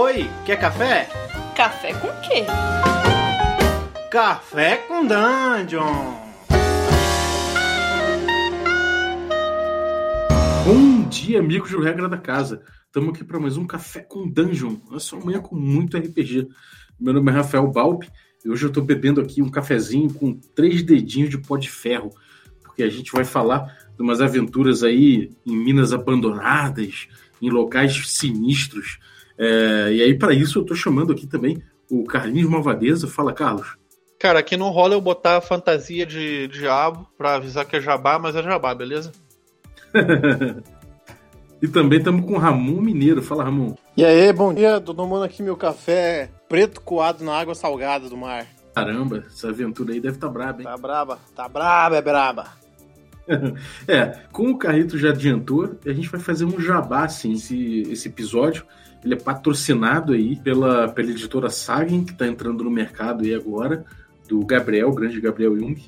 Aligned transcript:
Oi, 0.00 0.30
quer 0.46 0.60
café? 0.60 1.08
Café 1.56 1.92
com 1.92 2.06
quê? 2.20 2.44
Café 4.08 4.76
com 4.76 5.04
Dungeon! 5.04 6.14
Bom 10.64 11.08
dia, 11.08 11.40
amigos 11.40 11.72
do 11.72 11.80
Regra 11.80 12.08
da 12.08 12.16
Casa. 12.16 12.62
Estamos 12.86 13.12
aqui 13.12 13.24
para 13.24 13.40
mais 13.40 13.56
um 13.56 13.66
Café 13.66 13.98
com 13.98 14.28
Dungeon. 14.28 14.76
Essa 14.94 15.16
manhã 15.16 15.40
com 15.40 15.56
muito 15.56 15.98
RPG. 15.98 16.46
Meu 17.00 17.12
nome 17.12 17.32
é 17.32 17.34
Rafael 17.34 17.66
Balpe 17.66 18.08
e 18.44 18.48
hoje 18.48 18.66
eu 18.66 18.68
estou 18.68 18.84
bebendo 18.84 19.20
aqui 19.20 19.42
um 19.42 19.50
cafezinho 19.50 20.14
com 20.14 20.32
três 20.54 20.84
dedinhos 20.84 21.30
de 21.30 21.38
pó 21.38 21.56
de 21.56 21.68
ferro, 21.68 22.10
porque 22.62 22.84
a 22.84 22.88
gente 22.88 23.10
vai 23.10 23.24
falar 23.24 23.76
de 23.96 24.00
umas 24.00 24.20
aventuras 24.20 24.84
aí 24.84 25.32
em 25.44 25.56
minas 25.56 25.92
abandonadas, 25.92 27.08
em 27.42 27.50
locais 27.50 28.00
sinistros. 28.06 29.00
É, 29.38 29.92
e 29.92 30.02
aí, 30.02 30.18
para 30.18 30.34
isso, 30.34 30.58
eu 30.58 30.62
estou 30.62 30.76
chamando 30.76 31.12
aqui 31.12 31.26
também 31.26 31.62
o 31.90 32.04
Carlinhos 32.04 32.50
Malvadeza. 32.50 33.06
Fala, 33.06 33.32
Carlos. 33.32 33.76
Cara, 34.18 34.40
aqui 34.40 34.56
não 34.56 34.70
rola 34.70 34.94
eu 34.94 35.00
botar 35.00 35.36
a 35.36 35.40
fantasia 35.40 36.04
de 36.04 36.48
diabo 36.48 37.06
pra 37.16 37.34
avisar 37.36 37.64
que 37.64 37.76
é 37.76 37.80
jabá, 37.80 38.18
mas 38.18 38.34
é 38.34 38.42
jabá, 38.42 38.74
beleza? 38.74 39.12
e 41.62 41.68
também 41.68 42.00
estamos 42.00 42.26
com 42.26 42.32
o 42.32 42.38
Ramon 42.38 42.80
Mineiro. 42.80 43.22
Fala, 43.22 43.44
Ramon. 43.44 43.76
E 43.96 44.04
aí, 44.04 44.32
bom 44.32 44.52
dia. 44.52 44.80
Tô 44.80 44.92
tomando 44.92 45.24
aqui 45.24 45.40
meu 45.40 45.56
café 45.56 46.30
preto 46.48 46.80
coado 46.80 47.24
na 47.24 47.38
água 47.38 47.54
salgada 47.54 48.08
do 48.08 48.16
mar. 48.16 48.46
Caramba, 48.74 49.24
essa 49.26 49.48
aventura 49.48 49.92
aí 49.92 50.00
deve 50.00 50.16
estar 50.16 50.26
tá 50.26 50.32
braba, 50.32 50.60
hein? 50.60 50.64
Tá 50.64 50.76
braba, 50.76 51.18
tá 51.34 51.48
braba, 51.48 51.96
é 51.96 52.02
braba. 52.02 52.46
é, 53.86 54.20
como 54.32 54.50
o 54.50 54.58
Carrito 54.58 54.96
já 54.96 55.10
adiantou, 55.10 55.76
a 55.84 55.92
gente 55.92 56.08
vai 56.08 56.20
fazer 56.20 56.44
um 56.44 56.60
jabá, 56.60 57.04
assim, 57.04 57.32
esse, 57.32 57.82
esse 57.82 58.08
episódio. 58.08 58.64
Ele 59.04 59.14
é 59.14 59.16
patrocinado 59.16 60.12
aí 60.12 60.36
pela, 60.36 60.88
pela 60.88 61.10
editora 61.10 61.50
Sagen, 61.50 62.04
que 62.04 62.12
está 62.12 62.26
entrando 62.26 62.64
no 62.64 62.70
mercado 62.70 63.24
aí 63.24 63.34
agora, 63.34 63.84
do 64.28 64.44
Gabriel, 64.44 64.88
o 64.88 64.94
grande 64.94 65.20
Gabriel 65.20 65.56
Jung. 65.56 65.82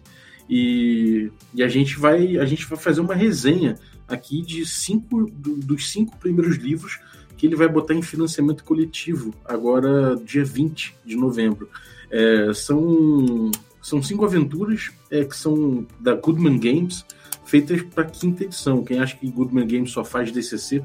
E, 0.48 1.30
e 1.54 1.62
a, 1.62 1.68
gente 1.68 1.98
vai, 1.98 2.36
a 2.38 2.44
gente 2.44 2.66
vai 2.66 2.78
fazer 2.78 3.00
uma 3.00 3.14
resenha 3.14 3.76
aqui 4.08 4.42
de 4.42 4.66
cinco 4.66 5.30
do, 5.30 5.56
dos 5.56 5.90
cinco 5.90 6.16
primeiros 6.18 6.56
livros 6.56 6.98
que 7.36 7.46
ele 7.46 7.56
vai 7.56 7.68
botar 7.68 7.94
em 7.94 8.02
financiamento 8.02 8.64
coletivo 8.64 9.32
agora 9.44 10.14
dia 10.16 10.44
20 10.44 10.94
de 11.04 11.16
novembro. 11.16 11.70
É, 12.10 12.52
são, 12.52 13.50
são 13.80 14.02
cinco 14.02 14.24
aventuras 14.24 14.90
é, 15.10 15.24
que 15.24 15.34
são 15.36 15.86
da 15.98 16.14
Goodman 16.14 16.58
Games, 16.58 17.04
feitas 17.44 17.80
para 17.82 18.04
quinta 18.04 18.44
edição. 18.44 18.84
Quem 18.84 18.98
acha 18.98 19.16
que 19.16 19.30
Goodman 19.30 19.66
Games 19.66 19.90
só 19.90 20.04
faz 20.04 20.30
DCC 20.30 20.82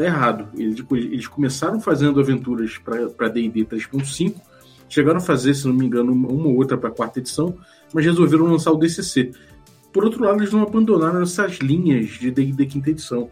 tá 0.00 0.04
errado. 0.04 0.48
Eles, 0.56 0.84
eles 0.90 1.26
começaram 1.26 1.80
fazendo 1.80 2.20
aventuras 2.20 2.78
para 2.78 3.28
D&D 3.28 3.64
3.5, 3.64 4.34
chegaram 4.88 5.18
a 5.18 5.20
fazer, 5.20 5.54
se 5.54 5.66
não 5.66 5.74
me 5.74 5.86
engano, 5.86 6.12
uma 6.12 6.48
ou 6.48 6.56
outra 6.56 6.76
para 6.76 6.90
quarta 6.90 7.18
edição, 7.18 7.56
mas 7.92 8.04
resolveram 8.04 8.46
lançar 8.46 8.72
o 8.72 8.76
DCC. 8.76 9.32
Por 9.92 10.04
outro 10.04 10.24
lado, 10.24 10.38
eles 10.38 10.52
não 10.52 10.62
abandonaram 10.62 11.22
essas 11.22 11.58
linhas 11.58 12.08
de 12.10 12.30
D&D 12.30 12.66
quinta 12.66 12.90
edição. 12.90 13.28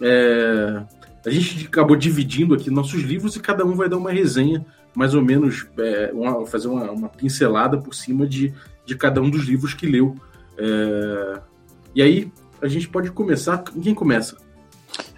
É, 0.00 0.82
a 1.24 1.30
gente 1.30 1.66
acabou 1.66 1.96
dividindo 1.96 2.54
aqui 2.54 2.70
nossos 2.70 3.02
livros 3.02 3.36
e 3.36 3.40
cada 3.40 3.64
um 3.64 3.74
vai 3.74 3.88
dar 3.88 3.98
uma 3.98 4.10
resenha, 4.10 4.64
mais 4.94 5.14
ou 5.14 5.22
menos, 5.22 5.66
é, 5.78 6.10
uma, 6.12 6.46
fazer 6.46 6.68
uma, 6.68 6.90
uma, 6.90 7.08
pincelada 7.08 7.78
por 7.78 7.94
cima 7.94 8.26
de, 8.26 8.52
de 8.84 8.96
cada 8.96 9.20
um 9.20 9.30
dos 9.30 9.44
livros 9.44 9.74
que 9.74 9.86
leu. 9.86 10.16
É, 10.56 11.40
e 11.94 12.02
aí, 12.02 12.32
a 12.60 12.66
gente 12.66 12.88
pode 12.88 13.10
começar. 13.12 13.58
Quem 13.58 13.94
começa? 13.94 14.47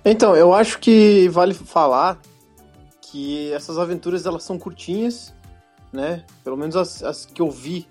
Então, 0.05 0.35
eu 0.35 0.53
acho 0.53 0.79
que 0.79 1.29
vale 1.29 1.55
falar 1.55 2.21
que 3.01 3.53
essas 3.53 3.79
aventuras 3.79 4.25
elas 4.25 4.45
são 4.45 4.59
curtinhas, 4.59 5.35
né? 5.93 6.25
Pelo 6.45 6.57
menos 6.57 6.77
as, 6.77 7.03
as 7.03 7.27
que 7.27 7.43
eu 7.43 7.51
vi, 7.51 7.87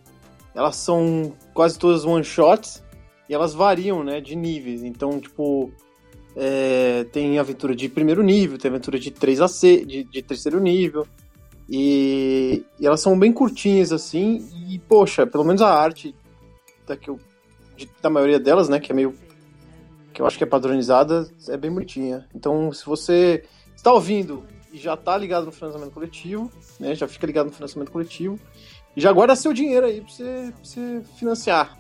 elas 0.56 0.76
são 0.76 1.34
quase 1.54 1.78
todas 1.78 2.06
one 2.06 2.24
shots 2.24 2.84
e 3.28 3.34
elas 3.34 3.54
variam, 3.54 4.04
né, 4.04 4.20
de 4.20 4.36
níveis. 4.36 4.84
Então, 4.84 5.20
tipo, 5.20 5.72
é, 6.36 7.06
tem 7.12 7.38
aventura 7.38 7.76
de 7.76 7.88
primeiro 7.88 8.24
nível, 8.24 8.58
tem 8.58 8.70
aventura 8.70 8.98
de 8.98 9.12
3 9.12 9.42
a 9.42 9.48
C, 9.48 9.86
de, 9.86 10.04
de 10.04 10.22
terceiro 10.22 10.60
nível. 10.60 11.06
E, 11.70 12.66
e, 12.80 12.88
elas 12.88 13.02
são 13.02 13.18
bem 13.18 13.32
curtinhas 13.32 13.92
assim, 13.92 14.50
e 14.68 14.80
poxa, 14.80 15.28
pelo 15.28 15.44
menos 15.44 15.62
a 15.62 15.72
arte 15.72 16.16
da, 16.88 16.98
que 16.98 17.10
eu, 17.10 17.20
de, 17.78 17.88
da 18.02 18.10
maioria 18.10 18.40
delas, 18.40 18.68
né, 18.68 18.80
que 18.80 18.92
é 18.92 18.96
meio 18.96 19.14
que 20.14 20.22
eu 20.22 20.26
acho 20.26 20.38
que 20.38 20.44
é 20.44 20.48
padronizada, 20.48 21.30
é 21.48 21.58
bem 21.58 21.72
bonitinha. 21.72 22.28
Então, 22.34 22.72
se 22.72 22.86
você 22.86 23.44
está 23.76 23.94
ouvindo 23.94 24.44
e 24.72 24.78
já 24.78 24.94
está 24.94 25.18
ligado 25.18 25.46
no 25.46 25.52
financiamento 25.52 25.92
coletivo, 25.92 26.52
né, 26.80 26.96
já 26.96 27.08
fica 27.08 27.26
ligado 27.26 27.48
no 27.48 27.52
financiamento 27.52 27.92
coletivo, 27.92 28.40
e 28.96 29.02
já 29.02 29.12
guarda 29.12 29.36
seu 29.36 29.54
dinheiro 29.54 29.86
aí 29.86 30.02
para 30.02 30.12
você, 30.12 30.54
você 30.64 31.02
financiar. 31.18 31.78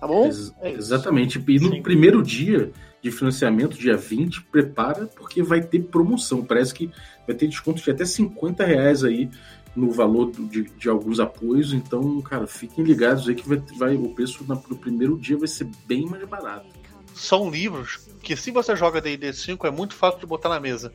Tá 0.00 0.06
bom? 0.06 0.26
Ex 0.26 0.54
é 0.60 0.72
exatamente. 0.72 1.42
E 1.46 1.58
no 1.58 1.70
Sim. 1.70 1.82
primeiro 1.82 2.22
dia 2.22 2.70
de 3.02 3.10
financiamento, 3.10 3.78
dia 3.78 3.96
20, 3.96 4.42
prepara, 4.44 5.06
porque 5.06 5.42
vai 5.42 5.62
ter 5.62 5.80
promoção. 5.80 6.44
Parece 6.44 6.74
que 6.74 6.90
vai 7.26 7.34
ter 7.34 7.48
desconto 7.48 7.82
de 7.82 7.90
até 7.90 8.04
50 8.04 8.64
reais 8.64 9.04
aí 9.04 9.30
no 9.74 9.90
valor 9.90 10.30
de, 10.30 10.64
de 10.64 10.88
alguns 10.88 11.18
apoios. 11.18 11.72
Então, 11.72 12.20
cara, 12.20 12.46
fiquem 12.46 12.84
ligados 12.84 13.28
aí 13.28 13.34
que 13.34 13.48
vai, 13.48 13.62
vai 13.78 13.96
o 13.96 14.08
preço 14.14 14.44
no 14.46 14.76
primeiro 14.76 15.16
dia 15.18 15.38
vai 15.38 15.48
ser 15.48 15.68
bem 15.86 16.06
mais 16.06 16.26
barato 16.28 16.85
são 17.16 17.50
livros 17.50 17.98
que, 18.22 18.36
se 18.36 18.50
você 18.50 18.76
joga 18.76 19.00
D&D 19.00 19.32
5, 19.32 19.66
é 19.66 19.70
muito 19.70 19.94
fácil 19.94 20.20
de 20.20 20.26
botar 20.26 20.48
na 20.48 20.60
mesa. 20.60 20.92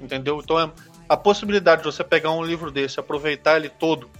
Entendeu? 0.00 0.40
Então, 0.42 0.58
é, 0.58 0.70
a 1.08 1.16
possibilidade 1.16 1.82
de 1.82 1.86
você 1.86 2.02
pegar 2.02 2.32
um 2.32 2.44
livro 2.44 2.70
desse, 2.70 2.98
aproveitar 2.98 3.56
ele 3.56 3.68
todo, 3.68 4.10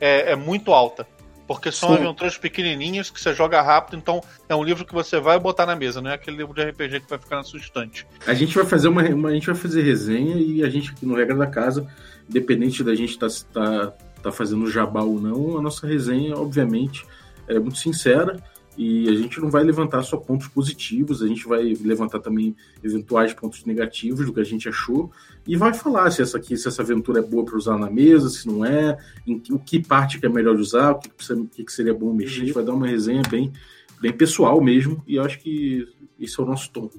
é, 0.00 0.32
é 0.32 0.36
muito 0.36 0.72
alta. 0.72 1.06
Porque 1.46 1.70
são 1.70 1.90
Sim. 1.90 1.96
aventuras 1.96 2.38
pequenininhas 2.38 3.10
que 3.10 3.20
você 3.20 3.34
joga 3.34 3.60
rápido, 3.60 3.96
então 3.96 4.22
é 4.48 4.54
um 4.54 4.62
livro 4.62 4.84
que 4.84 4.94
você 4.94 5.20
vai 5.20 5.38
botar 5.38 5.66
na 5.66 5.76
mesa, 5.76 6.00
não 6.00 6.10
é 6.10 6.14
aquele 6.14 6.36
livro 6.36 6.54
de 6.54 6.62
RPG 6.62 7.00
que 7.00 7.10
vai 7.10 7.18
ficar 7.18 7.36
na 7.36 7.42
sua 7.42 7.58
estante. 7.58 8.06
A 8.26 8.32
gente 8.32 8.54
vai 8.54 8.64
fazer 8.64 8.88
uma, 8.88 9.02
uma 9.02 9.28
a 9.28 9.32
gente 9.32 9.46
vai 9.46 9.54
fazer 9.54 9.82
resenha 9.82 10.36
e 10.36 10.62
a 10.62 10.70
gente 10.70 10.94
no 11.02 11.14
Regra 11.14 11.36
da 11.36 11.46
Casa, 11.46 11.86
independente 12.30 12.82
da 12.82 12.94
gente 12.94 13.10
estar 13.10 13.28
tá, 13.28 13.86
tá, 13.86 13.92
tá 14.22 14.32
fazendo 14.32 14.70
jabá 14.70 15.02
ou 15.02 15.20
não, 15.20 15.58
a 15.58 15.60
nossa 15.60 15.86
resenha, 15.86 16.36
obviamente, 16.36 17.04
é 17.48 17.58
muito 17.58 17.76
sincera 17.76 18.40
e 18.76 19.08
a 19.08 19.14
gente 19.14 19.40
não 19.40 19.50
vai 19.50 19.62
levantar 19.62 20.02
só 20.02 20.16
pontos 20.16 20.48
positivos, 20.48 21.22
a 21.22 21.26
gente 21.26 21.46
vai 21.46 21.74
levantar 21.80 22.20
também 22.20 22.56
eventuais 22.82 23.34
pontos 23.34 23.64
negativos 23.64 24.24
do 24.24 24.32
que 24.32 24.40
a 24.40 24.44
gente 24.44 24.68
achou 24.68 25.10
e 25.46 25.56
vai 25.56 25.74
falar 25.74 26.10
se 26.10 26.22
essa 26.22 26.38
aqui, 26.38 26.56
se 26.56 26.68
essa 26.68 26.82
aventura 26.82 27.20
é 27.20 27.22
boa 27.22 27.44
para 27.44 27.56
usar 27.56 27.76
na 27.76 27.90
mesa, 27.90 28.30
se 28.30 28.46
não 28.46 28.64
é, 28.64 28.96
em 29.26 29.42
o 29.50 29.58
que 29.58 29.80
parte 29.80 30.18
que 30.18 30.26
é 30.26 30.28
melhor 30.28 30.56
usar, 30.56 30.92
o 30.92 30.98
que, 30.98 31.08
o 31.08 31.64
que 31.64 31.72
seria 31.72 31.92
bom 31.92 32.12
mexer. 32.14 32.42
A 32.42 32.44
gente 32.44 32.54
vai 32.54 32.64
dar 32.64 32.72
uma 32.72 32.86
resenha 32.86 33.22
bem, 33.28 33.52
bem 34.00 34.12
pessoal 34.12 34.60
mesmo 34.60 35.02
e 35.06 35.16
eu 35.16 35.22
acho 35.22 35.38
que 35.38 35.86
esse 36.18 36.40
é 36.40 36.42
o 36.42 36.46
nosso 36.46 36.70
tom. 36.70 36.90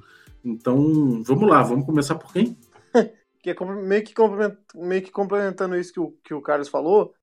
Então, 0.46 1.24
vamos 1.24 1.50
lá, 1.50 1.64
vamos 1.64 1.86
começar 1.86 2.16
por 2.16 2.32
quem? 2.32 2.56
que 3.42 3.50
é 3.50 3.56
meio 3.76 4.04
que, 4.04 4.14
meio 4.76 5.02
que 5.02 5.12
complementando 5.12 5.76
isso 5.76 5.92
que 5.92 6.00
o, 6.00 6.12
que 6.24 6.34
o 6.34 6.42
Carlos 6.42 6.70
falou, 6.70 7.14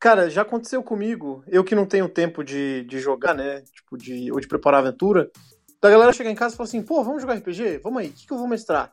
Cara, 0.00 0.30
já 0.30 0.40
aconteceu 0.40 0.82
comigo, 0.82 1.44
eu 1.46 1.62
que 1.62 1.74
não 1.74 1.84
tenho 1.84 2.08
tempo 2.08 2.42
de, 2.42 2.84
de 2.84 2.98
jogar, 2.98 3.34
né? 3.34 3.60
Tipo, 3.70 3.98
de, 3.98 4.32
ou 4.32 4.40
de 4.40 4.48
preparar 4.48 4.80
aventura, 4.80 5.30
da 5.78 5.90
galera 5.90 6.12
chegar 6.14 6.30
em 6.30 6.34
casa 6.34 6.54
e 6.54 6.56
falar 6.56 6.68
assim, 6.68 6.82
pô, 6.82 7.04
vamos 7.04 7.20
jogar 7.20 7.34
RPG? 7.34 7.80
Vamos 7.82 8.00
aí, 8.00 8.08
o 8.08 8.12
que, 8.12 8.26
que 8.26 8.32
eu 8.32 8.38
vou 8.38 8.48
mestrar? 8.48 8.90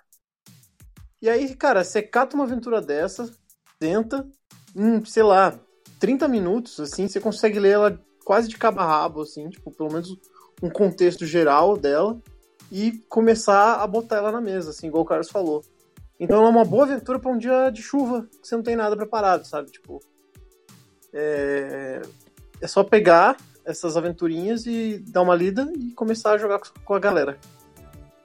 E 1.22 1.29
aí, 1.29 1.56
cara, 1.56 1.81
você 1.81 2.01
cata 2.01 2.35
uma 2.35 2.44
aventura 2.44 2.81
dessa, 2.81 3.31
tenta, 3.79 4.28
hum, 4.75 5.03
sei 5.06 5.23
lá, 5.23 5.57
30 5.97 6.28
minutos, 6.28 6.78
assim, 6.78 7.07
você 7.07 7.22
consegue 7.22 7.57
ler 7.57 7.72
ela 7.72 8.00
quase 8.25 8.50
de 8.50 8.57
cabo 8.57 8.81
a 8.81 8.85
rabo, 8.85 9.22
assim, 9.22 9.50
tipo, 9.50 9.72
pelo 9.72 9.91
menos 9.91 10.13
um 10.62 10.69
contexto 10.69 11.25
geral 11.25 11.78
dela, 11.78 12.22
e 12.69 12.91
começar 13.07 13.75
a 13.75 13.88
botar 13.88 14.18
ela 14.18 14.31
na 14.31 14.41
mesa, 14.41 14.72
assim, 14.72 14.88
igual 14.88 15.03
o 15.03 15.07
Carlos 15.07 15.29
falou. 15.29 15.63
Então 16.19 16.38
ela 16.39 16.47
é 16.47 16.51
uma 16.51 16.66
boa 16.66 16.84
aventura 16.84 17.18
para 17.18 17.31
um 17.31 17.38
dia 17.38 17.69
de 17.69 17.81
chuva, 17.81 18.27
que 18.42 18.45
você 18.45 18.57
não 18.57 18.63
tem 18.63 18.75
nada 18.75 18.98
preparado, 18.98 19.45
sabe? 19.45 19.71
Tipo, 19.71 20.01
é, 21.13 22.01
é 22.62 22.68
só 22.68 22.83
pegar 22.83 23.38
essas 23.65 23.98
aventurinhas 23.98 24.65
e 24.65 25.04
dar 25.07 25.21
uma 25.21 25.36
lida 25.36 25.71
e 25.77 25.92
começar 25.92 26.31
a 26.31 26.38
jogar 26.38 26.59
com 26.86 26.94
a 26.94 27.00
galera. 27.00 27.38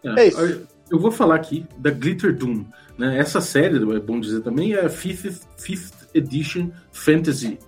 É, 0.04 0.20
é 0.20 0.28
isso. 0.28 0.66
Eu 0.90 0.98
vou 0.98 1.10
falar 1.10 1.36
aqui 1.36 1.66
da 1.78 1.90
Glitter 1.90 2.36
Doom. 2.36 2.64
Né? 2.96 3.18
Essa 3.18 3.40
série, 3.40 3.76
é 3.76 4.00
bom 4.00 4.20
dizer 4.20 4.42
também, 4.42 4.74
é 4.74 4.84
a 4.84 4.88
Fifth, 4.88 5.42
Fifth 5.56 6.08
Edition 6.14 6.70
Fantasy. 6.92 7.58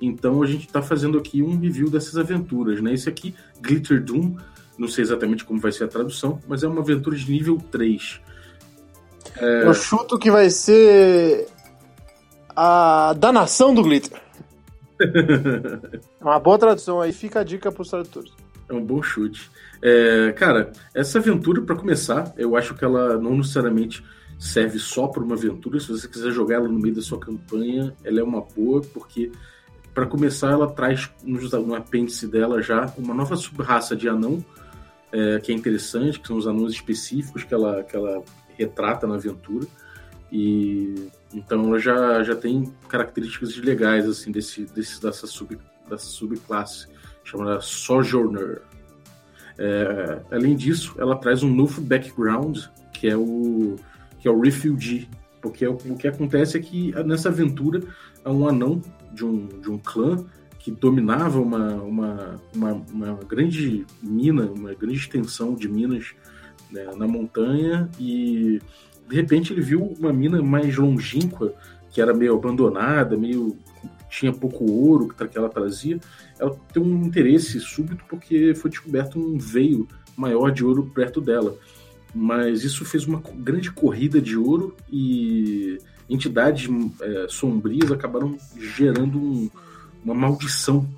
Então 0.00 0.42
a 0.42 0.46
gente 0.46 0.66
está 0.66 0.82
fazendo 0.82 1.16
aqui 1.16 1.42
um 1.42 1.58
review 1.58 1.88
dessas 1.88 2.16
aventuras. 2.16 2.82
Né? 2.82 2.92
Esse 2.92 3.08
aqui, 3.08 3.34
Glitter 3.60 4.02
Doom, 4.02 4.36
não 4.76 4.88
sei 4.88 5.02
exatamente 5.02 5.44
como 5.44 5.60
vai 5.60 5.70
ser 5.70 5.84
a 5.84 5.88
tradução, 5.88 6.40
mas 6.48 6.62
é 6.62 6.68
uma 6.68 6.80
aventura 6.80 7.16
de 7.16 7.30
nível 7.30 7.58
3. 7.70 8.20
É... 9.36 9.64
Eu 9.64 9.72
chuto 9.72 10.18
que 10.18 10.30
vai 10.30 10.50
ser 10.50 11.46
a 12.54 13.14
danação 13.16 13.72
do 13.72 13.82
Glitter. 13.82 14.20
É 16.20 16.24
uma 16.24 16.38
boa 16.38 16.58
tradução 16.58 17.00
aí, 17.00 17.12
fica 17.12 17.40
a 17.40 17.44
dica 17.44 17.70
para 17.72 17.82
os 17.82 17.88
tradutores. 17.88 18.32
É 18.68 18.72
um 18.72 18.84
bom 18.84 19.02
chute. 19.02 19.50
É, 19.82 20.32
cara, 20.32 20.72
essa 20.94 21.18
aventura, 21.18 21.60
para 21.62 21.74
começar, 21.74 22.32
eu 22.36 22.56
acho 22.56 22.74
que 22.74 22.84
ela 22.84 23.18
não 23.18 23.36
necessariamente 23.36 24.04
serve 24.38 24.78
só 24.78 25.08
para 25.08 25.22
uma 25.22 25.34
aventura. 25.34 25.78
Se 25.80 25.88
você 25.88 26.08
quiser 26.08 26.30
jogar 26.30 26.56
ela 26.56 26.68
no 26.68 26.78
meio 26.78 26.94
da 26.94 27.02
sua 27.02 27.18
campanha, 27.18 27.94
ela 28.04 28.20
é 28.20 28.22
uma 28.22 28.40
boa, 28.40 28.80
porque 28.80 29.30
para 29.92 30.06
começar 30.06 30.50
ela 30.50 30.70
traz 30.70 31.10
no 31.22 31.74
apêndice 31.74 32.26
dela 32.26 32.62
já 32.62 32.92
uma 32.96 33.12
nova 33.12 33.36
sub-raça 33.36 33.94
de 33.94 34.08
anão, 34.08 34.44
é, 35.12 35.38
que 35.40 35.52
é 35.52 35.54
interessante, 35.54 36.18
que 36.18 36.26
são 36.26 36.36
os 36.36 36.46
anões 36.46 36.72
específicos 36.72 37.44
que 37.44 37.52
ela, 37.52 37.82
que 37.82 37.94
ela 37.94 38.22
retrata 38.56 39.06
na 39.06 39.16
aventura. 39.16 39.66
E 40.30 41.08
então 41.34 41.66
ela 41.66 41.78
já, 41.78 42.22
já 42.22 42.34
tem 42.34 42.72
características 42.88 43.56
legais 43.56 44.08
assim 44.08 44.30
desse, 44.30 44.64
desse 44.66 45.00
dessa 45.00 45.26
sub 45.26 45.58
dessa 45.88 46.06
subclasse 46.06 46.86
chamada 47.24 47.60
Sojourner. 47.60 48.62
É, 49.58 50.22
além 50.30 50.56
disso, 50.56 50.94
ela 50.98 51.16
traz 51.16 51.42
um 51.42 51.54
novo 51.54 51.80
background 51.80 52.58
que 52.92 53.08
é 53.08 53.16
o 53.16 53.76
que 54.18 54.28
é 54.28 54.30
o 54.30 54.40
refugee, 54.40 55.08
porque 55.40 55.66
o, 55.66 55.74
o 55.74 55.96
que 55.96 56.06
acontece 56.06 56.56
é 56.56 56.60
que 56.60 56.92
nessa 57.04 57.28
aventura 57.28 57.82
há 58.24 58.30
um 58.30 58.48
anão 58.48 58.80
de 59.12 59.24
um, 59.24 59.46
de 59.46 59.68
um 59.68 59.78
clã 59.78 60.24
que 60.58 60.70
dominava 60.70 61.40
uma, 61.40 61.74
uma, 61.74 62.40
uma, 62.54 62.72
uma 62.72 63.14
grande 63.28 63.84
mina, 64.00 64.44
uma 64.44 64.72
grande 64.74 64.98
extensão 64.98 65.56
de 65.56 65.68
minas 65.68 66.14
né, 66.70 66.88
na 66.96 67.06
montanha 67.06 67.90
e 67.98 68.60
de 69.12 69.16
repente 69.20 69.52
ele 69.52 69.60
viu 69.60 69.94
uma 70.00 70.10
mina 70.10 70.40
mais 70.42 70.74
longínqua 70.74 71.54
que 71.90 72.00
era 72.00 72.14
meio 72.14 72.34
abandonada, 72.34 73.14
meio 73.14 73.54
tinha 74.08 74.32
pouco 74.32 74.64
ouro 74.64 75.08
que 75.08 75.36
ela 75.36 75.50
trazia, 75.50 76.00
ela 76.38 76.58
tem 76.72 76.82
um 76.82 77.04
interesse 77.04 77.60
súbito 77.60 78.02
porque 78.08 78.54
foi 78.54 78.70
descoberto 78.70 79.18
um 79.18 79.36
veio 79.36 79.86
maior 80.16 80.50
de 80.50 80.64
ouro 80.64 80.90
perto 80.94 81.20
dela. 81.20 81.54
Mas 82.14 82.64
isso 82.64 82.86
fez 82.86 83.06
uma 83.06 83.22
grande 83.36 83.70
corrida 83.70 84.18
de 84.18 84.34
ouro 84.34 84.74
e 84.90 85.78
entidades 86.08 86.70
é, 87.02 87.26
sombrias 87.28 87.92
acabaram 87.92 88.38
gerando 88.58 89.18
um, 89.18 89.50
uma 90.02 90.14
maldição 90.14 90.88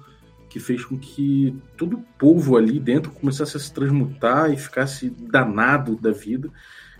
que 0.49 0.61
fez 0.61 0.85
com 0.85 0.97
que 0.97 1.57
todo 1.77 1.97
o 1.97 2.05
povo 2.17 2.57
ali 2.57 2.79
dentro 2.79 3.11
começasse 3.11 3.57
a 3.57 3.61
se 3.61 3.73
transmutar 3.73 4.53
e 4.53 4.57
ficasse 4.57 5.11
danado 5.11 5.97
da 5.97 6.13
vida. 6.13 6.49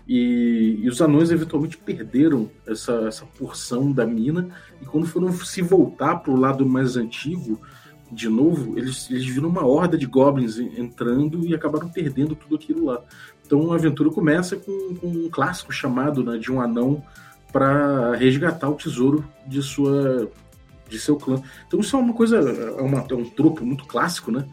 E, 0.07 0.79
e, 0.83 0.87
os 0.87 1.01
anões 1.01 1.31
eventualmente 1.31 1.77
perderam 1.77 2.49
essa, 2.67 2.93
essa 3.07 3.25
porção 3.25 3.91
da 3.91 4.05
mina, 4.05 4.49
e 4.81 4.85
quando 4.85 5.07
foram 5.07 5.31
se 5.33 5.61
voltar 5.61 6.17
para 6.17 6.31
o 6.31 6.39
lado 6.39 6.65
mais 6.65 6.95
antigo, 6.95 7.59
de 8.11 8.29
novo, 8.29 8.77
eles, 8.77 9.09
eles 9.09 9.25
viram 9.25 9.49
uma 9.49 9.65
horda 9.65 9.97
de 9.97 10.05
goblins 10.05 10.59
entrando 10.59 11.45
e 11.45 11.55
acabaram 11.55 11.89
perdendo 11.89 12.35
tudo 12.35 12.55
aquilo 12.55 12.85
lá. 12.85 13.01
Então 13.45 13.71
a 13.71 13.75
aventura 13.75 14.09
começa 14.11 14.55
com, 14.55 14.95
com 14.95 15.07
um 15.07 15.29
clássico 15.29 15.73
chamado 15.73 16.23
né, 16.23 16.37
de 16.37 16.51
um 16.51 16.61
anão 16.61 17.03
para 17.51 18.15
resgatar 18.15 18.69
o 18.69 18.75
tesouro 18.75 19.27
de 19.47 19.61
sua 19.61 20.29
de 20.87 20.99
seu 20.99 21.15
clã. 21.15 21.41
Então 21.67 21.79
isso 21.79 21.95
é 21.95 21.99
uma 21.99 22.13
coisa, 22.13 22.37
é, 22.37 22.81
uma, 22.81 23.05
é 23.09 23.13
um 23.15 23.25
tropo 23.25 23.65
muito 23.65 23.85
clássico, 23.85 24.31
né? 24.31 24.47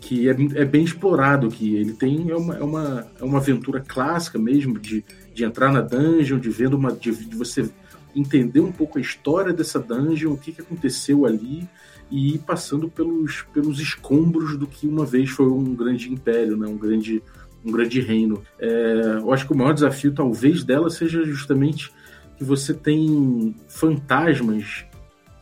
Que 0.00 0.28
é, 0.28 0.32
é 0.54 0.64
bem 0.64 0.84
explorado 0.84 1.48
que 1.48 1.74
ele 1.74 1.92
tem 1.92 2.30
é 2.30 2.36
uma, 2.36 2.56
é 2.56 2.62
uma, 2.62 3.06
é 3.20 3.24
uma 3.24 3.38
aventura 3.38 3.80
clássica 3.80 4.38
mesmo 4.38 4.78
de, 4.78 5.04
de 5.34 5.44
entrar 5.44 5.72
na 5.72 5.80
dungeon, 5.80 6.38
de 6.38 6.50
vendo 6.50 6.74
uma 6.74 6.92
de, 6.92 7.12
de 7.12 7.36
você 7.36 7.68
entender 8.14 8.60
um 8.60 8.72
pouco 8.72 8.98
a 8.98 9.00
história 9.00 9.52
dessa 9.52 9.78
dungeon, 9.78 10.32
o 10.32 10.38
que, 10.38 10.52
que 10.52 10.60
aconteceu 10.60 11.26
ali 11.26 11.68
e 12.10 12.34
ir 12.34 12.38
passando 12.38 12.88
pelos, 12.88 13.42
pelos 13.52 13.80
escombros 13.80 14.56
do 14.56 14.66
que 14.66 14.86
uma 14.86 15.04
vez 15.04 15.30
foi 15.30 15.46
um 15.46 15.74
grande 15.74 16.10
império, 16.10 16.56
né? 16.56 16.66
um, 16.66 16.76
grande, 16.76 17.22
um 17.64 17.70
grande 17.70 18.00
reino. 18.00 18.42
É, 18.58 19.18
eu 19.20 19.32
acho 19.32 19.46
que 19.46 19.52
o 19.52 19.56
maior 19.56 19.74
desafio, 19.74 20.12
talvez, 20.12 20.62
dela 20.62 20.88
seja 20.88 21.24
justamente 21.24 21.92
que 22.36 22.44
você 22.44 22.72
tem 22.72 23.54
fantasmas 23.66 24.84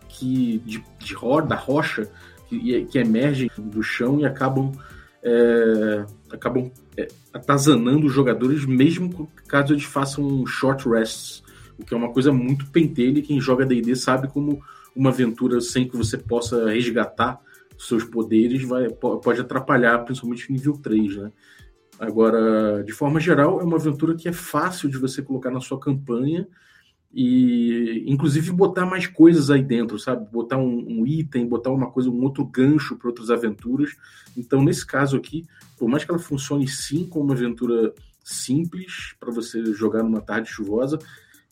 que 0.08 0.62
de, 0.64 0.82
de 0.98 1.14
da 1.46 1.56
rocha 1.56 2.08
que, 2.48 2.84
que 2.84 2.98
emergem 2.98 3.50
do 3.56 3.82
chão 3.82 4.20
e 4.20 4.24
acabam 4.24 4.72
é, 5.22 6.04
acabam 6.30 6.70
é, 6.96 7.08
atazanando 7.32 8.06
os 8.06 8.12
jogadores, 8.12 8.66
mesmo 8.66 9.28
caso 9.48 9.72
eles 9.72 9.84
façam 9.84 10.44
short 10.46 10.86
rests, 10.88 11.42
o 11.78 11.84
que 11.84 11.94
é 11.94 11.96
uma 11.96 12.12
coisa 12.12 12.30
muito 12.30 12.66
pentelha. 12.66 13.22
Quem 13.22 13.40
joga 13.40 13.64
D&D 13.64 13.96
sabe 13.96 14.28
como 14.28 14.62
uma 14.94 15.10
aventura 15.10 15.60
sem 15.60 15.88
que 15.88 15.96
você 15.96 16.18
possa 16.18 16.68
resgatar 16.70 17.40
seus 17.76 18.04
poderes 18.04 18.62
vai, 18.62 18.88
pode 18.88 19.40
atrapalhar, 19.40 19.98
principalmente 20.04 20.52
nível 20.52 20.74
3, 20.74 21.16
né? 21.16 21.32
Agora, 21.98 22.82
de 22.84 22.92
forma 22.92 23.20
geral, 23.20 23.60
é 23.60 23.64
uma 23.64 23.76
aventura 23.76 24.14
que 24.14 24.28
é 24.28 24.32
fácil 24.32 24.88
de 24.88 24.98
você 24.98 25.22
colocar 25.22 25.50
na 25.50 25.60
sua 25.60 25.78
campanha 25.78 26.46
e 27.14 28.02
inclusive 28.06 28.50
botar 28.50 28.84
mais 28.84 29.06
coisas 29.06 29.48
aí 29.48 29.62
dentro, 29.62 29.98
sabe? 30.00 30.28
Botar 30.32 30.58
um, 30.58 30.84
um 31.00 31.06
item, 31.06 31.46
botar 31.46 31.70
uma 31.70 31.88
coisa, 31.88 32.10
um 32.10 32.22
outro 32.24 32.44
gancho 32.44 32.96
para 32.96 33.08
outras 33.08 33.30
aventuras. 33.30 33.94
Então, 34.36 34.62
nesse 34.62 34.84
caso 34.84 35.16
aqui, 35.16 35.46
por 35.78 35.88
mais 35.88 36.04
que 36.04 36.10
ela 36.10 36.18
funcione 36.18 36.66
sim 36.66 37.06
como 37.06 37.26
uma 37.26 37.34
aventura 37.34 37.94
simples 38.24 39.14
para 39.20 39.30
você 39.30 39.64
jogar 39.74 40.02
numa 40.02 40.20
tarde 40.20 40.48
chuvosa, 40.48 40.98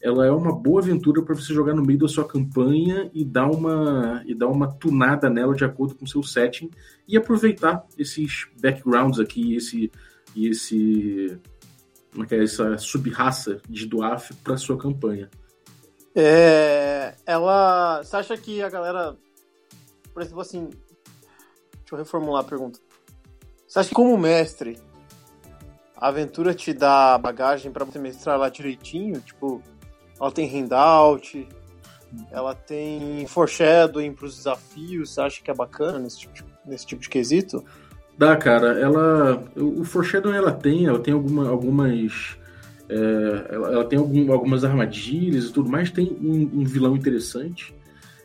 ela 0.01 0.27
é 0.27 0.33
uma 0.33 0.53
boa 0.53 0.81
aventura 0.81 1.23
para 1.23 1.37
você 1.37 1.55
jogar 1.55 1.75
no 1.75 1.85
meio 1.85 2.01
da 2.01 2.09
sua 2.09 2.27
campanha 2.27 3.09
e 3.15 3.25
dar 3.25 3.49
uma 3.49 4.21
e 4.27 4.35
dar 4.35 4.49
uma 4.49 4.67
tunada 4.67 5.31
nela 5.31 5.55
de 5.55 5.65
acordo 5.65 5.95
com 5.95 6.05
o 6.05 6.09
seu 6.09 6.25
setting 6.25 6.71
e 7.07 7.17
aproveitar 7.17 7.87
esses 7.97 8.49
backgrounds 8.61 9.21
aqui, 9.21 9.55
esse 9.55 9.93
e 10.35 10.49
esse 10.49 11.39
como 12.11 12.25
é 12.25 12.27
que 12.27 12.35
é 12.35 12.43
essa 12.43 12.77
sub-raça 12.79 13.61
de 13.69 13.87
Duaf 13.87 14.35
para 14.43 14.57
sua 14.57 14.77
campanha. 14.77 15.31
É, 16.15 17.15
ela. 17.27 18.03
Você 18.03 18.17
acha 18.17 18.37
que 18.37 18.63
a 18.63 18.69
galera. 18.69 19.17
Por 20.13 20.23
exemplo, 20.23 20.41
assim. 20.41 20.69
Deixa 20.69 21.93
eu 21.93 21.99
reformular 21.99 22.43
a 22.43 22.45
pergunta. 22.45 22.79
Você 23.67 23.79
acha 23.79 23.89
que, 23.89 23.95
como 23.95 24.17
mestre, 24.19 24.79
a 25.97 26.09
aventura 26.09 26.55
te 26.55 26.73
dá 26.73 27.17
bagagem 27.17 27.73
para 27.73 27.85
você 27.85 27.99
mestrar 27.99 28.39
lá 28.39 28.49
direitinho? 28.49 29.21
Tipo, 29.21 29.63
ela 30.21 30.31
tem 30.31 30.47
handout, 30.47 31.49
ela 32.31 32.55
tem 32.55 33.27
foreshadowing 33.27 34.13
para 34.13 34.27
os 34.27 34.37
desafios. 34.37 35.15
Você 35.15 35.21
acha 35.21 35.43
que 35.43 35.51
é 35.51 35.55
bacana 35.55 35.99
nesse 35.99 36.21
tipo 36.21 36.35
de, 36.35 36.45
nesse 36.67 36.87
tipo 36.87 37.01
de 37.01 37.09
quesito? 37.09 37.65
Dá, 38.19 38.37
cara. 38.37 38.79
Ela, 38.79 39.43
o 39.57 39.85
foreshadowing 39.85 40.37
ela 40.37 40.53
tem, 40.53 40.87
ela 40.87 41.01
tem 41.01 41.15
alguma, 41.15 41.49
algumas 41.49 42.37
é, 42.93 43.55
ela, 43.55 43.73
ela, 43.73 43.85
tem 43.85 43.99
algum, 43.99 44.31
algumas 44.31 44.65
armadilhas 44.65 45.47
e 45.47 45.53
tudo 45.53 45.71
mais, 45.71 45.91
tem 45.91 46.15
um, 46.21 46.61
um 46.61 46.65
vilão 46.65 46.95
interessante. 46.95 47.75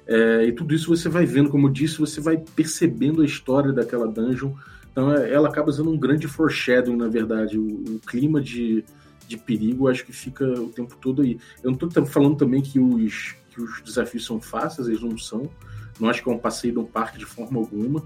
É, 0.06 0.46
e 0.46 0.52
tudo 0.52 0.76
isso 0.76 0.94
você 0.94 1.08
vai 1.08 1.26
vendo, 1.26 1.50
como 1.50 1.68
eu 1.68 1.72
disse, 1.72 1.98
você 1.98 2.20
vai 2.20 2.38
percebendo 2.38 3.22
a 3.22 3.26
história 3.26 3.72
daquela 3.72 4.08
dungeon. 4.08 4.52
Então 4.92 5.14
é, 5.14 5.32
ela 5.32 5.48
acaba 5.48 5.72
sendo 5.72 5.90
um 5.90 5.98
grande 5.98 6.28
foreshadowing, 6.28 6.98
na 6.98 7.08
verdade. 7.08 7.58
O, 7.58 7.96
o 7.96 8.00
clima 8.06 8.42
de, 8.42 8.84
de 9.26 9.38
perigo 9.38 9.88
acho 9.88 10.06
que 10.06 10.12
fica 10.12 10.46
o 10.46 10.68
tempo 10.68 10.98
todo 11.00 11.22
aí. 11.22 11.40
Eu 11.64 11.72
não 11.72 11.78
estou 11.78 12.06
falando 12.06 12.36
também 12.36 12.62
que 12.62 12.78
os, 12.78 13.36
que 13.50 13.62
os 13.62 13.82
desafios 13.82 14.26
são 14.26 14.42
fáceis, 14.42 14.90
eles 14.90 15.02
não 15.02 15.18
são. 15.18 15.50
Não 15.98 16.10
acho 16.10 16.22
que 16.22 16.30
é 16.30 16.34
um 16.34 16.38
passeio 16.38 16.74
de 16.74 16.80
um 16.80 16.86
parque 16.86 17.18
de 17.18 17.26
forma 17.26 17.58
alguma. 17.58 18.04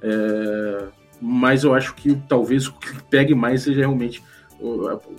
É, 0.00 0.88
mas 1.20 1.64
eu 1.64 1.74
acho 1.74 1.94
que 1.94 2.14
talvez 2.28 2.68
o 2.68 2.72
que 2.74 3.02
pegue 3.04 3.34
mais 3.34 3.62
seja 3.62 3.80
realmente 3.80 4.22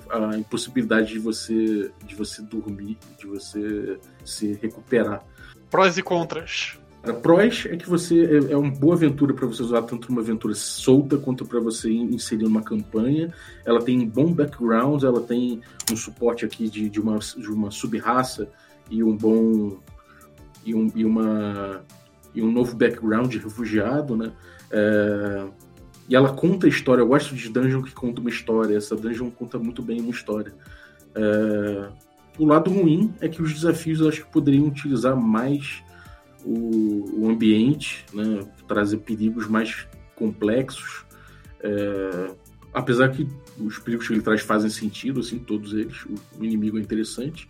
a, 0.09 0.29
a, 0.29 0.37
impossibilidade 0.37 1.13
de 1.13 1.19
você 1.19 1.91
de 2.05 2.15
você 2.15 2.41
dormir, 2.41 2.97
de 3.19 3.27
você 3.27 3.99
se 4.23 4.53
recuperar. 4.53 5.23
Prós 5.69 5.97
e 5.97 6.03
contras. 6.03 6.77
Prós 7.21 7.67
é 7.69 7.77
que 7.77 7.87
você 7.87 8.23
é, 8.23 8.53
é 8.53 8.57
uma 8.57 8.71
boa 8.71 8.95
aventura 8.95 9.33
para 9.33 9.45
você 9.45 9.61
usar 9.61 9.83
tanto 9.83 10.09
uma 10.09 10.21
aventura 10.21 10.55
solta 10.55 11.17
quanto 11.17 11.45
para 11.45 11.59
você 11.59 11.91
inserir 11.91 12.45
uma 12.45 12.63
campanha. 12.63 13.33
Ela 13.63 13.81
tem 13.81 14.07
bom 14.07 14.33
background, 14.33 15.03
ela 15.03 15.21
tem 15.21 15.61
um 15.91 15.95
suporte 15.95 16.45
aqui 16.45 16.67
de, 16.67 16.89
de 16.89 16.99
uma, 16.99 17.19
de 17.19 17.47
uma 17.47 17.69
sub-raça 17.69 18.49
e 18.89 19.03
um 19.03 19.15
bom 19.15 19.77
e, 20.65 20.73
um, 20.73 20.91
e, 20.95 21.05
uma 21.05 21.83
e 22.33 22.41
um 22.41 22.51
novo 22.51 22.75
background 22.75 23.29
de 23.29 23.37
refugiado, 23.37 24.17
né? 24.17 24.31
É, 24.71 25.45
e 26.07 26.15
ela 26.15 26.33
conta 26.33 26.67
a 26.67 26.69
história. 26.69 27.01
Eu 27.01 27.07
gosto 27.07 27.35
de 27.35 27.49
dungeon 27.49 27.81
que 27.81 27.93
conta 27.93 28.21
uma 28.21 28.29
história. 28.29 28.77
Essa 28.77 28.95
dungeon 28.95 29.29
conta 29.31 29.57
muito 29.57 29.81
bem 29.81 29.99
uma 29.99 30.11
história. 30.11 30.53
É... 31.15 31.89
O 32.37 32.45
lado 32.45 32.69
ruim 32.69 33.13
é 33.21 33.27
que 33.27 33.41
os 33.41 33.53
desafios 33.53 34.01
eu 34.01 34.09
acho 34.09 34.25
que 34.25 34.31
poderiam 34.31 34.67
utilizar 34.67 35.15
mais 35.15 35.81
o, 36.43 37.21
o 37.21 37.29
ambiente, 37.29 38.05
né? 38.13 38.45
trazer 38.67 38.97
perigos 38.97 39.47
mais 39.47 39.87
complexos. 40.15 41.05
É... 41.59 42.31
Apesar 42.73 43.09
que 43.09 43.27
os 43.57 43.79
perigos 43.79 44.07
que 44.07 44.13
ele 44.13 44.21
traz 44.21 44.41
fazem 44.41 44.69
sentido, 44.69 45.21
assim, 45.21 45.39
todos 45.39 45.73
eles. 45.73 46.05
O, 46.37 46.43
inimigo 46.43 46.77
é 46.77 46.81
interessante. 46.81 47.47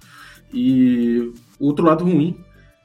E 0.53 1.33
o 1.59 1.65
outro 1.65 1.83
lado 1.83 2.05
ruim 2.05 2.39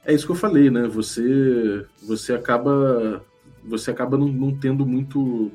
é 0.04 0.14
isso 0.14 0.26
que 0.26 0.32
eu 0.32 0.36
falei, 0.36 0.70
né? 0.70 0.88
Você, 0.88 1.84
você 2.02 2.32
acaba 2.32 3.22
você 3.64 3.90
acaba 3.90 4.16
não, 4.16 4.28
não, 4.28 4.56
tendo 4.56 4.86
muito. 4.86 5.50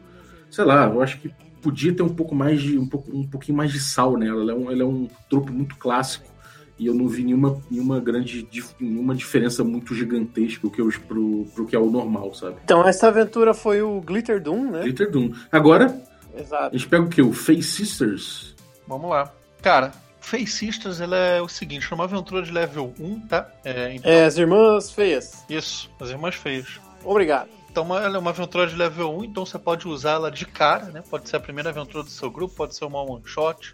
Sei 0.49 0.63
lá, 0.63 0.85
eu 0.87 1.01
acho 1.01 1.19
que 1.19 1.33
podia 1.61 1.93
ter 1.93 2.03
um 2.03 2.13
pouco 2.13 2.35
mais 2.35 2.61
de. 2.61 2.77
um, 2.77 2.87
pouco, 2.87 3.15
um 3.15 3.27
pouquinho 3.27 3.57
mais 3.57 3.71
de 3.71 3.79
sal 3.79 4.17
nela. 4.17 4.41
Ela 4.41 4.51
é 4.51 4.55
um, 4.55 4.71
ela 4.71 4.81
é 4.81 4.85
um 4.85 5.07
tropo 5.29 5.51
muito 5.51 5.75
clássico 5.77 6.35
e 6.77 6.87
eu 6.87 6.93
não 6.93 7.07
vi 7.07 7.23
nenhuma, 7.23 7.61
nenhuma 7.71 7.99
grande 7.99 8.47
nenhuma 8.79 9.15
diferença 9.15 9.63
muito 9.63 9.95
gigantesca 9.95 10.67
pro, 10.69 10.91
pro, 11.01 11.45
pro 11.53 11.65
que 11.65 11.75
é 11.75 11.79
o 11.79 11.89
normal, 11.89 12.33
sabe? 12.33 12.57
Então 12.63 12.85
essa 12.85 13.07
aventura 13.07 13.53
foi 13.53 13.81
o 13.81 14.01
Glitter 14.01 14.41
Doom, 14.41 14.71
né? 14.71 14.81
Glitter 14.81 15.09
Doom. 15.09 15.31
Agora, 15.51 16.01
Exato. 16.35 16.75
a 16.75 16.77
gente 16.77 16.89
pega 16.89 17.03
o 17.03 17.09
que? 17.09 17.21
O 17.21 17.31
Face 17.31 17.63
Sisters? 17.63 18.55
Vamos 18.87 19.09
lá. 19.09 19.31
Cara, 19.61 19.93
Face 20.19 20.47
Sisters 20.47 20.99
ela 20.99 21.15
é 21.15 21.41
o 21.41 21.47
seguinte, 21.47 21.87
é 21.89 21.95
uma 21.95 22.03
aventura 22.03 22.41
de 22.41 22.51
level 22.51 22.93
1, 22.99 23.19
tá? 23.21 23.49
É, 23.63 23.93
então... 23.93 24.11
é 24.11 24.25
as 24.25 24.37
irmãs 24.37 24.91
feias. 24.91 25.45
Isso, 25.49 25.89
as 25.99 26.09
irmãs 26.09 26.35
feias. 26.35 26.79
Obrigado. 27.03 27.49
Então 27.75 27.93
ela 27.93 28.15
é 28.15 28.19
uma 28.19 28.29
aventura 28.29 28.65
de 28.65 28.73
level 28.73 29.17
1, 29.17 29.25
então 29.25 29.45
você 29.45 29.59
pode 29.59 29.85
usá-la 29.85 30.29
de 30.29 30.45
cara, 30.45 30.85
né? 30.85 31.03
Pode 31.09 31.27
ser 31.27 31.35
a 31.35 31.41
primeira 31.41 31.71
aventura 31.71 32.05
do 32.05 32.09
seu 32.09 32.31
grupo, 32.31 32.55
pode 32.55 32.73
ser 32.73 32.85
uma 32.85 33.01
one 33.01 33.21
shot, 33.25 33.73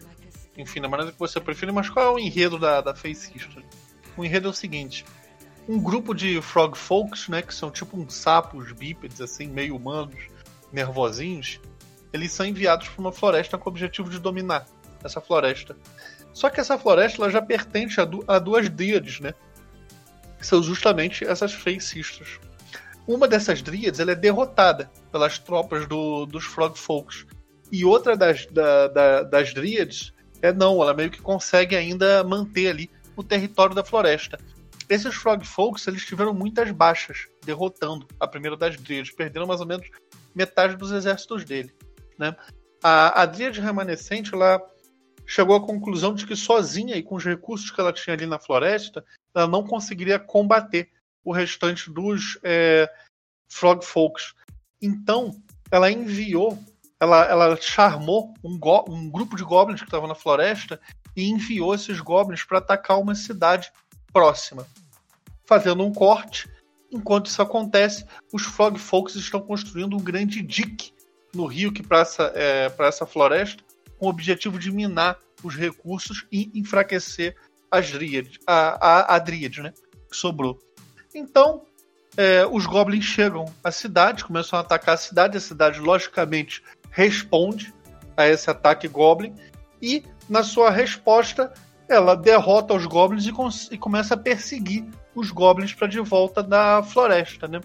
enfim, 0.58 0.82
da 0.82 0.90
maneira 0.90 1.12
que 1.12 1.20
você 1.20 1.40
preferir, 1.40 1.72
mas 1.72 1.88
qual 1.88 2.08
é 2.08 2.10
o 2.10 2.18
enredo 2.18 2.58
da, 2.58 2.82
da 2.82 2.96
Face 2.96 3.32
History? 3.32 3.64
O 4.18 4.26
enredo 4.26 4.48
é 4.48 4.50
o 4.50 4.56
seguinte: 4.56 5.06
um 5.70 5.80
grupo 5.80 6.16
de 6.16 6.42
frog 6.42 6.76
folks, 6.76 7.28
né, 7.28 7.44
que 7.44 7.54
são 7.54 7.70
tipo 7.70 7.96
uns 7.96 8.16
sapos 8.16 8.72
bípedes, 8.72 9.22
assim, 9.22 9.46
meio 9.46 9.76
humanos, 9.76 10.20
nervosinhos, 10.74 11.60
eles 12.12 12.32
são 12.32 12.44
enviados 12.44 12.90
para 12.90 13.02
uma 13.02 13.12
floresta 13.12 13.56
com 13.56 13.70
o 13.70 13.72
objetivo 13.72 14.10
de 14.10 14.18
dominar 14.18 14.66
essa 15.04 15.22
floresta. 15.22 15.78
Só 16.34 16.50
que 16.50 16.60
essa 16.60 16.76
floresta 16.76 17.22
ela 17.22 17.30
já 17.30 17.40
pertence 17.40 18.02
a, 18.02 18.06
du 18.06 18.24
a 18.28 18.40
duas 18.40 18.68
dríades, 18.68 19.20
né? 19.20 19.36
Que 20.40 20.48
são 20.48 20.64
justamente 20.64 21.24
essas 21.24 21.54
Face 21.54 21.86
Sisters. 21.86 22.40
Uma 23.08 23.28
dessas 23.28 23.62
dríades 23.62 24.00
ela 24.00 24.12
é 24.12 24.16
derrotada 24.16 24.92
pelas 25.12 25.40
tropas 25.40 25.88
do, 25.88 26.26
dos 26.26 26.46
Frog 26.46 26.78
Folks. 26.78 27.26
E 27.72 27.86
outra 27.86 28.16
das, 28.16 28.46
da, 28.48 28.88
da, 28.88 29.24
das 29.24 29.54
dríades 29.54 30.14
é 30.42 30.52
não, 30.52 30.82
ela 30.82 30.94
meio 30.94 31.10
que 31.10 31.22
consegue 31.22 31.76
ainda 31.76 32.24
manter 32.24 32.68
ali 32.68 32.90
o 33.16 33.24
território 33.24 33.76
da 33.76 33.84
floresta. 33.84 34.38
Esses 34.90 35.16
Frog 35.16 35.46
Folks 35.46 35.88
eles 35.88 36.06
tiveram 36.06 36.34
muitas 36.34 36.70
baixas, 36.72 37.28
derrotando 37.46 38.06
a 38.20 38.28
primeira 38.28 38.58
das 38.58 38.76
Dríades, 38.76 39.12
perderam 39.12 39.48
mais 39.48 39.62
ou 39.62 39.68
menos 39.68 39.88
metade 40.36 40.76
dos 40.76 40.92
exércitos 40.92 41.46
dele. 41.46 41.74
Né? 42.18 42.36
A, 42.84 43.22
a 43.22 43.26
Dríade 43.26 43.62
remanescente 43.62 44.34
ela 44.34 44.62
chegou 45.26 45.56
à 45.56 45.66
conclusão 45.66 46.14
de 46.14 46.26
que 46.26 46.36
sozinha 46.36 46.98
e 46.98 47.04
com 47.04 47.16
os 47.16 47.24
recursos 47.24 47.72
que 47.72 47.80
ela 47.80 47.94
tinha 47.94 48.14
ali 48.14 48.26
na 48.26 48.38
floresta, 48.38 49.04
ela 49.34 49.48
não 49.48 49.66
conseguiria 49.66 50.20
combater 50.20 50.90
o 51.24 51.32
restante 51.32 51.90
dos 51.90 52.38
é, 52.44 52.90
Frog 53.50 53.84
Folks. 53.84 54.34
Então, 54.82 55.32
ela 55.72 55.92
enviou 55.92 56.58
ela, 57.02 57.26
ela 57.26 57.58
charmou 57.60 58.32
um, 58.44 58.60
um 58.88 59.10
grupo 59.10 59.36
de 59.36 59.44
goblins 59.44 59.82
que 59.82 59.88
estava 59.88 60.08
na 60.08 60.14
floresta 60.14 60.80
e 61.16 61.28
enviou 61.28 61.74
esses 61.74 62.00
goblins 62.00 62.44
para 62.44 62.60
atacar 62.60 63.00
uma 63.00 63.16
cidade 63.16 63.72
próxima. 64.14 64.68
Fazendo 65.44 65.84
um 65.84 65.92
corte, 65.92 66.48
enquanto 66.92 67.26
isso 67.26 67.42
acontece, 67.42 68.06
os 68.32 68.44
Frog 68.44 68.78
Folks 68.78 69.16
estão 69.16 69.42
construindo 69.42 69.98
um 69.98 70.04
grande 70.04 70.44
dique 70.44 70.94
no 71.34 71.48
rio 71.48 71.72
que 71.72 71.82
passa 71.82 72.32
é, 72.36 72.70
para 72.70 72.86
essa 72.86 73.08
floresta, 73.08 73.64
com 73.98 74.06
o 74.06 74.10
objetivo 74.10 74.60
de 74.60 74.72
minar 74.72 75.18
os 75.44 75.56
recursos 75.56 76.28
e 76.32 76.52
enfraquecer 76.54 77.36
as 77.72 77.90
dríades, 77.90 78.38
a, 78.46 79.14
a, 79.14 79.16
a 79.16 79.20
dríade, 79.20 79.62
né, 79.62 79.74
que 80.08 80.16
sobrou. 80.16 80.60
Então, 81.14 81.64
é, 82.18 82.46
os 82.46 82.66
goblins 82.66 83.06
chegam 83.06 83.46
à 83.64 83.72
cidade, 83.72 84.26
começam 84.26 84.58
a 84.58 84.62
atacar 84.62 84.96
a 84.96 84.98
cidade. 84.98 85.38
A 85.38 85.42
cidade, 85.42 85.80
logicamente, 85.80 86.64
responde 86.90 87.74
a 88.16 88.28
esse 88.28 88.50
ataque 88.50 88.88
Goblin 88.88 89.34
e, 89.82 90.04
na 90.30 90.44
sua 90.44 90.70
resposta, 90.70 91.54
ela 91.88 92.16
derrota 92.16 92.74
os 92.74 92.86
Goblins 92.86 93.26
e, 93.26 93.74
e 93.74 93.78
começa 93.78 94.14
a 94.14 94.18
perseguir 94.18 94.86
os 95.16 95.32
Goblins 95.32 95.74
para 95.74 95.88
de 95.88 96.00
volta 96.00 96.42
da 96.42 96.84
floresta. 96.84 97.48
Né? 97.48 97.62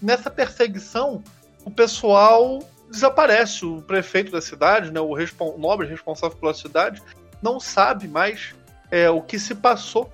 Nessa 0.00 0.30
perseguição, 0.30 1.22
o 1.64 1.70
pessoal 1.70 2.60
desaparece. 2.90 3.64
O 3.64 3.82
prefeito 3.82 4.30
da 4.30 4.40
cidade, 4.40 4.90
né, 4.90 5.00
o, 5.00 5.12
o 5.14 5.58
nobre 5.58 5.86
responsável 5.86 6.36
pela 6.36 6.54
cidade, 6.54 7.02
não 7.42 7.58
sabe 7.58 8.06
mais 8.06 8.54
é, 8.90 9.10
o 9.10 9.20
que 9.20 9.38
se 9.38 9.54
passou 9.54 10.12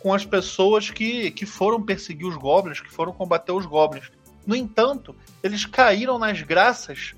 com 0.00 0.12
as 0.12 0.24
pessoas 0.24 0.90
que, 0.90 1.30
que 1.30 1.46
foram 1.46 1.82
perseguir 1.82 2.26
os 2.26 2.36
goblins, 2.36 2.80
que 2.80 2.90
foram 2.90 3.12
combater 3.12 3.52
os 3.52 3.66
goblins. 3.66 4.10
No 4.46 4.56
entanto, 4.56 5.14
eles 5.42 5.66
caíram 5.66 6.18
nas 6.18 6.42
graças 6.42 7.14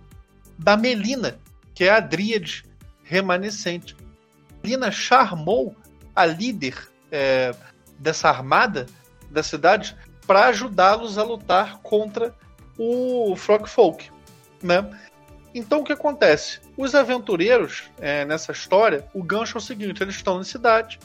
da 0.59 0.77
Melina, 0.77 1.39
que 1.75 1.85
é 1.85 1.91
a 1.91 2.01
Dríade 2.01 2.65
remanescente. 3.05 3.97
Melina 4.63 4.91
charmou 4.91 5.77
a 6.15 6.27
líder 6.27 6.77
é, 7.11 7.55
dessa 7.99 8.29
armada 8.29 8.87
da 9.31 9.43
cidade 9.43 9.97
para 10.27 10.47
ajudá-los 10.47 11.19
a 11.19 11.23
lutar 11.23 11.79
contra 11.79 12.35
o 12.79 13.35
Frogfolk, 13.37 14.11
né? 14.63 14.99
Então 15.55 15.81
o 15.81 15.85
que 15.85 15.93
acontece? 15.93 16.61
Os 16.77 16.95
aventureiros 16.95 17.91
é, 17.99 18.25
nessa 18.25 18.53
história, 18.53 19.07
o 19.13 19.23
gancho 19.23 19.59
é 19.59 19.61
o 19.61 19.63
seguinte: 19.63 20.03
eles 20.03 20.15
estão 20.15 20.39
na 20.39 20.45
cidade, 20.45 20.99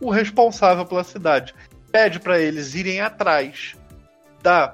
o 0.00 0.10
responsável 0.10 0.84
pela 0.84 1.04
cidade 1.04 1.54
pede 1.90 2.20
para 2.20 2.38
eles 2.38 2.74
irem 2.74 3.00
atrás 3.00 3.74
da 4.42 4.72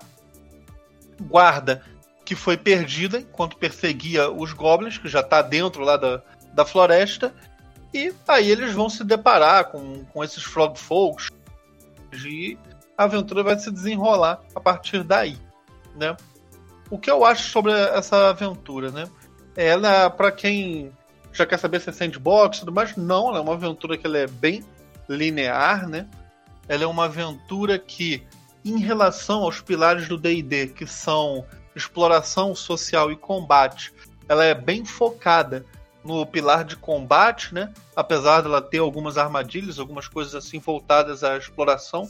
guarda 1.21 1.83
que 2.25 2.35
foi 2.35 2.57
perdida 2.57 3.19
enquanto 3.19 3.57
perseguia 3.57 4.31
os 4.31 4.53
goblins, 4.53 4.99
que 4.99 5.09
já 5.09 5.21
está 5.21 5.43
dentro 5.43 5.83
lá 5.83 5.97
da, 5.97 6.23
da 6.53 6.65
floresta. 6.65 7.35
E 7.93 8.13
aí 8.27 8.51
eles 8.51 8.73
vão 8.73 8.89
se 8.89 9.05
deparar 9.05 9.67
com, 9.67 10.05
com 10.07 10.25
esses 10.25 10.43
frog 10.43 10.79
folks 10.79 11.29
e 12.13 12.57
a 12.97 13.05
aventura 13.05 13.43
vai 13.43 13.59
se 13.59 13.71
desenrolar 13.71 14.41
a 14.55 14.61
partir 14.61 15.03
daí, 15.03 15.39
né? 15.95 16.17
O 16.91 16.99
que 16.99 17.11
eu 17.11 17.25
acho 17.25 17.51
sobre 17.51 17.73
essa 17.73 18.31
aventura, 18.31 18.91
né? 18.91 19.05
Ela, 19.57 20.09
para 20.11 20.31
quem 20.31 20.93
já 21.33 21.47
quer 21.47 21.59
saber 21.59 21.81
se 21.81 21.91
é 21.91 21.93
sandbox 21.93 22.59
e 22.59 22.61
tudo 22.61 22.73
mais, 22.73 22.97
não, 22.97 23.29
ela 23.29 23.39
é 23.39 23.41
uma 23.41 23.55
aventura 23.55 23.97
que 23.97 24.07
ela 24.07 24.19
é 24.19 24.27
bem 24.27 24.65
linear, 25.13 25.89
né? 25.89 26.09
Ela 26.69 26.85
é 26.85 26.87
uma 26.87 27.05
aventura 27.05 27.79
que, 27.79 28.23
em 28.65 28.79
relação 28.79 29.43
aos 29.43 29.61
pilares 29.61 30.09
do 30.09 30.17
D&D, 30.17 30.69
que 30.69 30.87
são 30.87 31.45
exploração 31.75 32.55
social 32.55 33.11
e 33.11 33.17
combate, 33.17 33.93
ela 34.29 34.45
é 34.45 34.55
bem 34.55 34.85
focada 34.85 35.65
no 36.05 36.25
pilar 36.27 36.65
de 36.65 36.77
combate, 36.77 37.55
né? 37.55 37.73
Apesar 37.95 38.41
dela 38.41 38.61
ter 38.61 38.79
algumas 38.79 39.17
armadilhas, 39.17 39.79
algumas 39.79 40.09
coisas 40.09 40.35
assim 40.35 40.59
voltadas 40.59 41.23
à 41.23 41.37
exploração, 41.37 42.09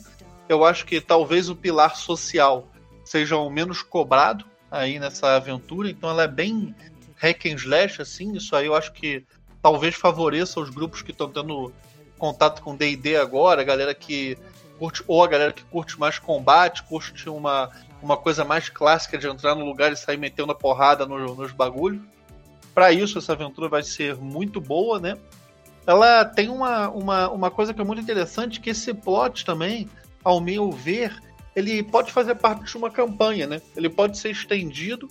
eu 0.48 0.64
acho 0.64 0.84
que 0.86 1.00
talvez 1.00 1.48
o 1.48 1.56
pilar 1.56 1.96
social 1.96 2.68
seja 3.04 3.36
o 3.36 3.50
menos 3.50 3.82
cobrado 3.82 4.44
aí 4.70 4.98
nessa 4.98 5.36
aventura, 5.36 5.90
então 5.90 6.08
ela 6.08 6.22
é 6.22 6.28
bem 6.28 6.74
hack 7.16 7.46
and 7.46 7.56
slash, 7.56 8.00
assim, 8.00 8.34
isso 8.34 8.56
aí 8.56 8.66
eu 8.66 8.74
acho 8.74 8.92
que 8.92 9.24
talvez 9.62 9.94
favoreça 9.94 10.58
os 10.58 10.70
grupos 10.70 11.02
que 11.02 11.10
estão 11.10 11.28
tendo 11.28 11.72
contato 12.22 12.62
com 12.62 12.76
D&D 12.76 13.16
agora, 13.16 13.62
a 13.62 13.64
galera 13.64 13.92
que 13.92 14.38
curte, 14.78 15.02
ou 15.08 15.24
a 15.24 15.26
galera 15.26 15.52
que 15.52 15.64
curte 15.64 15.98
mais 15.98 16.20
combate, 16.20 16.84
curte 16.84 17.28
uma 17.28 17.68
uma 18.00 18.16
coisa 18.16 18.44
mais 18.44 18.68
clássica 18.68 19.18
de 19.18 19.26
entrar 19.26 19.56
no 19.56 19.64
lugar 19.64 19.92
e 19.92 19.96
sair 19.96 20.16
metendo 20.16 20.52
a 20.52 20.54
porrada 20.54 21.04
no, 21.04 21.34
nos 21.34 21.52
bagulhos. 21.52 22.00
Para 22.74 22.92
isso, 22.92 23.18
essa 23.18 23.32
aventura 23.32 23.68
vai 23.68 23.82
ser 23.82 24.16
muito 24.16 24.60
boa, 24.60 24.98
né? 24.98 25.16
Ela 25.84 26.24
tem 26.24 26.48
uma, 26.48 26.88
uma, 26.88 27.28
uma 27.28 27.50
coisa 27.50 27.74
que 27.74 27.80
é 27.80 27.84
muito 27.84 28.02
interessante, 28.02 28.60
que 28.60 28.70
esse 28.70 28.94
plot 28.94 29.44
também, 29.44 29.88
ao 30.24 30.40
meu 30.40 30.70
ver, 30.70 31.16
ele 31.54 31.82
pode 31.82 32.12
fazer 32.12 32.34
parte 32.36 32.64
de 32.64 32.76
uma 32.76 32.90
campanha, 32.90 33.46
né? 33.46 33.60
Ele 33.76 33.88
pode 33.88 34.18
ser 34.18 34.30
estendido 34.30 35.08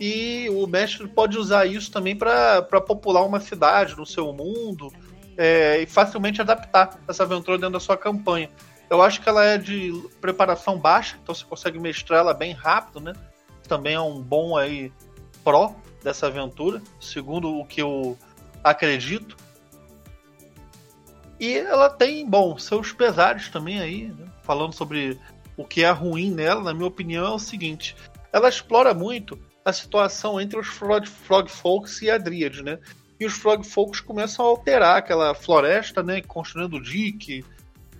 e 0.00 0.48
o 0.50 0.66
mestre 0.66 1.06
pode 1.06 1.38
usar 1.38 1.66
isso 1.66 1.90
também 1.92 2.16
para 2.16 2.62
popular 2.62 3.24
uma 3.24 3.40
cidade 3.40 3.96
no 3.96 4.06
seu 4.06 4.32
mundo 4.32 4.92
é, 5.36 5.80
e 5.82 5.86
facilmente 5.86 6.40
adaptar 6.40 6.98
essa 7.08 7.22
aventura 7.22 7.58
dentro 7.58 7.74
da 7.74 7.80
sua 7.80 7.96
campanha. 7.96 8.50
Eu 8.90 9.00
acho 9.00 9.20
que 9.22 9.28
ela 9.28 9.44
é 9.44 9.56
de 9.56 9.92
preparação 10.20 10.78
baixa, 10.78 11.18
então 11.22 11.34
você 11.34 11.44
consegue 11.44 11.78
mestrar 11.78 12.20
ela 12.20 12.34
bem 12.34 12.52
rápido, 12.52 13.00
né? 13.00 13.14
Também 13.66 13.94
é 13.94 14.00
um 14.00 14.20
bom 14.20 14.56
aí 14.56 14.92
pró 15.42 15.74
dessa 16.02 16.26
aventura, 16.26 16.82
segundo 17.00 17.58
o 17.58 17.64
que 17.64 17.80
eu 17.80 18.18
acredito. 18.62 19.36
E 21.40 21.56
ela 21.56 21.88
tem, 21.88 22.28
bom, 22.28 22.56
seus 22.58 22.92
pesares 22.92 23.48
também 23.48 23.80
aí, 23.80 24.08
né? 24.08 24.26
falando 24.42 24.74
sobre 24.74 25.18
o 25.56 25.64
que 25.64 25.82
é 25.82 25.90
ruim 25.90 26.30
nela, 26.30 26.62
na 26.62 26.74
minha 26.74 26.86
opinião, 26.86 27.26
é 27.26 27.30
o 27.30 27.38
seguinte: 27.38 27.96
ela 28.32 28.48
explora 28.48 28.94
muito 28.94 29.38
a 29.64 29.72
situação 29.72 30.40
entre 30.40 30.58
os 30.58 30.66
Frog, 30.66 31.08
frog 31.08 31.50
Folks 31.50 32.02
e 32.02 32.10
a 32.10 32.18
Dríade, 32.18 32.62
né? 32.62 32.78
E 33.22 33.24
os 33.24 33.34
Frog 33.34 33.64
Folks 33.64 34.00
começam 34.00 34.44
a 34.44 34.48
alterar 34.48 34.96
aquela 34.96 35.32
floresta, 35.32 36.02
né? 36.02 36.20
Construindo 36.20 36.82
dique, 36.82 37.44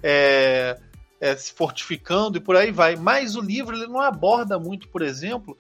é, 0.03 0.77
é, 1.21 1.37
se 1.37 1.53
fortificando 1.53 2.39
e 2.39 2.41
por 2.41 2.57
aí 2.57 2.73
vai. 2.73 2.97
Mas 2.97 3.37
o 3.37 3.41
livro 3.41 3.77
ele 3.77 3.87
não 3.87 4.01
aborda 4.01 4.59
muito, 4.59 4.89
por 4.89 5.01
exemplo, 5.01 5.57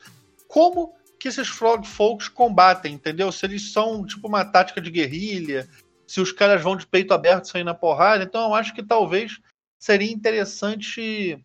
como 0.48 0.92
que 1.16 1.28
esses 1.28 1.46
Frog 1.46 1.86
Folks 1.86 2.26
combatem, 2.26 2.94
entendeu? 2.94 3.30
Se 3.30 3.46
eles 3.46 3.70
são 3.70 4.04
tipo 4.04 4.26
uma 4.26 4.44
tática 4.44 4.80
de 4.80 4.90
guerrilha, 4.90 5.68
se 6.08 6.20
os 6.20 6.32
caras 6.32 6.60
vão 6.60 6.76
de 6.76 6.84
peito 6.84 7.14
aberto 7.14 7.46
sair 7.46 7.62
na 7.62 7.72
porrada. 7.72 8.24
Então 8.24 8.48
eu 8.48 8.54
acho 8.56 8.74
que 8.74 8.82
talvez 8.82 9.38
seria 9.78 10.10
interessante 10.10 11.38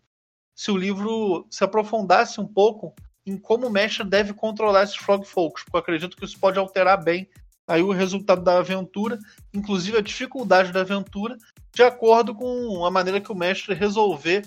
se 0.56 0.70
o 0.72 0.76
livro 0.76 1.46
se 1.48 1.62
aprofundasse 1.62 2.40
um 2.40 2.48
pouco 2.48 2.92
em 3.24 3.38
como 3.38 3.68
o 3.68 3.70
mestre 3.70 4.02
deve 4.02 4.32
controlar 4.32 4.82
esses 4.82 4.96
frog 4.96 5.24
folks, 5.24 5.62
porque 5.62 5.76
eu 5.76 5.80
acredito 5.80 6.16
que 6.16 6.24
isso 6.24 6.36
pode 6.40 6.58
alterar 6.58 7.00
bem 7.00 7.28
aí 7.68 7.82
o 7.82 7.92
resultado 7.92 8.42
da 8.42 8.58
aventura, 8.58 9.18
inclusive 9.52 9.98
a 9.98 10.02
dificuldade 10.02 10.72
da 10.72 10.80
aventura, 10.80 11.36
de 11.74 11.82
acordo 11.82 12.34
com 12.34 12.84
a 12.84 12.90
maneira 12.90 13.20
que 13.20 13.30
o 13.30 13.36
mestre 13.36 13.74
resolver 13.74 14.44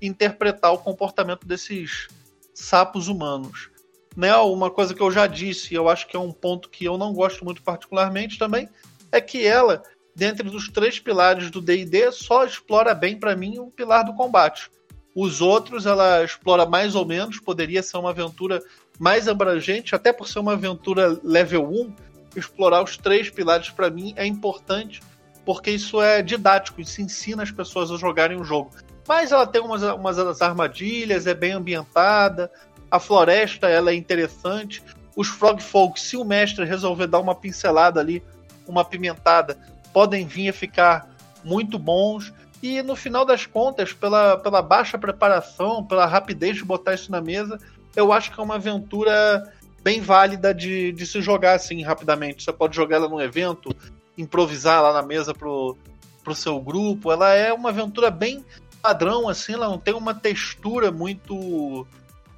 interpretar 0.00 0.72
o 0.72 0.78
comportamento 0.78 1.46
desses 1.46 2.08
sapos 2.54 3.06
humanos. 3.06 3.70
Né, 4.16 4.34
uma 4.36 4.70
coisa 4.70 4.94
que 4.94 5.02
eu 5.02 5.10
já 5.10 5.26
disse, 5.26 5.74
e 5.74 5.76
eu 5.76 5.88
acho 5.88 6.06
que 6.06 6.16
é 6.16 6.20
um 6.20 6.32
ponto 6.32 6.70
que 6.70 6.84
eu 6.84 6.96
não 6.96 7.12
gosto 7.12 7.44
muito 7.44 7.62
particularmente 7.62 8.38
também, 8.38 8.68
é 9.10 9.20
que 9.20 9.44
ela, 9.44 9.82
dentre 10.14 10.48
dos 10.48 10.68
três 10.68 11.00
pilares 11.00 11.50
do 11.50 11.60
D&D, 11.60 12.12
só 12.12 12.44
explora 12.44 12.94
bem 12.94 13.18
para 13.18 13.36
mim 13.36 13.58
o 13.58 13.70
pilar 13.70 14.04
do 14.04 14.14
combate. 14.14 14.70
Os 15.16 15.40
outros 15.40 15.84
ela 15.84 16.24
explora 16.24 16.64
mais 16.64 16.94
ou 16.94 17.04
menos, 17.04 17.40
poderia 17.40 17.82
ser 17.82 17.96
uma 17.96 18.10
aventura 18.10 18.62
mais 18.98 19.28
abrangente, 19.28 19.94
até 19.94 20.12
por 20.12 20.28
ser 20.28 20.38
uma 20.38 20.52
aventura 20.52 21.18
level 21.22 21.68
1, 21.68 21.94
explorar 22.36 22.82
os 22.82 22.96
três 22.96 23.30
pilares 23.30 23.70
para 23.70 23.90
mim 23.90 24.12
é 24.16 24.26
importante, 24.26 25.00
porque 25.44 25.70
isso 25.70 26.00
é 26.00 26.22
didático, 26.22 26.80
isso 26.80 27.02
ensina 27.02 27.42
as 27.42 27.50
pessoas 27.50 27.90
a 27.90 27.96
jogarem 27.96 28.40
o 28.40 28.44
jogo. 28.44 28.70
Mas 29.06 29.32
ela 29.32 29.46
tem 29.46 29.60
umas, 29.60 29.82
umas 29.82 30.40
armadilhas, 30.40 31.26
é 31.26 31.34
bem 31.34 31.52
ambientada, 31.52 32.50
a 32.90 32.98
floresta 32.98 33.68
ela 33.68 33.90
é 33.90 33.94
interessante, 33.94 34.82
os 35.16 35.28
Frog 35.28 35.62
Folk, 35.62 36.00
se 36.00 36.16
o 36.16 36.24
mestre 36.24 36.64
resolver 36.64 37.06
dar 37.06 37.20
uma 37.20 37.34
pincelada 37.34 38.00
ali 38.00 38.22
uma 38.66 38.84
pimentada, 38.84 39.58
podem 39.92 40.26
vir 40.26 40.48
a 40.48 40.52
ficar 40.52 41.08
muito 41.44 41.78
bons. 41.78 42.32
E 42.62 42.82
no 42.82 42.96
final 42.96 43.24
das 43.24 43.46
contas, 43.46 43.92
pela, 43.92 44.38
pela 44.38 44.62
baixa 44.62 44.96
preparação, 44.96 45.84
pela 45.84 46.06
rapidez 46.06 46.56
de 46.56 46.64
botar 46.64 46.94
isso 46.94 47.12
na 47.12 47.20
mesa, 47.20 47.58
eu 47.94 48.12
acho 48.12 48.32
que 48.32 48.40
é 48.40 48.42
uma 48.42 48.56
aventura 48.56 49.52
bem 49.84 50.00
válida 50.00 50.54
de, 50.54 50.90
de 50.92 51.06
se 51.06 51.20
jogar 51.20 51.52
assim 51.52 51.82
rapidamente. 51.82 52.42
Você 52.42 52.52
pode 52.52 52.74
jogar 52.74 52.96
ela 52.96 53.08
num 53.08 53.20
evento, 53.20 53.68
improvisar 54.16 54.82
lá 54.82 54.94
na 54.94 55.02
mesa 55.02 55.34
pro, 55.34 55.76
pro 56.24 56.34
seu 56.34 56.58
grupo. 56.58 57.12
Ela 57.12 57.34
é 57.34 57.52
uma 57.52 57.68
aventura 57.68 58.10
bem 58.10 58.42
padrão, 58.80 59.28
assim, 59.28 59.52
ela 59.52 59.68
não 59.68 59.78
tem 59.78 59.94
uma 59.94 60.14
textura 60.14 60.90
muito 60.90 61.86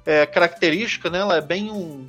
é, 0.05 0.25
característica, 0.25 1.09
né? 1.09 1.19
Ela 1.19 1.37
é 1.37 1.41
bem 1.41 1.71
um, 1.71 2.05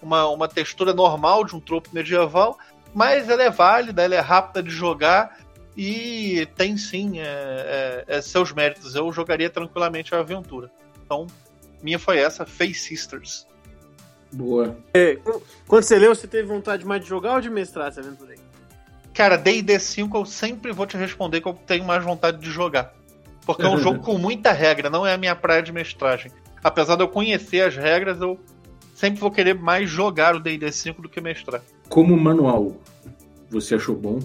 uma, 0.00 0.26
uma 0.28 0.48
textura 0.48 0.94
normal 0.94 1.44
de 1.44 1.54
um 1.54 1.60
tropo 1.60 1.90
medieval, 1.92 2.58
mas 2.94 3.28
ela 3.28 3.42
é 3.42 3.50
válida, 3.50 4.02
ela 4.02 4.14
é 4.14 4.20
rápida 4.20 4.62
de 4.62 4.70
jogar 4.70 5.38
e 5.76 6.48
tem 6.56 6.76
sim 6.76 7.20
é, 7.20 8.04
é, 8.08 8.16
é 8.16 8.22
seus 8.22 8.52
méritos. 8.52 8.94
Eu 8.94 9.12
jogaria 9.12 9.50
tranquilamente 9.50 10.14
a 10.14 10.20
aventura. 10.20 10.70
Então, 11.04 11.26
minha 11.82 11.98
foi 11.98 12.18
essa, 12.18 12.46
Face 12.46 12.74
Sisters. 12.74 13.46
Boa. 14.30 14.76
É, 14.92 15.18
quando 15.66 15.82
você 15.82 15.98
leu, 15.98 16.14
você 16.14 16.26
teve 16.26 16.46
vontade 16.46 16.84
mais 16.84 17.02
de 17.02 17.08
jogar 17.08 17.34
ou 17.34 17.40
de 17.40 17.48
mestrar 17.48 17.88
essa 17.88 18.00
aventura 18.00 18.32
aí? 18.32 18.38
Cara, 19.14 19.36
D&D 19.36 19.78
5 19.78 20.16
eu 20.16 20.24
sempre 20.24 20.70
vou 20.72 20.86
te 20.86 20.96
responder 20.96 21.40
que 21.40 21.48
eu 21.48 21.54
tenho 21.54 21.84
mais 21.84 22.04
vontade 22.04 22.38
de 22.38 22.50
jogar. 22.50 22.94
Porque 23.44 23.62
é 23.62 23.68
um 23.68 23.78
jogo 23.82 24.00
com 24.00 24.18
muita 24.18 24.52
regra, 24.52 24.90
não 24.90 25.06
é 25.06 25.14
a 25.14 25.18
minha 25.18 25.34
praia 25.34 25.62
de 25.62 25.72
mestragem. 25.72 26.30
Apesar 26.62 26.96
de 26.96 27.02
eu 27.02 27.08
conhecer 27.08 27.62
as 27.62 27.76
regras, 27.76 28.20
eu 28.20 28.38
sempre 28.94 29.20
vou 29.20 29.30
querer 29.30 29.54
mais 29.54 29.88
jogar 29.88 30.34
o 30.34 30.40
D&D 30.40 30.70
5 30.70 31.02
do 31.02 31.08
que 31.08 31.20
mestrar. 31.20 31.62
Como 31.88 32.16
manual, 32.16 32.76
você 33.50 33.76
achou 33.76 33.96
bom? 33.96 34.20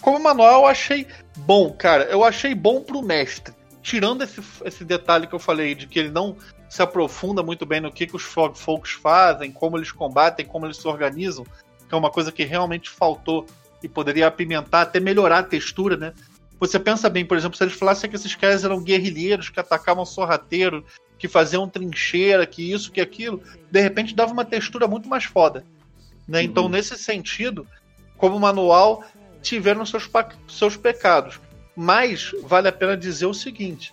Como 0.00 0.18
manual, 0.18 0.62
eu 0.62 0.66
achei 0.66 1.06
bom, 1.36 1.70
cara. 1.72 2.04
Eu 2.04 2.24
achei 2.24 2.54
bom 2.54 2.80
pro 2.80 3.02
mestre. 3.02 3.54
Tirando 3.82 4.22
esse, 4.22 4.40
esse 4.64 4.84
detalhe 4.84 5.26
que 5.26 5.34
eu 5.34 5.38
falei 5.38 5.74
de 5.74 5.86
que 5.86 5.98
ele 5.98 6.10
não 6.10 6.36
se 6.68 6.80
aprofunda 6.80 7.42
muito 7.42 7.66
bem 7.66 7.80
no 7.80 7.92
que, 7.92 8.06
que 8.06 8.16
os 8.16 8.22
Frog 8.22 8.56
Folks 8.58 8.92
fazem, 8.92 9.50
como 9.50 9.76
eles 9.76 9.90
combatem, 9.90 10.46
como 10.46 10.66
eles 10.66 10.76
se 10.76 10.86
organizam, 10.86 11.44
que 11.88 11.94
é 11.94 11.96
uma 11.96 12.10
coisa 12.10 12.30
que 12.30 12.44
realmente 12.44 12.88
faltou 12.88 13.46
e 13.82 13.88
poderia 13.88 14.28
apimentar, 14.28 14.82
até 14.82 15.00
melhorar 15.00 15.40
a 15.40 15.42
textura, 15.42 15.96
né? 15.96 16.14
Você 16.60 16.78
pensa 16.78 17.10
bem, 17.10 17.26
por 17.26 17.36
exemplo, 17.36 17.58
se 17.58 17.64
eles 17.64 17.74
falassem 17.74 18.08
que 18.08 18.14
esses 18.14 18.36
caras 18.36 18.64
eram 18.64 18.80
guerrilheiros 18.80 19.48
que 19.48 19.58
atacavam 19.58 20.04
sorrateiro, 20.04 20.86
que 21.18 21.26
faziam 21.26 21.68
trincheira, 21.68 22.46
que 22.46 22.72
isso, 22.72 22.92
que 22.92 23.00
aquilo, 23.00 23.42
de 23.70 23.80
repente 23.80 24.14
dava 24.14 24.32
uma 24.32 24.44
textura 24.44 24.86
muito 24.86 25.08
mais 25.08 25.24
foda. 25.24 25.64
Né? 26.26 26.42
Então, 26.42 26.64
uhum. 26.64 26.68
nesse 26.68 26.96
sentido, 26.96 27.66
como 28.16 28.38
manual, 28.38 29.04
tiveram 29.42 29.84
seus, 29.84 30.08
seus 30.48 30.76
pecados. 30.76 31.40
Mas 31.76 32.32
vale 32.42 32.68
a 32.68 32.72
pena 32.72 32.96
dizer 32.96 33.26
o 33.26 33.34
seguinte: 33.34 33.92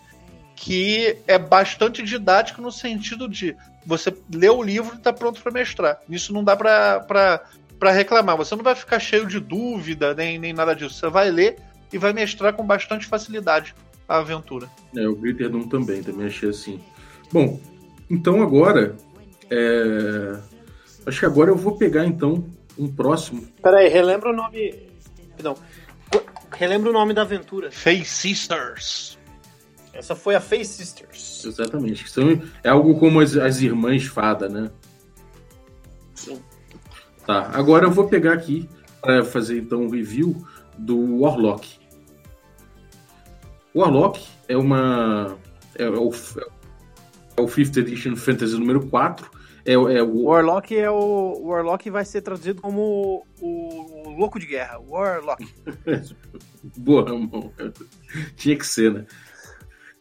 que 0.56 1.18
é 1.28 1.38
bastante 1.38 2.04
didático 2.04 2.62
no 2.62 2.72
sentido 2.72 3.28
de 3.28 3.56
você 3.86 4.14
lê 4.34 4.50
o 4.50 4.62
livro 4.62 4.96
e 4.96 4.98
está 4.98 5.14
pronto 5.14 5.42
para 5.42 5.52
mestrar. 5.52 6.02
Isso 6.10 6.34
não 6.34 6.44
dá 6.44 6.56
para 6.56 7.92
reclamar. 7.92 8.38
Você 8.38 8.56
não 8.56 8.64
vai 8.64 8.76
ficar 8.76 9.00
cheio 9.00 9.26
de 9.26 9.40
dúvida 9.40 10.14
nem, 10.14 10.38
nem 10.38 10.54
nada 10.54 10.76
disso. 10.76 10.96
Você 10.96 11.10
vai 11.10 11.32
ler 11.32 11.58
e 11.92 11.98
vai 11.98 12.14
mestrar 12.14 12.54
com 12.54 12.66
bastante 12.66 13.08
facilidade 13.08 13.74
a 14.08 14.18
aventura. 14.18 14.70
É, 14.96 15.08
o 15.08 15.16
Gritterdom 15.16 15.68
também, 15.68 16.04
também 16.04 16.28
achei 16.28 16.50
assim. 16.50 16.80
Bom, 17.32 17.60
então 18.10 18.42
agora 18.42 18.96
é, 19.50 20.38
Acho 21.06 21.22
que 21.22 21.26
agora 21.26 21.50
eu 21.50 21.56
vou 21.56 21.76
pegar 21.76 22.06
então 22.06 22.46
um 22.78 22.88
próximo. 22.88 23.48
Peraí, 23.64 23.90
relembra 23.90 24.30
o 24.30 24.36
nome. 24.36 24.88
Perdão. 25.36 25.56
Relembra 26.52 26.90
o 26.90 26.94
nome 26.94 27.14
da 27.14 27.22
aventura. 27.22 27.72
Face 27.72 28.06
Sisters. 28.06 29.18
Essa 29.94 30.16
foi 30.16 30.36
a 30.36 30.42
Face 30.42 30.74
Sisters. 30.74 31.46
Exatamente. 31.46 32.10
São, 32.10 32.42
é 32.64 32.70
algo 32.70 33.00
como 33.00 33.20
as, 33.20 33.36
as 33.36 33.62
irmãs 33.62 34.06
fada, 34.06 34.48
né? 34.48 34.70
Sim. 36.14 36.40
Tá, 37.26 37.52
agora 37.54 37.86
eu 37.86 37.92
vou 37.92 38.08
pegar 38.08 38.34
aqui 38.34 38.68
para 39.02 39.24
fazer 39.24 39.60
então 39.60 39.84
um 39.84 39.90
review 39.90 40.46
do 40.78 41.20
Warlock. 41.20 41.80
O 43.74 43.80
Warlock 43.80 44.26
é 44.48 44.58
uma. 44.58 45.38
É, 45.76 45.84
é 45.84 45.90
o, 45.90 46.12
é 47.38 47.42
o 47.42 47.46
5th 47.46 47.78
Edition 47.78 48.16
Fantasy 48.16 48.58
número 48.58 48.86
4 48.88 49.39
é, 49.66 49.74
é 49.74 50.04
o... 50.04 50.24
Warlock 50.24 50.76
é 50.76 50.90
o... 50.90 51.42
Warlock 51.44 51.90
vai 51.90 52.06
ser 52.06 52.22
traduzido 52.22 52.62
como 52.62 53.26
o, 53.42 54.08
o 54.08 54.10
louco 54.18 54.40
de 54.40 54.46
guerra. 54.46 54.80
Warlock. 54.80 55.48
Boa, 56.78 57.10
irmão. 57.10 57.54
Tinha 58.36 58.58
que 58.58 58.66
ser, 58.66 58.94
né? 58.94 59.06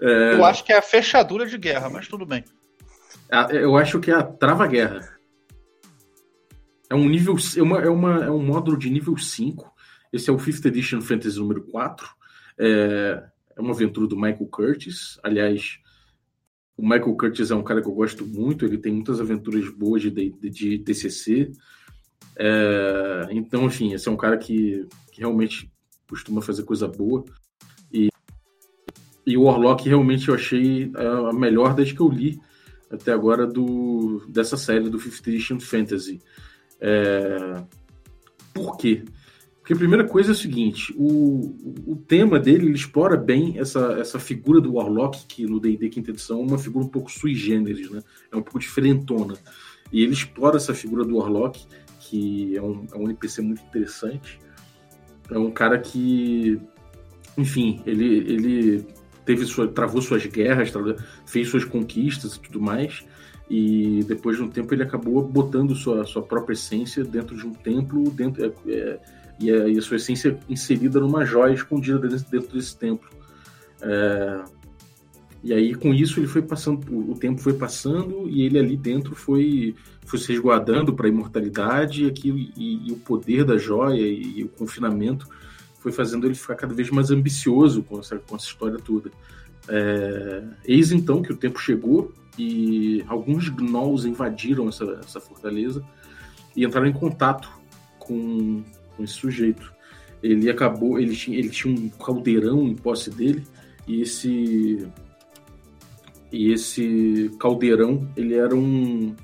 É... 0.01 0.35
Eu 0.35 0.44
acho 0.44 0.64
que 0.64 0.73
é 0.73 0.79
a 0.79 0.83
fechadura 0.83 1.47
de 1.47 1.59
guerra, 1.59 1.88
mas 1.90 2.09
tudo 2.09 2.25
bem. 2.25 2.44
Eu 3.51 3.77
acho 3.77 4.01
que 4.01 4.11
é 4.11 4.14
a 4.14 4.23
trava-guerra. 4.23 5.18
É 6.90 6.94
um 6.94 7.09
nível. 7.09 7.37
É, 7.57 7.62
uma, 7.62 7.81
é, 7.81 7.88
uma, 7.88 8.25
é 8.25 8.31
um 8.31 8.42
módulo 8.42 8.79
de 8.79 8.88
nível 8.88 9.16
5. 9.16 9.71
Esse 10.12 10.31
é 10.31 10.33
o 10.33 10.38
5th 10.38 10.64
Edition 10.66 11.01
Fantasy 11.01 11.38
número 11.38 11.62
4. 11.64 12.09
É, 12.59 13.23
é 13.57 13.61
uma 13.61 13.73
aventura 13.73 14.07
do 14.07 14.16
Michael 14.16 14.47
Curtis. 14.47 15.18
Aliás, 15.23 15.79
o 16.79 16.83
Michael 16.83 17.17
Curtis 17.17 17.51
é 17.51 17.57
um 17.57 17.62
cara 17.62 17.83
que 17.83 17.88
eu 17.88 17.93
gosto 17.93 18.25
muito, 18.25 18.64
ele 18.64 18.79
tem 18.79 18.93
muitas 18.93 19.21
aventuras 19.21 19.69
boas 19.69 20.01
de, 20.01 20.11
de, 20.12 20.31
de 20.49 20.79
DCC. 20.79 21.51
É, 22.37 23.27
então, 23.33 23.67
enfim, 23.67 23.93
esse 23.93 24.09
é 24.09 24.12
um 24.12 24.17
cara 24.17 24.38
que, 24.38 24.87
que, 25.11 25.19
realmente 25.19 25.69
costuma 26.09 26.41
fazer 26.41 26.62
coisa 26.62 26.87
boa. 26.87 27.25
E, 27.93 28.09
e 29.27 29.37
o 29.37 29.43
Warlock 29.43 29.88
realmente 29.88 30.29
eu 30.29 30.37
achei 30.37 30.93
a 30.95 31.33
melhor 31.33 31.75
das 31.75 31.91
que 31.91 32.01
eu 32.01 32.09
li 32.09 32.41
até 32.88 33.12
agora 33.12 33.45
do, 33.45 34.25
dessa 34.29 34.57
série 34.57 34.88
do 34.88 35.01
Fifth 35.01 35.27
Edition 35.27 35.59
Fantasy. 35.59 36.23
É, 36.81 37.61
por 38.55 38.77
quê? 38.77 39.05
Porque 39.68 39.74
a 39.74 39.85
primeira 39.87 40.09
coisa 40.09 40.31
é 40.31 40.33
o 40.33 40.35
seguinte: 40.35 40.94
o, 40.96 41.54
o 41.87 41.94
tema 41.94 42.40
dele 42.40 42.64
ele 42.68 42.74
explora 42.74 43.18
bem 43.18 43.59
essa, 43.59 43.98
essa 44.00 44.18
figura 44.18 44.62
do 44.62 44.76
Warlock, 44.76 45.26
que 45.26 45.44
no 45.44 45.61
DD 45.61 45.90
Quinta 45.90 46.11
Edição 46.11 46.40
é 46.40 46.42
uma 46.42 46.57
figura 46.57 46.87
um 46.87 46.88
pouco 46.88 47.12
sui 47.12 47.35
generis, 47.35 47.90
né? 47.90 48.00
é 48.33 48.37
um 48.37 48.40
pouco 48.40 48.59
diferentona. 48.59 49.35
E 49.92 50.02
ele 50.02 50.14
explora 50.14 50.57
essa 50.57 50.72
figura 50.72 51.04
do 51.04 51.18
Warlock, 51.18 51.66
que 52.00 52.57
é 52.57 52.62
um, 52.62 52.87
é 52.90 52.96
um 52.96 53.02
NPC 53.02 53.42
muito 53.42 53.62
interessante. 53.62 54.40
É 55.31 55.37
um 55.37 55.50
cara 55.50 55.78
que, 55.78 56.59
enfim, 57.37 57.83
ele, 57.85 58.07
ele 58.07 58.87
teve 59.26 59.44
sua, 59.44 59.68
travou 59.68 60.00
suas 60.00 60.24
guerras, 60.24 60.72
fez 61.26 61.46
suas 61.46 61.66
conquistas 61.66 62.37
e 62.37 62.40
tudo 62.40 62.59
mais. 62.59 63.04
E 63.50 64.02
depois 64.04 64.38
de 64.38 64.42
um 64.42 64.48
tempo 64.48 64.72
ele 64.74 64.83
acabou 64.83 65.22
botando 65.22 65.74
sua, 65.74 66.07
sua 66.07 66.22
própria 66.22 66.54
essência 66.54 67.04
dentro 67.04 67.37
de 67.37 67.46
um 67.46 67.52
templo, 67.52 68.11
dentro, 68.11 68.42
é, 68.44 68.52
é, 68.72 69.00
e 69.40 69.51
a, 69.51 69.68
e 69.68 69.79
a 69.79 69.83
sua 69.83 69.96
essência 69.96 70.38
inserida 70.48 71.01
numa 71.01 71.24
joia 71.24 71.55
escondida 71.55 71.98
dentro 72.09 72.57
desse 72.57 72.77
templo. 72.77 73.09
É, 73.81 74.42
E 75.42 75.53
aí, 75.53 75.74
com 75.74 75.94
isso, 75.94 76.18
ele 76.18 76.27
foi 76.27 76.42
passando, 76.42 76.85
o 77.11 77.14
tempo 77.14 77.40
foi 77.40 77.55
passando 77.55 78.29
e 78.29 78.42
ele 78.42 78.59
ali 78.59 78.77
dentro 78.77 79.14
foi, 79.14 79.74
foi 80.05 80.18
se 80.18 80.33
resguardando 80.33 80.92
para 80.92 81.07
a 81.07 81.09
imortalidade 81.09 82.05
e, 82.05 82.09
aquilo, 82.09 82.38
e, 82.38 82.88
e, 82.88 82.92
o 82.92 82.96
poder 82.96 83.44
da 83.44 83.57
joia 83.57 84.01
e, 84.01 84.40
e, 84.40 84.44
o 84.44 84.48
confinamento 84.48 85.29
foi 85.79 85.92
fazendo 85.92 86.27
ele 86.27 86.35
ficar 86.35 86.57
cada 86.57 86.74
vez 86.74 86.90
mais 86.90 87.11
ambicioso 87.12 87.83
com 87.85 88.01
essa, 88.01 88.18
com 88.18 88.35
essa 88.35 88.46
história 88.46 88.79
toda. 88.79 89.11
É, 89.68 90.42
eis 90.64 90.90
então 90.90 91.22
que 91.22 91.33
o 91.33 91.37
tempo 91.37 91.61
chegou 91.61 92.12
e 92.37 93.05
alguns 93.07 93.48
gnolls 93.48 94.09
invadiram 94.09 94.68
essa, 94.68 95.01
essa 95.05 95.20
fortaleza 95.20 95.85
e 96.57 96.64
entraram 96.64 96.88
em 96.88 96.92
contato 96.92 97.48
com, 97.98 98.64
com 98.99 99.05
esse 99.05 99.15
sujeito. 99.15 99.73
Ele 100.21 100.51
acabou, 100.51 100.99
ele 100.99 101.15
tinha, 101.15 101.39
ele 101.39 101.49
tinha 101.49 101.73
um 101.73 101.89
caldeirão 101.89 102.67
em 102.67 102.75
posse 102.75 103.09
dele 103.09 103.47
e 103.87 104.03
esse 104.03 104.87
e 106.31 106.53
esse 106.53 107.31
caldeirão, 107.39 108.07
ele 108.17 108.35
era 108.35 108.55
um 108.55 109.15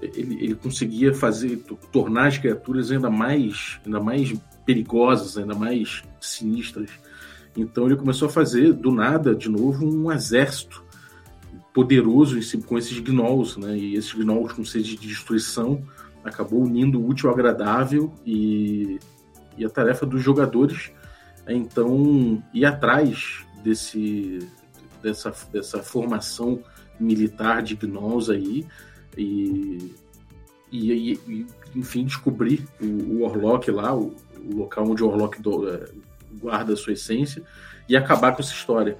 ele, 0.00 0.44
ele 0.44 0.54
conseguia 0.54 1.12
fazer 1.12 1.56
tornar 1.90 2.28
as 2.28 2.38
criaturas 2.38 2.92
ainda 2.92 3.10
mais 3.10 3.80
ainda 3.84 4.00
mais 4.00 4.32
perigosas, 4.64 5.36
ainda 5.36 5.54
mais 5.54 6.04
sinistras. 6.20 6.90
Então 7.56 7.86
ele 7.86 7.96
começou 7.96 8.28
a 8.28 8.30
fazer 8.30 8.72
do 8.72 8.92
nada 8.92 9.34
de 9.34 9.48
novo 9.48 9.84
um 9.84 10.12
exército 10.12 10.84
poderoso 11.74 12.38
com 12.64 12.78
esses 12.78 12.98
gnolls, 13.00 13.58
né? 13.58 13.76
E 13.76 13.96
esses 13.96 14.12
gnolls 14.12 14.54
com 14.54 14.64
sede 14.64 14.96
de 14.96 15.08
destruição 15.08 15.82
acabou 16.24 16.62
unindo 16.62 17.00
o 17.00 17.08
útil 17.08 17.28
ao 17.28 17.34
agradável 17.34 18.12
e, 18.24 18.98
e 19.56 19.64
a 19.64 19.70
tarefa 19.70 20.04
dos 20.04 20.22
jogadores 20.22 20.90
é 21.46 21.54
então 21.54 22.42
ir 22.52 22.64
atrás 22.64 23.44
desse 23.62 24.38
dessa, 25.02 25.32
dessa 25.52 25.82
formação 25.82 26.60
militar 26.98 27.62
de 27.62 27.76
gnolls 27.76 28.30
aí 28.30 28.66
e, 29.16 29.94
e, 30.70 31.12
e 31.12 31.46
enfim, 31.74 32.04
descobrir 32.04 32.64
o, 32.80 32.86
o 32.86 33.22
Orlok 33.22 33.70
lá, 33.70 33.94
o, 33.94 34.14
o, 34.44 34.56
local 34.56 34.88
onde 34.88 35.02
o 35.02 35.08
Orlok 35.08 35.40
do, 35.40 35.68
é, 35.68 35.84
guarda 36.40 36.72
a 36.72 36.76
sua 36.76 36.94
essência 36.94 37.42
e 37.88 37.96
acabar 37.96 38.32
com 38.34 38.42
essa 38.42 38.52
história. 38.52 38.98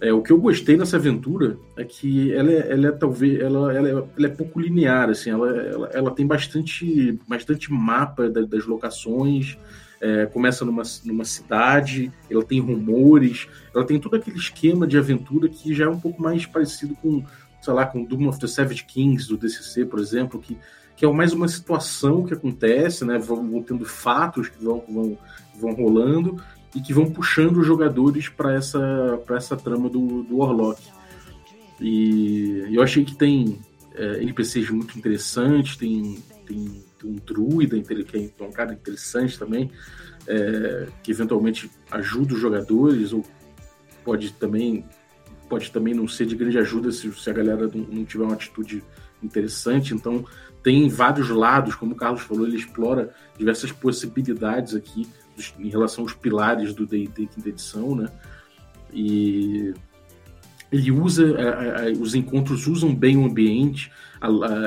É, 0.00 0.12
o 0.12 0.22
que 0.22 0.30
eu 0.30 0.38
gostei 0.38 0.76
nessa 0.76 0.96
aventura 0.96 1.58
é 1.76 1.84
que 1.84 2.32
ela 2.32 2.52
é, 2.52 2.72
ela 2.72 2.86
é 2.86 2.92
talvez 2.92 3.40
ela, 3.40 3.74
ela, 3.74 3.88
é, 3.88 3.90
ela 3.90 4.26
é 4.26 4.28
pouco 4.28 4.60
linear 4.60 5.10
assim 5.10 5.30
ela, 5.30 5.50
ela, 5.50 5.90
ela 5.92 6.10
tem 6.12 6.24
bastante 6.24 7.18
bastante 7.26 7.72
mapa 7.72 8.30
das, 8.30 8.46
das 8.46 8.64
locações 8.64 9.58
é, 10.00 10.26
começa 10.26 10.64
numa, 10.64 10.82
numa 11.04 11.24
cidade, 11.24 12.12
ela 12.30 12.44
tem 12.44 12.60
rumores, 12.60 13.48
ela 13.74 13.84
tem 13.84 13.98
todo 13.98 14.16
aquele 14.16 14.36
esquema 14.36 14.86
de 14.86 14.96
aventura 14.96 15.48
que 15.48 15.74
já 15.74 15.86
é 15.86 15.88
um 15.88 15.98
pouco 15.98 16.22
mais 16.22 16.46
parecido 16.46 16.94
com, 16.96 17.24
sei 17.60 17.72
lá, 17.72 17.84
com 17.84 18.04
Doom 18.04 18.28
of 18.28 18.38
the 18.38 18.46
Savage 18.46 18.84
Kings 18.84 19.28
do 19.28 19.36
DCC, 19.36 19.84
por 19.84 19.98
exemplo, 19.98 20.40
que, 20.40 20.56
que 20.96 21.04
é 21.04 21.12
mais 21.12 21.32
uma 21.32 21.48
situação 21.48 22.24
que 22.24 22.34
acontece, 22.34 23.04
né? 23.04 23.18
Vão, 23.18 23.48
vão 23.50 23.62
tendo 23.62 23.84
fatos 23.84 24.48
que 24.48 24.62
vão, 24.62 24.84
vão, 24.88 25.18
vão 25.60 25.72
rolando 25.74 26.42
e 26.74 26.80
que 26.80 26.92
vão 26.92 27.10
puxando 27.10 27.58
os 27.58 27.66
jogadores 27.66 28.28
para 28.28 28.54
essa, 28.54 29.20
essa 29.30 29.56
trama 29.56 29.88
do, 29.88 30.22
do 30.22 30.38
Warlock. 30.38 30.80
E 31.80 32.64
eu 32.70 32.82
achei 32.82 33.04
que 33.04 33.16
tem 33.16 33.58
é, 33.94 34.22
NPCs 34.22 34.70
muito 34.70 34.96
interessantes, 34.98 35.76
tem, 35.76 36.18
tem 36.46 36.84
um 37.04 37.16
druida, 37.16 37.80
que 37.80 38.32
é 38.38 38.44
um 38.44 38.52
cara 38.52 38.72
interessante 38.72 39.38
também, 39.38 39.70
é, 40.26 40.88
que 41.02 41.10
eventualmente 41.10 41.70
ajuda 41.90 42.34
os 42.34 42.40
jogadores, 42.40 43.12
ou 43.12 43.24
pode 44.04 44.32
também 44.32 44.84
pode 45.48 45.70
também 45.70 45.94
não 45.94 46.06
ser 46.06 46.26
de 46.26 46.36
grande 46.36 46.58
ajuda 46.58 46.92
se, 46.92 47.10
se 47.12 47.30
a 47.30 47.32
galera 47.32 47.70
não, 47.74 48.04
tiver 48.04 48.24
uma 48.24 48.34
atitude 48.34 48.84
interessante. 49.22 49.94
Então, 49.94 50.24
tem 50.62 50.88
vários 50.88 51.30
lados, 51.30 51.74
como 51.74 51.92
o 51.92 51.96
Carlos 51.96 52.20
falou, 52.20 52.46
ele 52.46 52.56
explora 52.56 53.14
diversas 53.38 53.72
possibilidades 53.72 54.74
aqui 54.74 55.08
em 55.58 55.68
relação 55.68 56.04
aos 56.04 56.12
pilares 56.12 56.74
do 56.74 56.86
D&D 56.86 57.26
quinta 57.26 57.48
edição, 57.48 57.94
né? 57.94 58.08
E 58.92 59.72
ele 60.70 60.90
usa, 60.90 61.34
os 61.98 62.14
encontros 62.14 62.66
usam 62.66 62.94
bem 62.94 63.16
o 63.16 63.24
ambiente, 63.24 63.90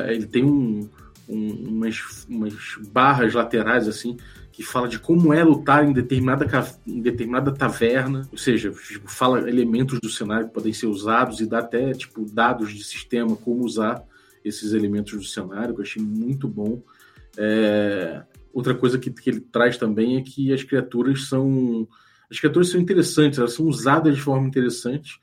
ele 0.09 0.25
tem 0.25 0.43
um, 0.43 0.89
um, 1.27 1.67
umas, 1.69 2.25
umas 2.29 2.53
barras 2.91 3.33
laterais 3.33 3.87
assim 3.87 4.17
que 4.51 4.63
fala 4.63 4.87
de 4.87 4.99
como 4.99 5.33
é 5.33 5.43
lutar 5.43 5.87
em 5.87 5.93
determinada, 5.93 6.45
em 6.85 7.01
determinada 7.01 7.51
taverna, 7.51 8.27
ou 8.31 8.37
seja, 8.37 8.69
tipo, 8.71 9.09
fala 9.09 9.49
elementos 9.49 9.99
do 9.99 10.09
cenário 10.09 10.47
que 10.47 10.53
podem 10.53 10.73
ser 10.73 10.87
usados 10.87 11.39
e 11.39 11.45
dá 11.45 11.59
até 11.59 11.93
tipo 11.93 12.25
dados 12.25 12.73
de 12.73 12.83
sistema 12.83 13.35
como 13.35 13.63
usar 13.63 14.03
esses 14.43 14.73
elementos 14.73 15.13
do 15.13 15.23
cenário, 15.23 15.73
que 15.73 15.79
eu 15.79 15.85
achei 15.85 16.01
muito 16.01 16.47
bom. 16.47 16.81
É... 17.37 18.23
Outra 18.53 18.75
coisa 18.75 18.99
que, 18.99 19.09
que 19.09 19.29
ele 19.29 19.39
traz 19.39 19.77
também 19.77 20.17
é 20.17 20.21
que 20.21 20.51
as 20.51 20.63
criaturas 20.63 21.27
são 21.27 21.87
as 22.29 22.39
criaturas 22.39 22.69
são 22.69 22.79
interessantes, 22.79 23.39
elas 23.39 23.53
são 23.53 23.65
usadas 23.65 24.15
de 24.15 24.21
forma 24.21 24.47
interessante 24.47 25.19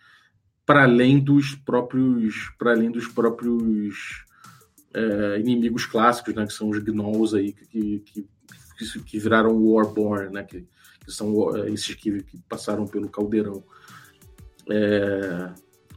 para 0.64 0.82
além 0.82 1.18
dos 1.18 1.54
próprios 1.54 2.50
para 2.58 2.72
além 2.72 2.90
dos 2.90 3.06
próprios 3.06 4.24
é, 4.94 5.40
inimigos 5.40 5.86
clássicos, 5.86 6.34
né, 6.34 6.46
que 6.46 6.52
são 6.52 6.68
os 6.70 6.78
gnolls 6.78 7.34
aí, 7.34 7.52
que, 7.52 8.00
que, 8.00 8.28
que, 8.78 9.02
que 9.02 9.18
viraram 9.18 9.56
Warborn, 9.56 10.32
né, 10.32 10.44
que, 10.44 10.66
que 11.04 11.12
são 11.12 11.56
é, 11.56 11.70
esses 11.70 11.94
que, 11.94 12.22
que, 12.22 12.38
passaram 12.48 12.86
pelo 12.86 13.08
caldeirão. 13.08 13.62
É, 14.70 15.50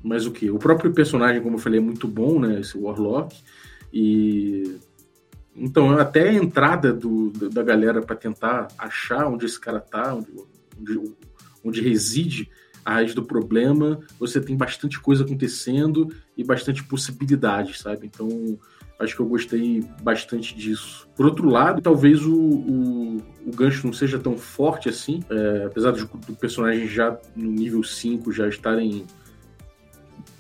mas 0.04 0.26
o 0.26 0.32
que? 0.32 0.50
O 0.50 0.58
próprio 0.58 0.94
personagem, 0.94 1.42
como 1.42 1.56
eu 1.56 1.60
falei, 1.60 1.80
é 1.80 1.84
muito 1.84 2.08
bom, 2.08 2.40
né, 2.40 2.60
esse 2.60 2.78
Warlock, 2.78 3.42
e 3.94 4.80
então 5.56 5.98
até 5.98 6.30
a 6.30 6.34
entrada 6.34 6.94
do, 6.94 7.30
da 7.50 7.62
galera 7.62 8.02
para 8.02 8.16
tentar 8.16 8.70
achar 8.78 9.28
onde 9.28 9.46
esse 9.46 9.60
cara 9.60 9.82
tá, 9.82 10.16
onde, 10.16 10.32
onde, 10.80 11.16
onde 11.64 11.82
reside 11.82 12.50
a 12.84 12.94
raiz 12.94 13.13
do 13.13 13.24
problema, 13.24 14.00
você 14.20 14.41
tem 14.41 14.58
bastante 14.58 15.00
coisa 15.00 15.24
acontecendo 15.24 16.13
e 16.38 16.44
bastante 16.44 16.84
possibilidades, 16.84 17.80
sabe? 17.80 18.08
Então, 18.08 18.58
Acho 19.02 19.15
que 19.15 19.22
eu 19.22 19.26
gostei 19.26 19.84
bastante 20.04 20.56
disso. 20.56 21.10
Por 21.15 21.26
outro 21.26 21.50
lado, 21.50 21.82
talvez 21.82 22.24
o, 22.24 22.36
o, 22.36 23.17
o 23.48 23.52
gancho 23.52 23.88
não 23.88 23.94
seja 23.94 24.20
tão 24.20 24.38
forte 24.38 24.89
assim, 24.89 25.24
é, 25.28 25.65
apesar 25.65 25.91
do, 25.91 26.06
do, 26.06 26.36
personagem 26.36 26.88
já 26.88 27.17
no 27.36 27.52
nível 27.52 27.84
5 27.84 28.32
já 28.32 28.48
estarem, 28.48 29.08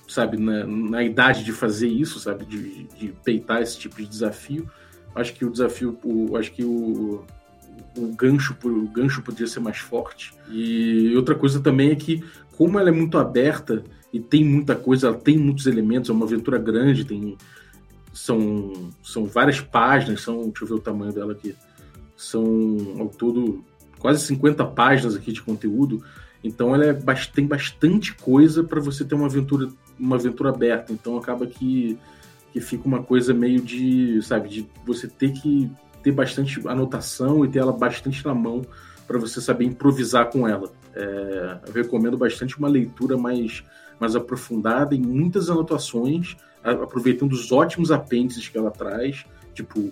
sabe, 0.07 0.37
na, 0.37 0.63
na 0.67 1.03
idade 1.03 1.43
de 1.43 1.51
fazer 1.51 1.87
isso, 1.87 2.19
sabe, 2.19 2.45
de, 2.45 2.83
de 2.83 3.07
peitar 3.23 3.63
esse 3.63 3.79
tipo 3.79 3.95
de 3.95 4.05
desafio. 4.05 4.69
Acho 5.15 5.33
que 5.33 5.43
o 5.43 5.49
desafio, 5.49 5.97
o, 6.03 6.37
acho 6.37 6.51
que 6.51 6.63
o, 6.63 7.25
o 7.97 8.07
gancho, 8.15 8.55
o 8.63 8.87
gancho 8.87 9.21
poderia 9.21 9.47
ser 9.47 9.59
mais 9.59 9.77
forte. 9.77 10.33
E 10.49 11.13
outra 11.15 11.35
coisa 11.35 11.59
também 11.59 11.91
é 11.91 11.95
que, 11.95 12.23
como 12.57 12.79
ela 12.79 12.89
é 12.89 12.91
muito 12.91 13.17
aberta 13.17 13.83
e 14.13 14.19
tem 14.19 14.43
muita 14.43 14.75
coisa, 14.75 15.07
ela 15.07 15.17
tem 15.17 15.37
muitos 15.37 15.65
elementos, 15.65 16.09
é 16.09 16.13
uma 16.13 16.25
aventura 16.25 16.57
grande, 16.57 17.05
tem 17.05 17.37
são, 18.13 18.91
são 19.01 19.25
várias 19.25 19.61
páginas, 19.61 20.21
são, 20.21 20.43
deixa 20.49 20.63
eu 20.63 20.67
ver 20.67 20.73
o 20.73 20.79
tamanho 20.79 21.13
dela 21.13 21.31
aqui, 21.31 21.55
são 22.15 22.43
ao 22.99 23.07
todo 23.07 23.63
quase 23.99 24.25
50 24.25 24.65
páginas 24.65 25.15
aqui 25.15 25.31
de 25.31 25.41
conteúdo, 25.41 26.03
então 26.43 26.73
ela 26.73 26.85
é, 26.85 26.93
tem 27.33 27.45
bastante 27.45 28.13
coisa 28.15 28.63
para 28.63 28.81
você 28.81 29.05
ter 29.05 29.15
uma 29.15 29.27
aventura, 29.27 29.69
uma 29.97 30.15
aventura 30.15 30.49
aberta, 30.49 30.91
então 30.91 31.17
acaba 31.17 31.45
que, 31.45 31.97
que 32.51 32.59
fica 32.59 32.85
uma 32.85 33.01
coisa 33.01 33.33
meio 33.33 33.61
de, 33.61 34.21
sabe, 34.23 34.49
de 34.49 34.69
você 34.85 35.07
ter 35.07 35.31
que 35.31 35.71
ter 36.01 36.11
bastante 36.11 36.65
anotação 36.67 37.45
e 37.45 37.47
ter 37.47 37.59
ela 37.59 37.71
bastante 37.71 38.25
na 38.25 38.33
mão 38.33 38.61
para 39.07 39.19
você 39.19 39.41
saber 39.41 39.65
improvisar 39.65 40.29
com 40.29 40.47
ela. 40.47 40.71
É, 40.95 41.57
eu 41.67 41.73
recomendo 41.73 42.17
bastante 42.17 42.57
uma 42.57 42.67
leitura 42.67 43.17
mais, 43.17 43.63
mais 43.99 44.15
aprofundada 44.15 44.95
em 44.95 45.01
muitas 45.01 45.49
anotações, 45.49 46.35
aproveitando 46.63 47.33
os 47.33 47.51
ótimos 47.51 47.91
apêndices 47.91 48.47
que 48.47 48.57
ela 48.57 48.71
traz, 48.71 49.25
tipo 49.53 49.91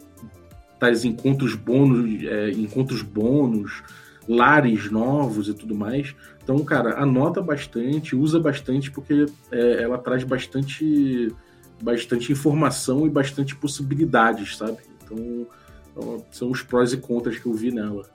tais 0.80 1.04
encontros 1.04 1.56
bônus, 1.56 2.24
é, 2.24 2.52
encontros 2.52 3.02
bônus, 3.02 3.84
lares 4.28 4.90
novos 4.90 5.50
e 5.50 5.54
tudo 5.54 5.76
mais. 5.76 6.16
Então, 6.42 6.58
cara, 6.64 7.02
anota 7.02 7.42
bastante, 7.42 8.16
usa 8.16 8.40
bastante, 8.40 8.90
porque 8.90 9.26
é, 9.52 9.84
ela 9.84 9.98
traz 9.98 10.24
bastante, 10.24 11.36
bastante 11.84 12.32
informação 12.32 13.06
e 13.06 13.10
bastante 13.10 13.56
possibilidades, 13.56 14.56
sabe? 14.56 14.78
Então, 15.92 16.24
são 16.32 16.50
os 16.52 16.62
prós 16.62 16.94
e 16.94 16.98
contras 16.98 17.38
que 17.38 17.46
eu 17.46 17.54
vi 17.54 17.72
nela. 17.72 18.10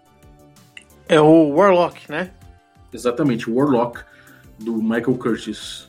É 1.08 1.20
o 1.20 1.50
Warlock, 1.50 2.10
né? 2.10 2.32
Exatamente, 2.92 3.50
o 3.50 3.56
Warlock, 3.56 4.02
do 4.58 4.74
Michael 4.76 5.16
Curtis. 5.18 5.88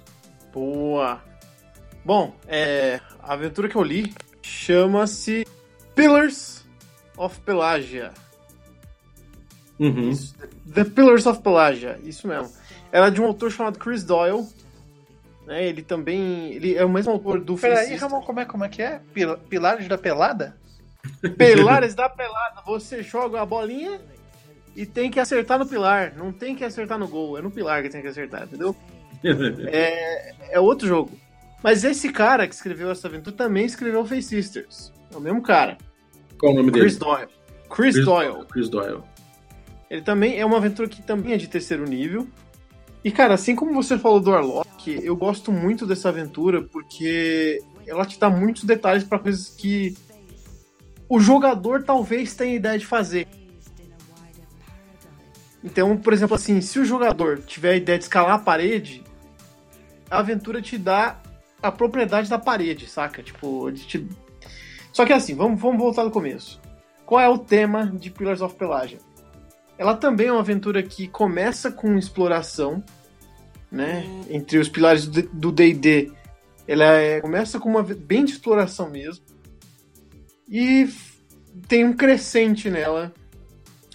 Boa! 0.53 1.21
Bom, 2.03 2.35
é, 2.47 2.99
a 3.21 3.33
aventura 3.33 3.69
que 3.69 3.75
eu 3.75 3.83
li 3.83 4.13
chama-se 4.41 5.45
Pillars 5.95 6.65
of 7.17 7.39
Pelagia. 7.41 8.11
Uhum. 9.79 10.11
The 10.73 10.83
Pillars 10.85 11.25
of 11.25 11.41
Pelagia, 11.41 11.99
isso 12.03 12.27
mesmo. 12.27 12.51
Ela 12.91 13.07
é 13.07 13.11
de 13.11 13.21
um 13.21 13.25
autor 13.25 13.51
chamado 13.51 13.77
Chris 13.79 14.03
Doyle. 14.03 14.45
Né? 15.45 15.65
Ele 15.67 15.81
também. 15.81 16.53
Ele 16.53 16.75
é 16.75 16.85
o 16.85 16.89
mesmo 16.89 17.11
autor 17.11 17.39
do 17.39 17.55
Peraí, 17.55 17.95
Ramon, 17.95 18.21
como 18.21 18.39
é, 18.39 18.45
como 18.45 18.63
é 18.63 18.69
que 18.69 18.81
é? 18.81 19.01
Pil- 19.13 19.37
Pilares 19.37 19.87
da 19.87 19.97
Pelada? 19.97 20.55
Pilares 21.37 21.95
da 21.95 22.09
pelada. 22.09 22.61
Você 22.65 23.01
joga 23.03 23.41
a 23.41 23.45
bolinha 23.45 23.99
e 24.75 24.85
tem 24.85 25.09
que 25.09 25.19
acertar 25.19 25.59
no 25.59 25.65
pilar. 25.65 26.13
Não 26.15 26.31
tem 26.31 26.55
que 26.55 26.63
acertar 26.63 26.97
no 26.97 27.07
gol. 27.07 27.37
É 27.37 27.41
no 27.41 27.51
pilar 27.51 27.83
que 27.83 27.89
tem 27.89 28.01
que 28.01 28.07
acertar, 28.07 28.43
entendeu? 28.43 28.75
É 30.51 30.59
outro 30.59 30.87
jogo. 30.87 31.11
Mas 31.63 31.83
esse 31.83 32.11
cara 32.11 32.47
que 32.47 32.53
escreveu 32.53 32.91
essa 32.91 33.07
aventura 33.07 33.35
também 33.35 33.65
escreveu 33.65 34.05
Face 34.05 34.23
Sisters. 34.23 34.93
É 35.11 35.17
o 35.17 35.19
mesmo 35.19 35.41
cara. 35.41 35.77
Qual 36.37 36.53
o 36.53 36.55
nome 36.55 36.69
dele? 36.69 36.85
Chris 36.85 36.97
Doyle. 36.97 37.29
Chris, 37.69 38.05
Doyle. 38.05 38.45
Chris 38.45 38.69
Doyle. 38.69 39.01
Ele 39.89 40.01
também 40.01 40.39
é 40.39 40.45
uma 40.45 40.57
aventura 40.57 40.87
que 40.87 41.01
também 41.01 41.33
é 41.33 41.37
de 41.37 41.47
terceiro 41.47 41.85
nível. 41.85 42.27
E, 43.03 43.11
cara, 43.11 43.33
assim 43.33 43.55
como 43.55 43.73
você 43.73 43.97
falou 43.97 44.19
do 44.19 44.31
Warlock, 44.31 44.99
eu 45.03 45.15
gosto 45.15 45.51
muito 45.51 45.85
dessa 45.85 46.09
aventura 46.09 46.61
porque 46.61 47.61
ela 47.87 48.05
te 48.05 48.19
dá 48.19 48.29
muitos 48.29 48.63
detalhes 48.63 49.03
para 49.03 49.19
coisas 49.19 49.49
que 49.49 49.95
o 51.07 51.19
jogador 51.19 51.83
talvez 51.83 52.33
tenha 52.33 52.55
ideia 52.55 52.77
de 52.77 52.85
fazer. 52.85 53.27
Então, 55.63 55.97
por 55.97 56.13
exemplo, 56.13 56.35
assim, 56.35 56.61
se 56.61 56.79
o 56.79 56.85
jogador 56.85 57.39
tiver 57.39 57.71
a 57.71 57.75
ideia 57.75 57.97
de 57.97 58.03
escalar 58.03 58.35
a 58.35 58.39
parede, 58.39 59.03
a 60.09 60.19
aventura 60.19 60.61
te 60.61 60.77
dá 60.77 61.19
a 61.61 61.71
propriedade 61.71 62.29
da 62.29 62.37
parede, 62.37 62.87
saca? 62.87 63.23
Tipo, 63.23 63.71
te... 63.71 64.07
Só 64.93 65.05
que 65.05 65.13
assim, 65.13 65.33
vamos, 65.33 65.59
vamos 65.59 65.79
voltar 65.79 66.03
do 66.03 66.11
começo. 66.11 66.61
Qual 67.05 67.19
é 67.19 67.27
o 67.27 67.37
tema 67.37 67.87
de 67.87 68.11
Pillars 68.11 68.41
of 68.41 68.55
Pelagia? 68.55 68.99
Ela 69.77 69.95
também 69.95 70.27
é 70.27 70.31
uma 70.31 70.41
aventura 70.41 70.81
que 70.83 71.07
começa 71.07 71.71
com 71.71 71.97
exploração, 71.97 72.83
né? 73.71 74.05
Entre 74.29 74.59
os 74.59 74.69
pilares 74.69 75.07
do 75.07 75.51
D&D, 75.51 76.11
ela 76.67 76.85
é- 76.85 77.21
começa 77.21 77.59
com 77.59 77.69
uma 77.69 77.83
bem 77.83 78.23
de 78.23 78.33
exploração 78.33 78.89
mesmo 78.89 79.24
e 80.47 80.89
tem 81.67 81.85
um 81.85 81.95
crescente 81.95 82.69
nela 82.69 83.13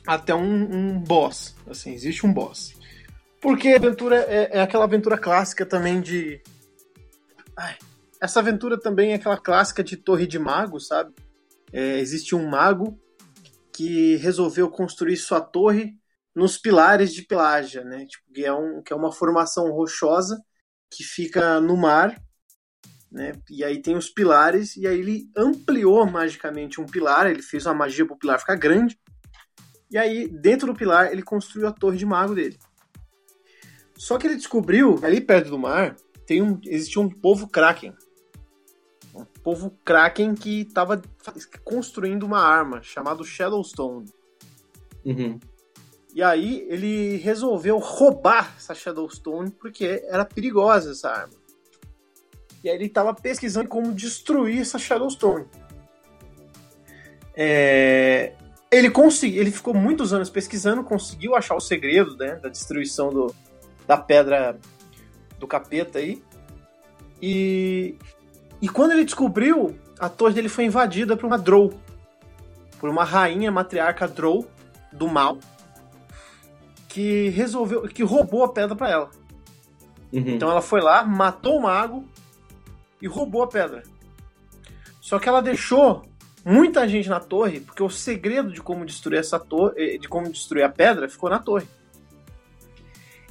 até 0.07 0.35
um, 0.35 0.43
um 0.43 0.99
boss, 0.99 1.55
assim, 1.69 1.93
existe 1.93 2.27
um 2.27 2.33
boss. 2.33 2.75
Porque 3.41 3.69
a 3.69 3.77
aventura 3.77 4.17
é, 4.29 4.59
é 4.59 4.61
aquela 4.61 4.85
aventura 4.85 5.17
clássica 5.17 5.65
também 5.65 6.01
de 6.01 6.43
Ai, 7.57 7.77
essa 8.21 8.41
aventura 8.41 8.81
também 8.81 9.13
é 9.13 9.15
aquela 9.15 9.39
clássica 9.39 9.85
de 9.85 9.97
Torre 9.97 10.27
de 10.27 10.39
Mago, 10.39 10.81
sabe? 10.81 11.15
É, 11.73 11.99
existe 11.99 12.35
um 12.35 12.49
mago 12.49 12.99
que 13.73 14.17
resolveu 14.17 14.71
construir 14.71 15.17
sua 15.17 15.41
torre 15.41 15.95
nos 16.35 16.59
pilares 16.59 17.13
de 17.13 17.23
Pelágia, 17.23 17.85
né? 17.85 18.07
Tipo, 18.07 18.33
que 18.33 18.45
é, 18.45 18.53
um, 18.53 18.83
que 18.83 18.93
é 18.93 18.97
uma 18.97 19.13
formação 19.13 19.71
rochosa 19.71 20.43
que 20.91 21.05
fica 21.05 21.61
no 21.61 21.77
mar, 21.77 22.21
né? 23.11 23.33
E 23.51 23.65
aí 23.65 23.81
tem 23.81 23.97
os 23.97 24.09
pilares, 24.09 24.77
e 24.77 24.87
aí 24.87 24.99
ele 24.99 25.31
ampliou 25.37 26.07
magicamente 26.07 26.81
um 26.81 26.87
pilar, 26.87 27.27
ele 27.27 27.43
fez 27.43 27.67
uma 27.67 27.75
magia 27.75 28.07
para 28.07 28.15
o 28.15 28.19
pilar 28.19 28.39
ficar 28.39 28.57
grande, 28.57 28.99
e 29.91 29.99
aí 29.99 30.29
dentro 30.29 30.69
do 30.69 30.79
pilar 30.79 31.11
ele 31.13 31.23
construiu 31.23 31.67
a 31.67 31.73
torre 31.73 31.99
de 31.99 32.07
mago 32.07 32.35
dele. 32.35 32.59
Só 33.97 34.17
que 34.17 34.27
ele 34.27 34.37
descobriu, 34.37 34.99
ali 35.03 35.21
perto 35.21 35.51
do 35.51 35.59
mar, 35.59 35.97
tem 36.25 36.41
um, 36.41 36.59
existia 36.65 37.03
um 37.03 37.11
povo 37.11 37.49
Kraken. 37.49 37.95
Um 39.15 39.25
povo 39.43 39.77
Kraken 39.85 40.35
que 40.35 40.61
estava 40.61 41.03
construindo 41.65 42.23
uma 42.23 42.41
arma 42.41 42.81
chamada 42.83 43.25
Shadowstone. 43.25 44.07
Uhum. 45.05 45.39
E 46.15 46.23
aí 46.23 46.67
ele 46.69 47.17
resolveu 47.17 47.79
roubar 47.79 48.55
essa 48.57 48.75
Shadowstone 48.75 49.51
porque 49.51 50.03
era 50.07 50.25
perigosa 50.25 50.93
essa 50.93 51.11
arma. 51.11 51.40
E 52.63 52.69
aí 52.69 52.77
ele 52.77 52.87
estava 52.87 53.15
pesquisando 53.15 53.69
como 53.69 53.93
destruir 53.93 54.61
essa 54.61 54.79
Shadowstone. 54.79 55.47
É, 57.35 58.35
Ele 58.71 58.91
conseguiu, 58.91 59.41
ele 59.41 59.51
ficou 59.51 59.73
muitos 59.73 60.13
anos 60.13 60.29
pesquisando, 60.29 60.85
conseguiu 60.85 61.35
achar 61.35 61.55
o 61.55 61.61
segredo 61.61 62.17
né, 62.17 62.37
da 62.37 62.49
destruição 62.49 63.11
do, 63.11 63.35
da 63.87 63.97
pedra 63.97 64.59
do 65.39 65.47
capeta 65.47 65.99
aí. 65.99 66.23
E, 67.23 67.97
e 68.61 68.69
quando 68.69 68.93
ele 68.93 69.05
descobriu, 69.05 69.79
a 69.99 70.09
torre 70.09 70.35
dele 70.35 70.49
foi 70.49 70.65
invadida 70.65 71.17
por 71.17 71.27
uma 71.27 71.39
Drow. 71.39 71.73
Por 72.79 72.91
uma 72.91 73.05
rainha 73.05 73.51
matriarca 73.51 74.07
Drow 74.07 74.47
do 74.93 75.09
mal 75.09 75.39
que 76.89 77.29
resolveu, 77.29 77.83
que 77.83 78.03
roubou 78.03 78.45
a 78.45 78.53
pedra 78.53 78.75
para 78.75 78.91
ela. 78.91 79.11
Uhum. 80.13 80.25
Então 80.27 80.51
ela 80.51 80.61
foi 80.61 80.81
lá, 80.81 81.05
matou 81.05 81.57
o 81.57 81.63
mago 81.63 82.05
e 83.01 83.07
roubou 83.07 83.43
a 83.43 83.49
pedra. 83.49 83.83
Só 85.01 85.19
que 85.19 85.29
ela 85.29 85.41
deixou 85.41 86.03
muita 86.45 86.89
gente 86.89 87.09
na 87.09 87.21
torre, 87.21 87.61
porque 87.61 87.83
o 87.83 87.91
segredo 87.91 88.53
de 88.53 88.61
como 88.61 88.85
destruir 88.85 89.19
essa 89.19 89.39
torre, 89.39 89.99
de 89.99 90.09
como 90.09 90.31
destruir 90.31 90.63
a 90.63 90.69
pedra, 90.69 91.09
ficou 91.09 91.31
na 91.31 91.39
torre. 91.39 91.67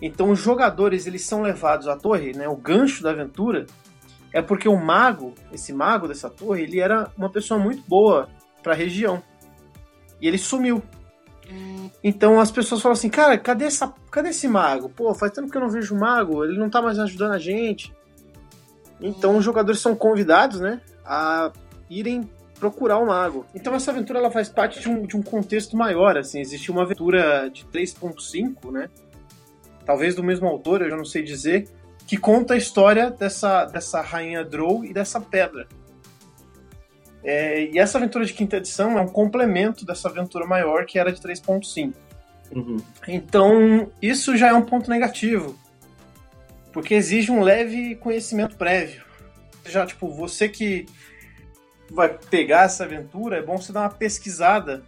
Então 0.01 0.31
os 0.31 0.39
jogadores 0.39 1.05
eles 1.05 1.23
são 1.23 1.41
levados 1.41 1.87
à 1.87 1.95
torre, 1.95 2.33
né? 2.33 2.47
O 2.47 2.55
gancho 2.55 3.03
da 3.03 3.11
aventura 3.11 3.65
é 4.31 4.41
porque 4.41 4.69
o 4.69 4.77
mago, 4.77 5.33
esse 5.51 5.73
mago 5.73 6.07
dessa 6.07 6.29
torre, 6.29 6.63
ele 6.63 6.79
era 6.79 7.11
uma 7.17 7.29
pessoa 7.29 7.59
muito 7.59 7.83
boa 7.87 8.29
para 8.63 8.73
a 8.73 8.75
região. 8.75 9.21
E 10.21 10.27
ele 10.27 10.37
sumiu. 10.37 10.83
Então 12.03 12.39
as 12.39 12.51
pessoas 12.51 12.81
falam 12.81 12.93
assim, 12.93 13.09
cara, 13.09 13.37
cadê, 13.37 13.65
essa, 13.65 13.93
cadê 14.11 14.29
esse 14.29 14.47
mago? 14.47 14.89
Pô, 14.89 15.13
faz 15.13 15.31
tempo 15.31 15.49
que 15.49 15.57
eu 15.57 15.61
não 15.61 15.69
vejo 15.69 15.95
o 15.95 15.99
mago, 15.99 16.43
ele 16.43 16.57
não 16.57 16.69
tá 16.69 16.81
mais 16.81 16.99
ajudando 16.99 17.33
a 17.33 17.39
gente. 17.39 17.93
Então 19.01 19.37
os 19.37 19.45
jogadores 19.45 19.79
são 19.79 19.95
convidados, 19.95 20.59
né, 20.59 20.81
a 21.05 21.51
irem 21.89 22.29
procurar 22.59 22.97
o 22.97 23.07
mago. 23.07 23.45
Então 23.55 23.73
essa 23.73 23.91
aventura 23.91 24.19
ela 24.19 24.31
faz 24.31 24.49
parte 24.49 24.79
de 24.79 24.89
um, 24.89 25.05
de 25.05 25.15
um 25.15 25.21
contexto 25.21 25.77
maior, 25.77 26.17
assim, 26.17 26.39
existe 26.39 26.69
uma 26.69 26.83
aventura 26.83 27.49
de 27.49 27.65
3.5, 27.65 28.71
né, 28.71 28.89
talvez 29.85 30.15
do 30.15 30.23
mesmo 30.23 30.47
autor, 30.47 30.81
eu 30.81 30.89
já 30.89 30.97
não 30.97 31.05
sei 31.05 31.23
dizer, 31.23 31.67
que 32.05 32.17
conta 32.17 32.55
a 32.55 32.57
história 32.57 33.09
dessa, 33.11 33.65
dessa 33.65 34.01
rainha 34.01 34.43
Drow 34.43 34.83
e 34.83 34.93
dessa 34.93 35.21
pedra. 35.21 35.67
É, 37.23 37.65
e 37.65 37.77
essa 37.77 37.97
aventura 37.97 38.25
de 38.25 38.33
quinta 38.33 38.57
edição 38.57 38.97
é 38.97 39.01
um 39.01 39.07
complemento 39.07 39.85
dessa 39.85 40.07
aventura 40.07 40.45
maior 40.45 40.85
que 40.85 40.97
era 40.97 41.11
de 41.11 41.21
3.5. 41.21 41.93
Uhum. 42.55 42.77
Então, 43.07 43.91
isso 44.01 44.35
já 44.35 44.47
é 44.47 44.53
um 44.53 44.63
ponto 44.63 44.89
negativo. 44.89 45.57
Porque 46.71 46.93
exige 46.93 47.31
um 47.31 47.41
leve 47.41 47.95
conhecimento 47.95 48.55
prévio. 48.57 49.03
Já, 49.65 49.85
tipo, 49.85 50.09
você 50.09 50.47
que 50.47 50.85
vai 51.91 52.09
pegar 52.29 52.63
essa 52.65 52.83
aventura, 52.83 53.37
é 53.37 53.41
bom 53.41 53.57
você 53.57 53.71
dar 53.73 53.81
uma 53.81 53.89
pesquisada, 53.89 54.83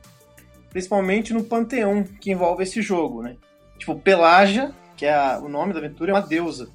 principalmente 0.69 1.33
no 1.33 1.43
panteão 1.43 2.03
que 2.03 2.31
envolve 2.31 2.63
esse 2.63 2.81
jogo, 2.81 3.21
né? 3.23 3.35
Tipo, 3.77 3.95
Pelágia, 3.95 4.71
que 4.95 5.05
é 5.05 5.13
a- 5.13 5.39
o 5.39 5.49
nome 5.49 5.73
da 5.73 5.79
aventura, 5.79 6.11
é 6.11 6.13
uma 6.13 6.21
deusa. 6.21 6.69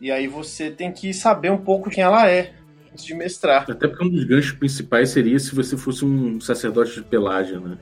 E 0.00 0.10
aí 0.10 0.26
você 0.26 0.70
tem 0.70 0.90
que 0.92 1.14
saber 1.14 1.50
um 1.50 1.58
pouco 1.58 1.88
quem 1.88 2.02
ela 2.02 2.28
é 2.28 2.52
antes 2.90 3.04
de 3.04 3.14
mestrar. 3.14 3.70
Até 3.70 3.86
porque 3.86 4.04
um 4.04 4.08
dos 4.08 4.24
ganchos 4.24 4.52
principais 4.52 5.10
seria 5.10 5.38
se 5.38 5.54
você 5.54 5.76
fosse 5.76 6.04
um 6.04 6.40
sacerdote 6.40 6.94
de 6.96 7.02
pelágia, 7.02 7.60
né? 7.60 7.78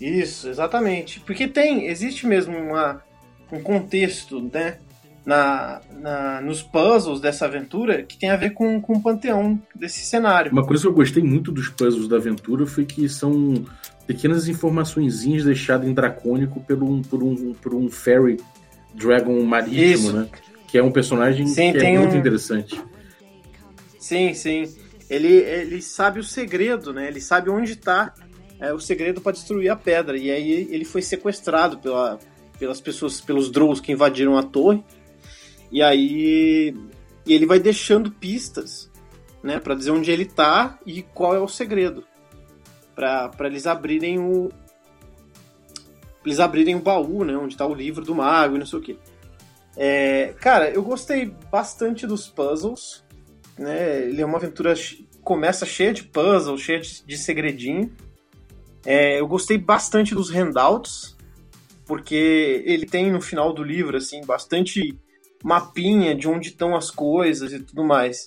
Isso, 0.00 0.48
exatamente. 0.48 1.18
Porque 1.20 1.48
tem, 1.48 1.86
existe 1.86 2.26
mesmo 2.26 2.56
uma, 2.56 3.02
um 3.52 3.60
contexto, 3.60 4.40
né? 4.40 4.78
Na, 5.30 5.80
na, 6.00 6.40
nos 6.40 6.60
puzzles 6.60 7.20
dessa 7.20 7.44
aventura 7.44 8.02
que 8.02 8.18
tem 8.18 8.30
a 8.30 8.36
ver 8.36 8.50
com, 8.50 8.80
com 8.80 8.94
o 8.94 9.00
panteão 9.00 9.62
desse 9.72 10.00
cenário. 10.04 10.50
Uma 10.50 10.66
coisa 10.66 10.82
que 10.82 10.88
eu 10.88 10.92
gostei 10.92 11.22
muito 11.22 11.52
dos 11.52 11.68
puzzles 11.68 12.08
da 12.08 12.16
aventura 12.16 12.66
foi 12.66 12.84
que 12.84 13.08
são 13.08 13.64
pequenas 14.08 14.48
informaçõezinhas 14.48 15.44
deixadas 15.44 15.88
em 15.88 15.94
dracônico 15.94 16.58
por 16.58 16.82
um, 16.82 17.00
por 17.00 17.22
um, 17.22 17.54
por 17.54 17.74
um 17.76 17.88
fairy 17.88 18.38
dragon 18.92 19.40
marítimo, 19.44 20.08
Isso. 20.08 20.12
né? 20.12 20.28
Que 20.66 20.78
é 20.78 20.82
um 20.82 20.90
personagem 20.90 21.46
Sim, 21.46 21.70
que 21.74 21.78
é 21.78 21.96
muito 21.96 22.16
um- 22.16 22.18
interessante. 22.18 22.82
Sim, 24.00 24.34
sim. 24.34 24.64
Ele, 25.08 25.28
ele 25.32 25.80
sabe 25.80 26.18
o 26.18 26.24
segredo, 26.24 26.92
né? 26.92 27.06
Ele 27.06 27.20
sabe 27.20 27.50
onde 27.50 27.72
está 27.74 28.12
o 28.74 28.80
segredo 28.80 29.20
para 29.20 29.30
destruir 29.30 29.68
a 29.68 29.76
pedra. 29.76 30.16
E 30.16 30.28
aí 30.28 30.66
ele 30.72 30.84
foi 30.84 31.02
sequestrado 31.02 31.78
pela, 31.78 32.18
pelas 32.58 32.80
pessoas, 32.80 33.20
pelos 33.20 33.48
Drows 33.48 33.80
que 33.80 33.92
invadiram 33.92 34.36
a 34.36 34.42
torre. 34.42 34.82
E 35.70 35.82
aí 35.82 36.74
e 37.26 37.34
ele 37.34 37.46
vai 37.46 37.60
deixando 37.60 38.10
pistas, 38.10 38.90
né, 39.42 39.58
para 39.58 39.74
dizer 39.74 39.90
onde 39.90 40.10
ele 40.10 40.24
tá 40.24 40.78
e 40.84 41.02
qual 41.02 41.34
é 41.34 41.38
o 41.38 41.48
segredo. 41.48 42.04
Para 42.94 43.30
eles 43.40 43.66
abrirem 43.66 44.18
o 44.18 44.50
eles 46.24 46.40
abrirem 46.40 46.74
o 46.74 46.80
baú, 46.80 47.24
né, 47.24 47.36
onde 47.36 47.56
tá 47.56 47.66
o 47.66 47.74
livro 47.74 48.04
do 48.04 48.14
mago 48.14 48.56
e 48.56 48.58
não 48.58 48.66
sei 48.66 48.78
o 48.78 48.82
quê. 48.82 48.96
É, 49.76 50.34
cara, 50.40 50.70
eu 50.70 50.82
gostei 50.82 51.32
bastante 51.50 52.06
dos 52.06 52.28
puzzles 52.28 53.02
né? 53.60 54.08
Ele 54.08 54.22
é 54.22 54.26
uma 54.26 54.38
aventura 54.38 54.74
começa 55.22 55.66
cheia 55.66 55.92
de 55.92 56.04
puzzle, 56.04 56.56
cheia 56.56 56.80
de, 56.80 57.04
de 57.04 57.18
segredinho. 57.18 57.94
É, 58.84 59.20
eu 59.20 59.28
gostei 59.28 59.58
bastante 59.58 60.14
dos 60.14 60.30
handouts, 60.30 61.14
porque 61.84 62.62
ele 62.64 62.86
tem 62.86 63.12
no 63.12 63.20
final 63.20 63.52
do 63.52 63.62
livro 63.62 63.98
assim 63.98 64.24
bastante 64.24 64.98
mapinha 65.42 66.14
de 66.14 66.28
onde 66.28 66.48
estão 66.48 66.76
as 66.76 66.90
coisas 66.90 67.52
e 67.52 67.60
tudo 67.60 67.84
mais. 67.84 68.26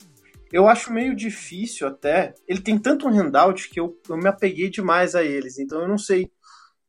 Eu 0.52 0.68
acho 0.68 0.94
meio 0.94 1.16
difícil 1.16 1.88
até. 1.88 2.34
Ele 2.48 2.62
tem 2.62 2.78
tanto 2.78 3.08
um 3.08 3.10
handout 3.10 3.70
que 3.70 3.80
eu, 3.80 4.00
eu 4.08 4.18
me 4.18 4.28
apeguei 4.28 4.70
demais 4.70 5.16
a 5.16 5.24
eles. 5.24 5.58
Então 5.58 5.82
eu 5.82 5.88
não 5.88 5.98
sei 5.98 6.32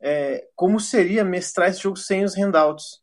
é, 0.01 0.47
como 0.55 0.79
seria 0.79 1.25
mestrar 1.25 1.71
esse 1.71 1.83
jogo 1.83 1.97
sem 1.97 2.25
os 2.25 2.37
handouts. 2.37 3.03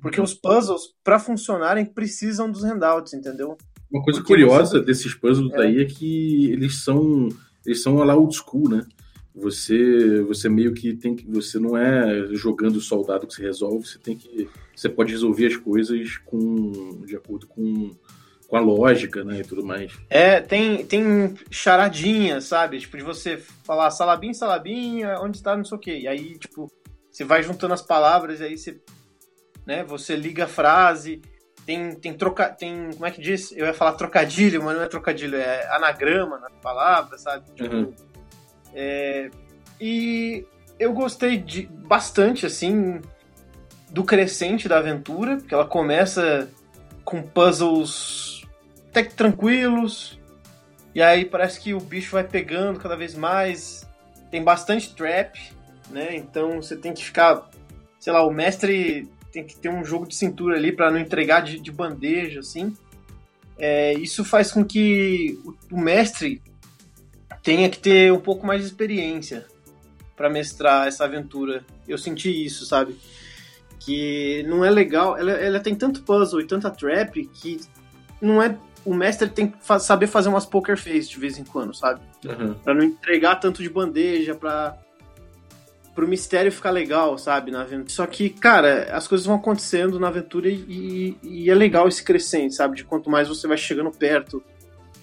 Porque 0.00 0.20
os 0.20 0.34
puzzles, 0.34 0.82
para 1.02 1.18
funcionarem, 1.18 1.84
precisam 1.84 2.50
dos 2.50 2.62
handouts, 2.62 3.12
entendeu? 3.12 3.56
Uma 3.90 4.02
coisa 4.04 4.20
Porque 4.20 4.34
curiosa 4.34 4.78
você... 4.78 4.84
desses 4.84 5.14
puzzles 5.14 5.52
é. 5.54 5.62
aí 5.62 5.80
é 5.80 5.84
que 5.84 6.52
eles 6.52 6.82
são 6.84 7.28
eles 7.66 7.82
são 7.82 7.94
lá 7.96 8.14
old 8.14 8.34
school, 8.34 8.68
né? 8.68 8.86
Você 9.34 10.22
você 10.22 10.48
meio 10.48 10.74
que 10.74 10.94
tem 10.94 11.14
que 11.14 11.24
você 11.30 11.58
não 11.58 11.76
é 11.76 12.26
jogando 12.32 12.80
soldado 12.80 13.26
que 13.26 13.34
se 13.34 13.42
resolve, 13.42 13.86
você 13.86 13.98
tem 13.98 14.16
que 14.16 14.48
você 14.74 14.88
pode 14.88 15.12
resolver 15.12 15.46
as 15.46 15.56
coisas 15.56 16.18
com 16.18 17.02
de 17.06 17.14
acordo 17.16 17.46
com 17.46 17.90
com 18.50 18.56
a 18.56 18.60
lógica, 18.60 19.22
né, 19.22 19.38
e 19.38 19.44
tudo 19.44 19.64
mais. 19.64 19.92
É, 20.10 20.40
tem, 20.40 20.84
tem 20.84 21.38
charadinha, 21.52 22.40
sabe? 22.40 22.80
Tipo, 22.80 22.96
de 22.96 23.04
você 23.04 23.36
falar 23.36 23.92
salabim, 23.92 24.34
salabim, 24.34 25.04
onde 25.20 25.36
está, 25.36 25.56
não 25.56 25.64
sei 25.64 25.78
o 25.78 25.80
quê. 25.80 26.00
E 26.00 26.08
aí, 26.08 26.36
tipo, 26.36 26.68
você 27.08 27.24
vai 27.24 27.44
juntando 27.44 27.74
as 27.74 27.80
palavras, 27.80 28.40
e 28.40 28.44
aí 28.44 28.58
você, 28.58 28.80
né, 29.64 29.84
você 29.84 30.16
liga 30.16 30.46
a 30.46 30.48
frase, 30.48 31.22
tem, 31.64 31.94
tem 31.94 32.12
troca, 32.12 32.48
tem, 32.50 32.90
como 32.92 33.06
é 33.06 33.12
que 33.12 33.20
diz? 33.20 33.52
Eu 33.52 33.66
ia 33.66 33.72
falar 33.72 33.92
trocadilho, 33.92 34.64
mas 34.64 34.76
não 34.76 34.82
é 34.82 34.88
trocadilho, 34.88 35.36
é 35.36 35.72
anagrama 35.76 36.40
na 36.40 36.50
palavra, 36.50 37.16
sabe? 37.18 37.52
Tipo, 37.54 37.72
uhum. 37.72 37.94
É, 38.74 39.30
e 39.80 40.46
eu 40.78 40.92
gostei 40.92 41.36
de 41.36 41.66
bastante, 41.66 42.46
assim, 42.46 43.00
do 43.90 44.04
crescente 44.04 44.68
da 44.68 44.78
aventura, 44.78 45.36
porque 45.36 45.54
ela 45.54 45.66
começa 45.66 46.48
com 47.04 47.22
puzzles 47.22 48.44
até 48.88 49.02
que 49.02 49.14
tranquilos. 49.14 50.18
E 50.94 51.00
aí 51.00 51.24
parece 51.24 51.60
que 51.60 51.72
o 51.72 51.80
bicho 51.80 52.12
vai 52.12 52.24
pegando 52.24 52.78
cada 52.78 52.96
vez 52.96 53.14
mais. 53.14 53.88
Tem 54.30 54.42
bastante 54.42 54.94
trap, 54.94 55.38
né? 55.90 56.16
Então 56.16 56.60
você 56.60 56.76
tem 56.76 56.92
que 56.92 57.04
ficar. 57.04 57.48
Sei 57.98 58.12
lá, 58.12 58.26
o 58.26 58.32
mestre 58.32 59.08
tem 59.32 59.44
que 59.44 59.56
ter 59.56 59.68
um 59.68 59.84
jogo 59.84 60.06
de 60.06 60.14
cintura 60.14 60.56
ali 60.56 60.72
para 60.72 60.90
não 60.90 60.98
entregar 60.98 61.40
de, 61.42 61.60
de 61.60 61.70
bandeja, 61.70 62.40
assim. 62.40 62.76
É, 63.58 63.92
isso 63.94 64.24
faz 64.24 64.50
com 64.50 64.64
que 64.64 65.38
o, 65.44 65.76
o 65.76 65.80
mestre 65.80 66.42
tenha 67.42 67.68
que 67.68 67.78
ter 67.78 68.12
um 68.12 68.20
pouco 68.20 68.46
mais 68.46 68.60
de 68.60 68.66
experiência 68.68 69.46
para 70.16 70.28
mestrar 70.28 70.86
essa 70.86 71.04
aventura. 71.04 71.64
Eu 71.88 71.96
senti 71.96 72.44
isso, 72.44 72.66
sabe? 72.66 72.96
Que 73.78 74.44
não 74.46 74.64
é 74.64 74.70
legal. 74.70 75.16
Ela, 75.16 75.32
ela 75.32 75.60
tem 75.60 75.74
tanto 75.74 76.02
puzzle 76.02 76.40
e 76.40 76.46
tanta 76.46 76.70
trap 76.70 77.24
que 77.26 77.60
não 78.20 78.42
é 78.42 78.56
o 78.84 78.94
mestre 78.94 79.28
tem 79.28 79.48
que 79.48 79.58
fa 79.60 79.78
saber 79.78 80.06
fazer 80.06 80.28
umas 80.28 80.46
poker 80.46 80.76
face 80.76 81.08
de 81.08 81.18
vez 81.18 81.38
em 81.38 81.44
quando, 81.44 81.74
sabe? 81.74 82.00
Uhum. 82.24 82.54
Pra 82.54 82.74
não 82.74 82.82
entregar 82.82 83.36
tanto 83.36 83.62
de 83.62 83.68
bandeja, 83.68 84.34
pra 84.34 84.76
pro 85.94 86.08
mistério 86.08 86.52
ficar 86.52 86.70
legal, 86.70 87.18
sabe, 87.18 87.50
na 87.50 87.62
aventura. 87.62 87.90
Só 87.90 88.06
que, 88.06 88.30
cara, 88.30 88.84
as 88.92 89.06
coisas 89.08 89.26
vão 89.26 89.36
acontecendo 89.36 89.98
na 89.98 90.08
aventura 90.08 90.48
e, 90.48 91.16
e, 91.22 91.50
é 91.50 91.54
legal 91.54 91.88
esse 91.88 92.02
crescente, 92.02 92.54
sabe? 92.54 92.76
De 92.76 92.84
quanto 92.84 93.10
mais 93.10 93.28
você 93.28 93.46
vai 93.46 93.56
chegando 93.56 93.90
perto 93.90 94.42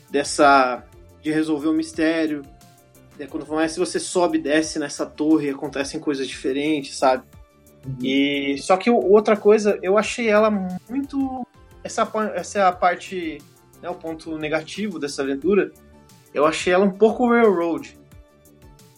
dessa. 0.10 0.84
De 1.22 1.32
resolver 1.32 1.68
o 1.68 1.74
mistério. 1.74 2.44
É, 3.20 3.26
quanto 3.26 3.52
mais 3.52 3.76
você 3.76 4.00
sobe 4.00 4.38
e 4.38 4.42
desce 4.42 4.78
nessa 4.78 5.06
torre, 5.06 5.50
acontecem 5.50 6.00
coisas 6.00 6.28
diferentes, 6.28 6.98
sabe? 6.98 7.24
Uhum. 7.86 7.98
E 8.02 8.58
só 8.60 8.78
que 8.78 8.90
outra 8.90 9.36
coisa, 9.36 9.80
eu 9.82 9.98
achei 9.98 10.30
ela 10.30 10.52
muito. 10.90 11.46
Essa, 11.84 12.10
essa 12.36 12.60
é 12.60 12.62
a 12.64 12.72
parte 12.72 13.40
né, 13.82 13.90
o 13.90 13.96
ponto 13.96 14.38
negativo 14.38 15.00
dessa 15.00 15.22
aventura, 15.22 15.72
eu 16.34 16.46
achei 16.46 16.74
ela 16.74 16.86
um 16.86 16.92
pouco 16.92 17.30
railroad. 17.30 17.98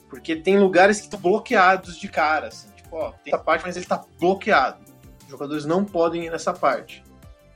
Porque 0.09 0.35
tem 0.35 0.57
lugares 0.57 0.97
que 0.97 1.05
estão 1.05 1.19
bloqueados 1.19 1.99
de 1.99 2.07
cara, 2.07 2.47
assim. 2.47 2.69
Tipo, 2.75 2.95
ó, 2.95 3.11
tem 3.23 3.33
essa 3.33 3.43
parte, 3.43 3.63
mas 3.65 3.75
ele 3.75 3.85
está 3.85 4.03
bloqueado. 4.19 4.83
Os 5.23 5.29
jogadores 5.29 5.65
não 5.65 5.85
podem 5.85 6.25
ir 6.25 6.31
nessa 6.31 6.53
parte. 6.53 7.03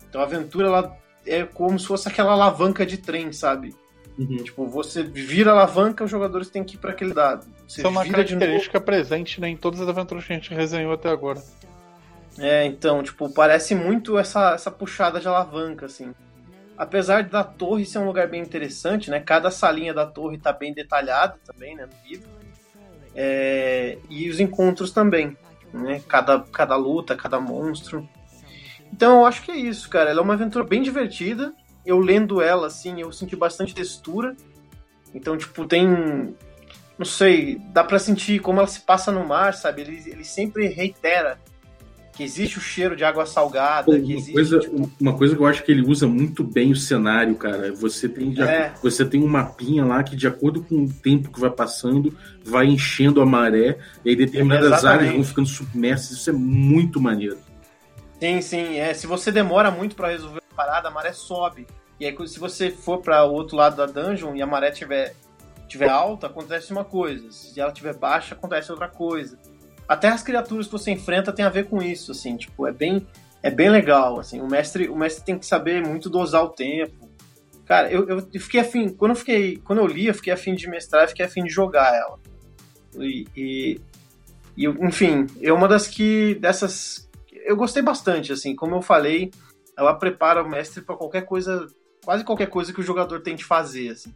Então 0.07 0.21
a 0.21 0.25
aventura, 0.25 0.67
ela 0.67 0.97
é 1.25 1.43
como 1.43 1.79
se 1.79 1.87
fosse 1.87 2.07
aquela 2.07 2.33
alavanca 2.33 2.85
de 2.85 2.97
trem, 2.97 3.31
sabe? 3.31 3.75
Uhum. 4.17 4.37
Tipo, 4.37 4.67
você 4.67 5.01
vira 5.01 5.51
a 5.51 5.53
alavanca, 5.53 6.03
os 6.03 6.11
jogadores 6.11 6.49
têm 6.49 6.63
que 6.63 6.75
ir 6.75 6.79
para 6.79 6.91
aquele 6.91 7.13
dado. 7.13 7.45
Você 7.67 7.81
Isso 7.81 7.87
é 7.87 7.89
uma 7.89 8.05
característica 8.05 8.79
presente 8.79 9.41
né, 9.41 9.49
em 9.49 9.57
todas 9.57 9.81
as 9.81 9.87
aventuras 9.87 10.25
que 10.25 10.33
a 10.33 10.35
gente 10.35 10.53
resenhou 10.53 10.93
até 10.93 11.09
agora. 11.09 11.41
É, 12.37 12.65
então, 12.65 13.01
tipo, 13.01 13.31
parece 13.33 13.73
muito 13.75 14.17
essa, 14.17 14.53
essa 14.53 14.69
puxada 14.71 15.19
de 15.19 15.27
alavanca, 15.27 15.85
assim 15.85 16.13
apesar 16.77 17.23
da 17.23 17.43
torre 17.43 17.85
ser 17.85 17.99
um 17.99 18.05
lugar 18.05 18.27
bem 18.27 18.41
interessante, 18.41 19.09
né? 19.09 19.19
Cada 19.19 19.51
salinha 19.51 19.93
da 19.93 20.05
torre 20.05 20.37
está 20.37 20.51
bem 20.51 20.73
detalhada 20.73 21.35
também, 21.45 21.75
né? 21.75 21.85
No 21.85 22.09
livro. 22.09 22.29
É, 23.15 23.97
e 24.09 24.29
os 24.29 24.39
encontros 24.39 24.91
também, 24.91 25.37
né? 25.71 26.01
Cada, 26.07 26.39
cada 26.39 26.75
luta, 26.75 27.15
cada 27.15 27.39
monstro. 27.39 28.07
Então 28.91 29.19
eu 29.19 29.25
acho 29.25 29.41
que 29.43 29.51
é 29.51 29.55
isso, 29.55 29.89
cara. 29.89 30.09
Ela 30.09 30.19
é 30.19 30.23
uma 30.23 30.33
aventura 30.33 30.65
bem 30.65 30.81
divertida. 30.81 31.53
Eu 31.85 31.99
lendo 31.99 32.41
ela, 32.41 32.67
assim, 32.67 33.01
eu 33.01 33.11
senti 33.11 33.35
bastante 33.35 33.75
textura. 33.75 34.35
Então, 35.13 35.37
tipo, 35.37 35.65
tem. 35.65 36.35
Não 36.97 37.05
sei, 37.05 37.59
dá 37.73 37.83
pra 37.83 37.99
sentir 37.99 38.39
como 38.39 38.59
ela 38.59 38.67
se 38.67 38.81
passa 38.81 39.11
no 39.11 39.25
mar, 39.25 39.53
sabe? 39.53 39.81
Ele, 39.81 40.03
ele 40.07 40.23
sempre 40.23 40.67
reitera 40.67 41.39
que 42.13 42.23
existe 42.23 42.59
o 42.59 42.61
cheiro 42.61 42.95
de 42.95 43.03
água 43.03 43.25
salgada. 43.25 43.89
Uma, 43.89 43.97
existe, 43.97 44.33
coisa, 44.33 44.59
tipo... 44.59 44.91
uma 45.01 45.17
coisa 45.17 45.35
que 45.35 45.41
eu 45.41 45.47
acho 45.47 45.63
que 45.63 45.71
ele 45.71 45.81
usa 45.81 46.07
muito 46.07 46.43
bem 46.43 46.71
o 46.71 46.75
cenário, 46.75 47.35
cara. 47.35 47.73
Você 47.73 48.07
tem, 48.07 48.39
é. 48.39 48.71
você 48.81 49.03
tem 49.03 49.21
um 49.21 49.27
mapinha 49.27 49.83
lá 49.83 50.03
que, 50.03 50.15
de 50.15 50.27
acordo 50.27 50.61
com 50.63 50.83
o 50.83 50.89
tempo 50.89 51.31
que 51.31 51.39
vai 51.39 51.49
passando, 51.49 52.15
vai 52.45 52.67
enchendo 52.67 53.19
a 53.21 53.25
maré, 53.25 53.79
e 54.05 54.09
aí 54.09 54.15
determinadas 54.15 54.67
Exatamente. 54.67 54.99
áreas 54.99 55.13
vão 55.15 55.23
ficando 55.23 55.47
submersas. 55.47 56.11
Isso 56.11 56.29
é 56.29 56.33
muito 56.33 57.01
maneiro. 57.01 57.37
Sim, 58.19 58.41
sim. 58.41 58.77
É, 58.77 58.93
se 58.93 59.07
você 59.07 59.31
demora 59.31 59.71
muito 59.71 59.95
para 59.95 60.09
resolver 60.09 60.42
parada, 60.53 60.87
a 60.87 60.91
maré 60.91 61.13
sobe. 61.13 61.67
E 61.99 62.05
aí, 62.05 62.27
se 62.27 62.39
você 62.39 62.71
for 62.71 63.01
para 63.01 63.23
o 63.25 63.31
outro 63.31 63.55
lado 63.55 63.75
da 63.75 63.85
dungeon 63.85 64.35
e 64.35 64.41
a 64.41 64.47
maré 64.47 64.71
tiver, 64.71 65.15
tiver 65.67 65.89
alta, 65.89 66.27
acontece 66.27 66.71
uma 66.71 66.83
coisa. 66.83 67.31
Se 67.31 67.59
ela 67.59 67.71
tiver 67.71 67.95
baixa, 67.95 68.35
acontece 68.35 68.71
outra 68.71 68.87
coisa 68.87 69.37
até 69.87 70.07
as 70.07 70.23
criaturas 70.23 70.65
que 70.65 70.71
você 70.71 70.91
enfrenta 70.91 71.31
tem 71.31 71.45
a 71.45 71.49
ver 71.49 71.67
com 71.67 71.81
isso, 71.81 72.11
assim, 72.11 72.35
tipo, 72.35 72.65
é 72.67 72.71
bem, 72.71 73.05
é 73.41 73.51
bem 73.51 73.69
legal, 73.69 74.19
assim, 74.19 74.39
o 74.41 74.47
mestre, 74.47 74.89
o 74.89 74.95
mestre 74.95 75.25
tem 75.25 75.37
que 75.37 75.45
saber 75.45 75.85
muito 75.85 76.09
dosar 76.09 76.43
o 76.43 76.49
tempo. 76.49 77.09
Cara, 77.65 77.91
eu, 77.91 78.07
eu 78.09 78.41
fiquei 78.41 78.59
afim, 78.59 78.89
quando 78.89 79.11
eu 79.11 79.15
fiquei, 79.15 79.57
quando 79.57 79.79
eu 79.79 79.87
li, 79.87 80.07
eu 80.07 80.13
fiquei 80.13 80.33
afim 80.33 80.53
de 80.53 80.67
mestrar, 80.69 81.07
fiquei 81.07 81.25
afim 81.25 81.43
de 81.43 81.49
jogar 81.49 81.93
ela. 81.95 82.19
E, 82.99 83.27
e, 83.35 83.81
e 84.57 84.65
enfim, 84.65 85.27
é 85.41 85.51
uma 85.51 85.67
das 85.67 85.87
que, 85.87 86.35
dessas, 86.35 87.09
eu 87.45 87.55
gostei 87.55 87.81
bastante, 87.81 88.31
assim, 88.31 88.55
como 88.55 88.75
eu 88.75 88.81
falei, 88.81 89.31
ela 89.77 89.93
prepara 89.93 90.43
o 90.43 90.49
mestre 90.49 90.81
para 90.81 90.95
qualquer 90.95 91.25
coisa, 91.25 91.67
quase 92.03 92.23
qualquer 92.23 92.47
coisa 92.47 92.73
que 92.73 92.79
o 92.79 92.83
jogador 92.83 93.21
tente 93.21 93.43
fazer, 93.43 93.89
assim. 93.89 94.13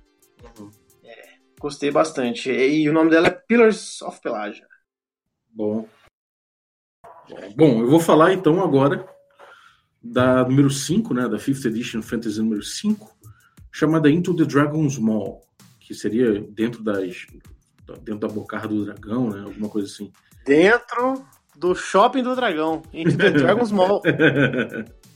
Uhum. 0.59 0.69
É, 1.03 1.35
gostei 1.59 1.91
bastante. 1.91 2.51
E, 2.51 2.83
e 2.83 2.89
o 2.89 2.93
nome 2.93 3.09
dela 3.09 3.27
é 3.27 3.31
Pillars 3.31 4.01
of 4.01 4.21
Pelagia. 4.21 4.67
Bom. 5.49 5.87
Bom, 7.55 7.81
eu 7.81 7.89
vou 7.89 7.99
falar 7.99 8.33
então 8.33 8.63
agora 8.63 9.07
da 10.01 10.43
número 10.45 10.69
5, 10.69 11.13
né, 11.13 11.27
da 11.27 11.37
5th 11.37 11.65
Edition 11.65 12.01
Fantasy 12.01 12.39
número 12.39 12.63
5, 12.63 13.17
chamada 13.71 14.09
Into 14.09 14.35
the 14.35 14.45
Dragon's 14.45 14.97
Mall, 14.97 15.41
que 15.79 15.93
seria 15.93 16.41
dentro 16.41 16.83
das 16.83 17.25
dentro 18.03 18.19
da 18.19 18.27
bocarra 18.27 18.67
do 18.67 18.83
dragão, 18.85 19.29
né, 19.29 19.41
alguma 19.41 19.69
coisa 19.69 19.87
assim. 19.87 20.11
Dentro 20.45 21.25
do 21.55 21.73
shopping 21.73 22.21
do 22.21 22.35
dragão, 22.35 22.81
Into 22.93 23.17
the 23.17 23.31
Dragon's 23.31 23.71
Mall. 23.71 24.01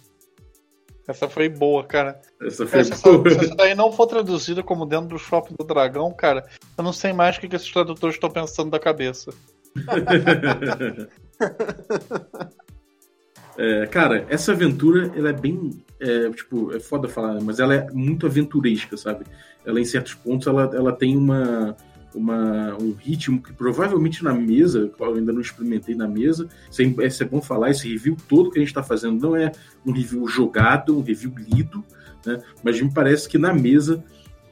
Essa 1.07 1.27
foi 1.27 1.49
boa, 1.49 1.83
cara. 1.83 2.21
Essa 2.41 2.67
foi 2.67 2.79
essa, 2.79 2.95
boa. 3.01 3.29
Se 3.29 3.45
essa 3.45 3.55
daí 3.55 3.75
não 3.75 3.91
for 3.91 4.07
traduzida 4.07 4.63
como 4.63 4.85
dentro 4.85 5.09
do 5.09 5.19
shopping 5.19 5.55
do 5.57 5.65
dragão, 5.65 6.13
cara, 6.13 6.45
eu 6.77 6.83
não 6.83 6.93
sei 6.93 7.11
mais 7.11 7.37
o 7.37 7.39
que, 7.39 7.47
que 7.47 7.55
esses 7.55 7.71
tradutores 7.71 8.15
estão 8.15 8.29
pensando 8.29 8.69
da 8.69 8.79
cabeça. 8.79 9.33
é, 13.57 13.87
cara, 13.87 14.25
essa 14.29 14.51
aventura, 14.51 15.11
ela 15.15 15.29
é 15.29 15.33
bem. 15.33 15.83
É, 15.99 16.29
tipo, 16.31 16.75
é 16.75 16.79
foda 16.79 17.07
falar, 17.07 17.39
mas 17.41 17.59
ela 17.59 17.75
é 17.75 17.87
muito 17.91 18.25
aventuresca, 18.25 18.97
sabe? 18.97 19.25
Ela, 19.65 19.79
em 19.79 19.85
certos 19.85 20.15
pontos, 20.15 20.47
ela, 20.47 20.69
ela 20.73 20.91
tem 20.91 21.15
uma, 21.15 21.77
uma, 22.13 22.75
um 22.75 22.93
ritmo 22.93 23.41
que 23.41 23.53
provavelmente 23.53 24.23
na 24.23 24.33
mesa, 24.33 24.91
eu 24.99 25.15
ainda 25.15 25.31
não 25.31 25.41
experimentei 25.41 25.95
na 25.95 26.07
mesa, 26.07 26.47
isso 26.69 26.81
é, 26.81 27.25
é 27.25 27.27
bom 27.27 27.41
falar, 27.41 27.69
esse 27.71 27.87
review 27.87 28.17
todo 28.27 28.51
que 28.51 28.59
a 28.59 28.61
gente 28.61 28.69
está 28.69 28.83
fazendo 28.83 29.19
não 29.21 29.35
é 29.35 29.51
um 29.85 29.91
review 29.91 30.27
jogado, 30.27 30.97
um 30.97 31.01
review 31.01 31.33
lido, 31.37 31.83
né? 32.25 32.41
mas 32.63 32.79
me 32.81 32.91
parece 32.91 33.27
que 33.27 33.37
na 33.37 33.53
mesa 33.53 34.03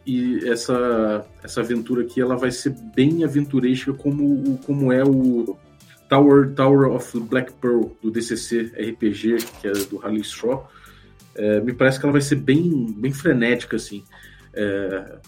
e 0.05 0.47
essa, 0.49 1.26
essa 1.43 1.62
aventura 1.62 2.03
aqui 2.03 2.20
ela 2.20 2.36
vai 2.36 2.49
ser 2.49 2.76
bem 2.95 3.24
aventuresca 3.24 3.93
como, 3.93 4.57
como 4.66 4.91
é 4.91 5.03
o 5.03 5.57
Tower, 6.10 6.51
Tower 6.55 6.91
of 6.91 7.20
Black 7.20 7.53
Pearl 7.53 7.91
do 8.01 8.10
DCC 8.10 8.72
RPG, 8.76 9.38
que 9.62 9.68
é 9.68 9.72
do 9.72 10.03
Harley 10.03 10.22
Straw. 10.22 10.68
É, 11.36 11.62
me 11.62 11.74
parece 11.74 11.99
que 11.99 12.05
ela 12.05 12.12
vai 12.12 12.22
ser 12.22 12.38
bem, 12.38 12.91
bem 12.97 13.14
frenética, 13.14 13.76
assim. 13.76 14.03
É, 14.53 15.20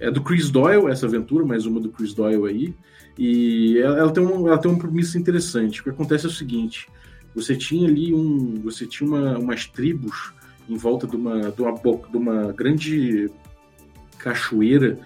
é 0.00 0.10
do 0.10 0.22
Chris 0.22 0.50
Doyle, 0.50 0.90
essa 0.90 1.06
aventura, 1.06 1.44
mais 1.44 1.66
uma 1.66 1.80
do 1.80 1.90
Chris 1.90 2.12
Doyle 2.14 2.46
aí. 2.46 2.74
E 3.18 3.78
ela, 3.78 3.98
ela, 3.98 4.12
tem, 4.12 4.24
um, 4.24 4.48
ela 4.48 4.58
tem 4.58 4.70
uma 4.70 4.78
premissa 4.80 5.18
interessante. 5.18 5.80
O 5.80 5.84
que 5.84 5.90
acontece 5.90 6.26
é 6.26 6.28
o 6.28 6.32
seguinte: 6.32 6.88
você 7.34 7.56
tinha 7.56 7.88
ali 7.88 8.14
um. 8.14 8.60
Você 8.62 8.86
tinha 8.86 9.08
uma, 9.08 9.38
umas 9.38 9.66
tribos 9.66 10.32
em 10.68 10.76
volta 10.76 11.06
de 11.06 11.16
uma, 11.16 11.50
de, 11.50 11.62
uma, 11.62 11.72
de 11.72 12.16
uma 12.16 12.52
grande 12.52 13.30
cachoeira, 14.18 14.98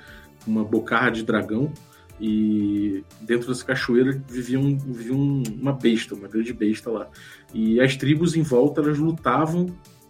uma 0.47 0.65
bocarra 0.65 1.11
de 1.11 1.25
dragão, 1.25 1.73
e 2.21 3.05
dentro 3.21 3.49
dessa 3.49 3.65
cachoeira 3.65 4.23
vivia, 4.29 4.59
um, 4.59 4.77
vivia 4.77 5.15
um, 5.15 5.43
uma 5.61 5.73
besta, 5.73 6.15
uma 6.15 6.29
grande 6.29 6.53
besta 6.53 6.91
lá. 6.91 7.09
E 7.53 7.81
as 7.81 7.97
tribos 7.97 8.37
em 8.37 8.43
volta 8.43 8.81
elas 8.81 8.99
lutavam, 8.99 9.67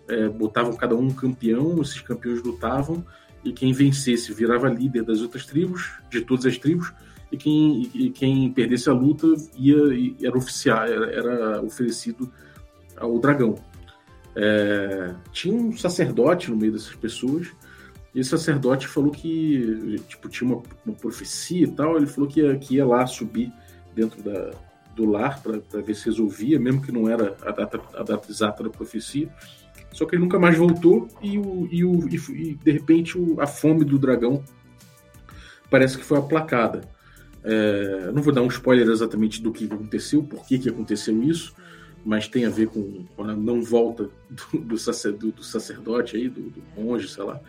é, 0.06 0.28
botavam 0.28 0.76
cada 0.76 0.94
um 0.94 1.06
um 1.06 1.10
campeão, 1.10 1.80
esses 1.80 2.00
campeões 2.00 2.42
lutavam, 2.42 3.04
e 3.48 3.52
quem 3.52 3.72
vencesse 3.72 4.32
virava 4.34 4.68
líder 4.68 5.02
das 5.04 5.22
outras 5.22 5.46
tribos, 5.46 5.90
de 6.10 6.20
todas 6.20 6.44
as 6.44 6.58
tribos, 6.58 6.92
e 7.32 7.36
quem, 7.36 7.90
e 7.94 8.10
quem 8.10 8.52
perdesse 8.52 8.90
a 8.90 8.92
luta 8.92 9.26
ia, 9.56 9.76
era 10.22 10.36
oficial, 10.36 10.84
era, 10.84 11.10
era 11.10 11.62
oferecido 11.62 12.30
ao 12.96 13.18
dragão. 13.18 13.54
É, 14.36 15.14
tinha 15.32 15.54
um 15.54 15.74
sacerdote 15.74 16.50
no 16.50 16.56
meio 16.58 16.72
dessas 16.72 16.94
pessoas, 16.94 17.48
e 18.14 18.20
esse 18.20 18.28
sacerdote 18.28 18.86
falou 18.86 19.10
que 19.10 19.96
tipo, 20.06 20.28
tinha 20.28 20.52
uma, 20.52 20.62
uma 20.84 20.94
profecia 20.94 21.64
e 21.64 21.70
tal, 21.70 21.96
ele 21.96 22.06
falou 22.06 22.28
que 22.28 22.40
ia, 22.40 22.58
que 22.58 22.74
ia 22.74 22.86
lá 22.86 23.06
subir 23.06 23.50
dentro 23.94 24.22
da, 24.22 24.50
do 24.94 25.06
lar 25.06 25.42
para 25.42 25.80
ver 25.80 25.94
se 25.94 26.04
resolvia, 26.04 26.60
mesmo 26.60 26.82
que 26.82 26.92
não 26.92 27.08
era 27.08 27.34
a 27.42 27.50
data, 27.50 27.80
a 27.94 28.02
data 28.02 28.30
exata 28.30 28.62
da 28.62 28.70
profecia. 28.70 29.30
Só 29.98 30.06
que 30.06 30.14
ele 30.14 30.22
nunca 30.22 30.38
mais 30.38 30.56
voltou 30.56 31.08
e, 31.20 31.36
o, 31.40 31.68
e, 31.72 31.84
o, 31.84 32.08
e, 32.08 32.54
de 32.54 32.70
repente 32.70 33.18
o, 33.18 33.40
a 33.40 33.48
fome 33.48 33.84
do 33.84 33.98
dragão 33.98 34.44
parece 35.68 35.98
que 35.98 36.04
foi 36.04 36.18
aplacada. 36.18 36.82
É, 37.42 38.12
não 38.14 38.22
vou 38.22 38.32
dar 38.32 38.42
um 38.42 38.46
spoiler 38.46 38.86
exatamente 38.86 39.42
do 39.42 39.50
que 39.50 39.64
aconteceu, 39.64 40.22
por 40.22 40.46
que, 40.46 40.56
que 40.56 40.68
aconteceu 40.68 41.20
isso, 41.20 41.52
mas 42.04 42.28
tem 42.28 42.44
a 42.44 42.48
ver 42.48 42.68
com, 42.68 43.06
com 43.16 43.24
a 43.24 43.34
não 43.34 43.60
volta 43.60 44.08
do, 44.30 44.58
do, 44.60 44.78
sacerdote, 44.78 45.32
do 45.32 45.42
sacerdote 45.42 46.16
aí, 46.16 46.28
do, 46.28 46.42
do, 46.42 46.62
monge, 46.76 47.08
sei 47.08 47.24
lá. 47.24 47.40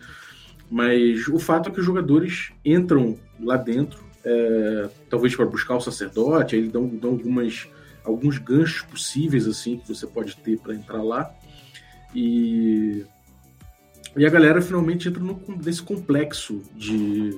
Mas 0.71 1.27
o 1.27 1.37
fato 1.37 1.69
é 1.69 1.71
que 1.71 1.79
os 1.79 1.85
jogadores 1.85 2.51
entram 2.65 3.15
lá 3.39 3.57
dentro, 3.57 4.03
é, 4.25 4.89
talvez 5.07 5.35
para 5.35 5.45
buscar 5.45 5.75
o 5.75 5.81
sacerdote, 5.81 6.55
aí 6.55 6.61
eles 6.61 6.71
dão, 6.71 6.87
dão 6.87 7.11
algumas, 7.11 7.67
alguns 8.03 8.39
ganchos 8.39 8.81
possíveis 8.81 9.47
assim 9.47 9.77
que 9.77 9.87
você 9.87 10.07
pode 10.07 10.35
ter 10.37 10.57
para 10.57 10.73
entrar 10.73 11.03
lá. 11.03 11.31
E, 12.13 13.05
e 14.17 14.25
a 14.25 14.29
galera 14.29 14.61
finalmente 14.61 15.07
entra 15.07 15.21
no, 15.21 15.41
nesse 15.63 15.81
complexo 15.81 16.61
de 16.75 17.37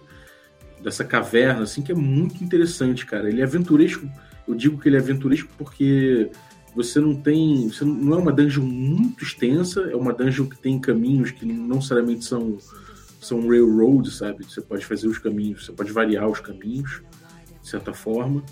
dessa 0.82 1.04
caverna, 1.06 1.64
assim, 1.64 1.82
que 1.82 1.92
é 1.92 1.96
muito 1.96 2.44
interessante, 2.44 3.06
cara. 3.06 3.30
Ele 3.30 3.42
é 3.42 3.44
aventuresco. 3.44 4.10
Eu 4.48 4.56
digo 4.56 4.80
que 4.80 4.90
ele 4.90 4.96
é 4.96 5.00
aventuresco 5.00 5.50
porque 5.58 6.30
você 6.76 7.00
não 7.00 7.16
tem. 7.16 7.70
Você 7.70 7.86
não 7.86 8.14
é 8.14 8.18
uma 8.18 8.32
dungeon 8.32 8.64
muito 8.64 9.24
extensa, 9.24 9.82
é 9.92 9.96
uma 9.96 10.14
dungeon 10.14 10.48
que 10.48 10.58
tem 10.58 10.80
caminhos 10.80 11.32
que 11.32 11.46
não 11.46 11.76
necessariamente 11.76 12.26
são, 12.26 12.58
são 13.22 13.48
railroads, 13.48 14.18
sabe? 14.18 14.44
Você 14.44 14.62
pode 14.62 14.86
fazer 14.86 15.08
os 15.08 15.18
caminhos, 15.18 15.66
você 15.66 15.72
pode 15.72 15.92
variar 15.92 16.28
os 16.28 16.40
caminhos, 16.40 17.02
de 17.62 17.70
certa 17.70 17.94
forma. 17.94 18.44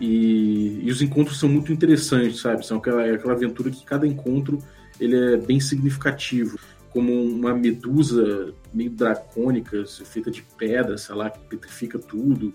E, 0.00 0.80
e 0.82 0.90
os 0.90 1.02
encontros 1.02 1.38
são 1.40 1.48
muito 1.48 1.72
interessantes, 1.72 2.40
sabe? 2.40 2.64
São 2.64 2.78
aquela, 2.78 3.06
é 3.06 3.14
aquela 3.14 3.32
aventura 3.32 3.70
que 3.70 3.84
cada 3.84 4.06
encontro 4.06 4.58
ele 5.00 5.34
é 5.34 5.36
bem 5.36 5.60
significativo 5.60 6.58
como 6.90 7.12
uma 7.12 7.54
medusa 7.54 8.52
meio 8.72 8.90
dracônica, 8.90 9.84
feita 10.04 10.30
de 10.30 10.42
pedra, 10.56 10.96
sei 10.96 11.14
lá, 11.14 11.30
que 11.30 11.38
petrifica 11.40 11.98
tudo 11.98 12.54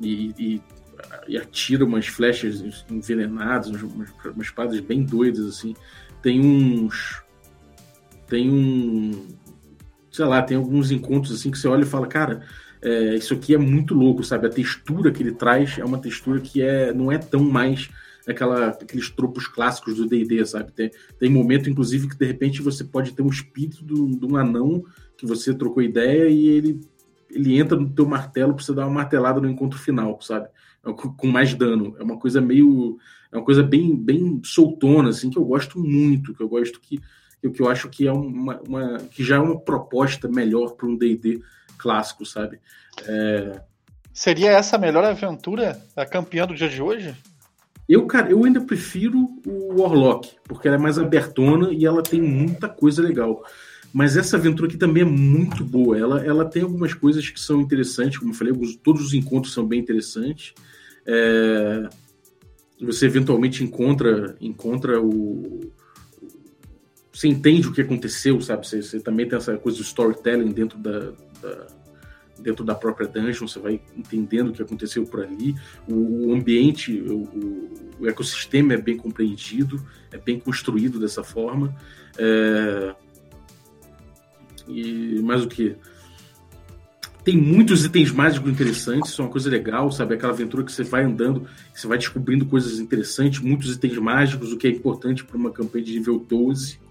e, 0.00 0.34
e, 0.38 0.62
e 1.28 1.38
atira 1.38 1.84
umas 1.84 2.06
flechas 2.06 2.84
envenenadas, 2.90 3.68
umas, 3.68 3.82
umas 3.82 4.46
espadas 4.46 4.78
bem 4.80 5.02
doidas, 5.02 5.46
assim. 5.46 5.74
Tem 6.20 6.40
uns. 6.40 7.22
Tem 8.28 8.50
um. 8.50 9.26
Sei 10.10 10.24
lá, 10.24 10.42
tem 10.42 10.56
alguns 10.56 10.90
encontros 10.90 11.34
assim 11.34 11.50
que 11.50 11.58
você 11.58 11.68
olha 11.68 11.82
e 11.82 11.86
fala, 11.86 12.06
cara, 12.06 12.42
é, 12.82 13.16
isso 13.16 13.34
aqui 13.34 13.54
é 13.54 13.58
muito 13.58 13.94
louco, 13.94 14.22
sabe? 14.22 14.46
A 14.46 14.50
textura 14.50 15.10
que 15.10 15.22
ele 15.22 15.32
traz 15.32 15.78
é 15.78 15.84
uma 15.84 15.98
textura 15.98 16.40
que 16.40 16.62
é, 16.62 16.92
não 16.92 17.10
é 17.10 17.18
tão 17.18 17.42
mais 17.42 17.90
aquela, 18.30 18.68
aqueles 18.68 19.10
tropos 19.10 19.46
clássicos 19.46 19.96
do 19.96 20.06
D&D, 20.06 20.44
sabe? 20.46 20.72
Tem, 20.72 20.90
tem 21.18 21.30
momento, 21.30 21.68
inclusive, 21.68 22.08
que 22.08 22.16
de 22.16 22.26
repente 22.26 22.62
você 22.62 22.84
pode 22.84 23.12
ter 23.12 23.22
um 23.22 23.28
espírito 23.28 23.84
de 23.84 24.26
um 24.26 24.36
anão 24.36 24.84
que 25.16 25.26
você 25.26 25.54
trocou 25.54 25.82
ideia 25.82 26.28
e 26.28 26.46
ele, 26.46 26.80
ele 27.30 27.58
entra 27.58 27.78
no 27.78 27.90
teu 27.90 28.06
martelo 28.06 28.54
para 28.54 28.64
você 28.64 28.74
dar 28.74 28.86
uma 28.86 28.94
martelada 28.94 29.40
no 29.40 29.48
encontro 29.48 29.78
final, 29.78 30.20
sabe? 30.20 30.48
É 30.84 30.92
com 30.92 31.26
mais 31.26 31.54
dano. 31.54 31.96
É 31.98 32.02
uma 32.02 32.18
coisa 32.18 32.40
meio... 32.40 32.98
É 33.30 33.36
uma 33.36 33.44
coisa 33.44 33.62
bem, 33.62 33.96
bem 33.96 34.40
soltona, 34.44 35.08
assim, 35.08 35.28
que 35.28 35.38
eu 35.38 35.44
gosto 35.44 35.78
muito, 35.78 36.34
que 36.34 36.42
eu 36.42 36.48
gosto 36.48 36.80
que... 36.80 37.00
que 37.40 37.60
eu 37.60 37.68
acho 37.68 37.88
que 37.88 38.06
é 38.06 38.12
uma, 38.12 38.60
uma 38.66 38.98
que 39.10 39.24
já 39.24 39.36
é 39.36 39.40
uma 39.40 39.58
proposta 39.58 40.28
melhor 40.28 40.76
para 40.76 40.86
um 40.86 40.96
D&D 40.96 41.42
clássico, 41.76 42.24
sabe? 42.24 42.58
É... 43.06 43.60
Seria 44.12 44.52
essa 44.52 44.76
a 44.76 44.78
melhor 44.78 45.04
aventura, 45.04 45.78
a 45.96 46.06
campeã 46.06 46.46
do 46.46 46.54
dia 46.54 46.68
de 46.68 46.80
hoje? 46.80 47.14
Eu, 47.88 48.06
cara, 48.06 48.30
eu 48.30 48.44
ainda 48.44 48.60
prefiro 48.60 49.28
o 49.46 49.80
Warlock, 49.80 50.30
porque 50.44 50.66
ela 50.66 50.76
é 50.76 50.80
mais 50.80 50.98
abertona 50.98 51.72
e 51.72 51.84
ela 51.84 52.02
tem 52.02 52.20
muita 52.20 52.68
coisa 52.68 53.02
legal. 53.02 53.44
Mas 53.92 54.16
essa 54.16 54.36
aventura 54.36 54.68
aqui 54.68 54.76
também 54.76 55.02
é 55.02 55.06
muito 55.06 55.64
boa. 55.64 55.96
Ela, 55.98 56.24
ela 56.24 56.44
tem 56.44 56.62
algumas 56.62 56.94
coisas 56.94 57.28
que 57.28 57.38
são 57.38 57.60
interessantes, 57.60 58.18
como 58.18 58.32
eu 58.32 58.34
falei, 58.34 58.52
todos 58.82 59.06
os 59.06 59.14
encontros 59.14 59.52
são 59.52 59.66
bem 59.66 59.80
interessantes. 59.80 60.54
É, 61.06 61.88
você 62.80 63.06
eventualmente 63.06 63.62
encontra, 63.62 64.36
encontra 64.40 65.00
o. 65.00 65.70
Você 67.12 67.28
entende 67.28 67.68
o 67.68 67.72
que 67.72 67.82
aconteceu, 67.82 68.40
sabe? 68.40 68.66
Você, 68.66 68.82
você 68.82 68.98
também 68.98 69.28
tem 69.28 69.38
essa 69.38 69.56
coisa 69.56 69.78
do 69.78 69.84
storytelling 69.84 70.50
dentro 70.52 70.76
da, 70.78 71.12
da 71.40 71.66
dentro 72.38 72.64
da 72.64 72.74
própria 72.74 73.06
dungeon, 73.06 73.46
você 73.46 73.58
vai 73.58 73.80
entendendo 73.96 74.48
o 74.48 74.52
que 74.52 74.62
aconteceu 74.62 75.04
por 75.04 75.22
ali, 75.22 75.54
o, 75.88 76.28
o 76.28 76.34
ambiente, 76.34 77.00
o, 77.00 77.70
o, 78.00 78.06
ecossistema 78.06 78.74
é 78.74 78.76
bem 78.76 78.96
compreendido, 78.96 79.84
é 80.12 80.18
bem 80.18 80.38
construído 80.38 80.98
dessa 80.98 81.22
forma. 81.22 81.74
É... 82.18 82.94
E 84.66 85.20
mais 85.22 85.44
o 85.44 85.48
que? 85.48 85.76
Tem 87.24 87.38
muitos 87.38 87.84
itens 87.84 88.10
mágicos 88.10 88.50
interessantes, 88.50 89.10
isso 89.10 89.22
é 89.22 89.24
uma 89.24 89.30
coisa 89.30 89.48
legal, 89.48 89.90
sabe? 89.90 90.14
Aquela 90.14 90.32
aventura 90.32 90.62
que 90.62 90.70
você 90.70 90.82
vai 90.82 91.04
andando, 91.04 91.46
você 91.72 91.86
vai 91.86 91.96
descobrindo 91.96 92.44
coisas 92.44 92.78
interessantes, 92.78 93.40
muitos 93.40 93.74
itens 93.74 93.96
mágicos, 93.96 94.52
o 94.52 94.58
que 94.58 94.66
é 94.66 94.70
importante 94.70 95.24
para 95.24 95.36
uma 95.36 95.50
campanha 95.50 95.84
de 95.84 95.94
nível 95.94 96.18
12. 96.18 96.83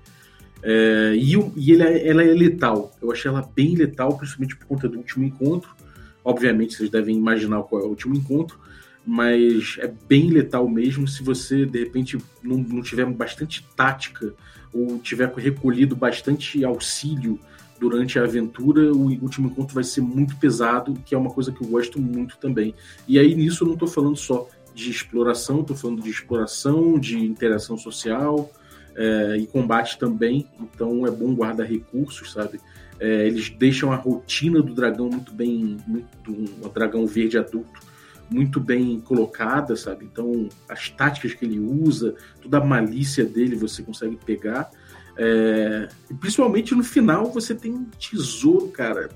É, 0.63 1.13
e, 1.15 1.33
e 1.57 1.71
ele, 1.73 1.83
é, 1.83 2.07
ela 2.07 2.23
é 2.23 2.33
letal. 2.33 2.95
Eu 3.01 3.11
achei 3.11 3.29
ela 3.29 3.47
bem 3.53 3.75
letal, 3.75 4.17
principalmente 4.17 4.55
por 4.55 4.65
conta 4.65 4.87
do 4.87 4.97
último 4.97 5.25
encontro. 5.25 5.75
Obviamente, 6.23 6.75
vocês 6.75 6.89
devem 6.89 7.17
imaginar 7.17 7.61
qual 7.63 7.81
é 7.81 7.85
o 7.85 7.89
último 7.89 8.15
encontro, 8.15 8.57
mas 9.05 9.75
é 9.79 9.93
bem 10.07 10.29
letal 10.29 10.67
mesmo 10.69 11.05
se 11.05 11.21
você, 11.21 11.65
de 11.65 11.79
repente, 11.79 12.17
não, 12.41 12.57
não 12.57 12.81
tiver 12.81 13.05
bastante 13.07 13.67
tática 13.75 14.33
ou 14.73 14.97
tiver 14.99 15.31
recolhido 15.35 15.95
bastante 15.95 16.63
auxílio 16.63 17.37
durante 17.77 18.17
a 18.17 18.23
aventura, 18.23 18.93
o 18.93 19.09
último 19.21 19.49
encontro 19.49 19.75
vai 19.75 19.83
ser 19.83 19.99
muito 19.99 20.37
pesado, 20.37 20.93
que 21.05 21.13
é 21.13 21.17
uma 21.17 21.29
coisa 21.29 21.51
que 21.51 21.61
eu 21.61 21.67
gosto 21.67 21.99
muito 21.99 22.37
também. 22.37 22.73
E 23.05 23.19
aí, 23.19 23.35
nisso, 23.35 23.63
eu 23.63 23.67
não 23.67 23.73
estou 23.73 23.89
falando 23.89 24.15
só 24.15 24.47
de 24.73 24.89
exploração, 24.89 25.59
estou 25.59 25.75
falando 25.75 26.01
de 26.01 26.09
exploração, 26.09 26.97
de 26.97 27.19
interação 27.19 27.77
social, 27.77 28.49
é, 28.95 29.37
e 29.37 29.47
combate 29.47 29.97
também, 29.97 30.47
então 30.59 31.05
é 31.05 31.11
bom 31.11 31.33
guardar 31.33 31.67
recursos, 31.67 32.31
sabe? 32.31 32.59
É, 32.99 33.27
eles 33.27 33.49
deixam 33.49 33.91
a 33.91 33.95
rotina 33.95 34.61
do 34.61 34.73
dragão 34.73 35.09
muito 35.09 35.33
bem, 35.33 35.77
muito, 35.85 36.31
um 36.31 36.69
dragão 36.69 37.05
verde 37.05 37.37
adulto, 37.37 37.81
muito 38.29 38.59
bem 38.59 38.99
colocada, 38.99 39.75
sabe? 39.75 40.05
Então 40.05 40.47
as 40.69 40.89
táticas 40.89 41.33
que 41.33 41.45
ele 41.45 41.59
usa, 41.59 42.15
toda 42.41 42.57
a 42.57 42.63
malícia 42.63 43.25
dele 43.25 43.55
você 43.55 43.83
consegue 43.83 44.17
pegar. 44.17 44.69
É, 45.17 45.89
e 46.09 46.13
principalmente 46.13 46.73
no 46.73 46.83
final 46.83 47.31
você 47.31 47.53
tem 47.53 47.73
um 47.73 47.85
tesouro, 47.85 48.69
cara, 48.69 49.09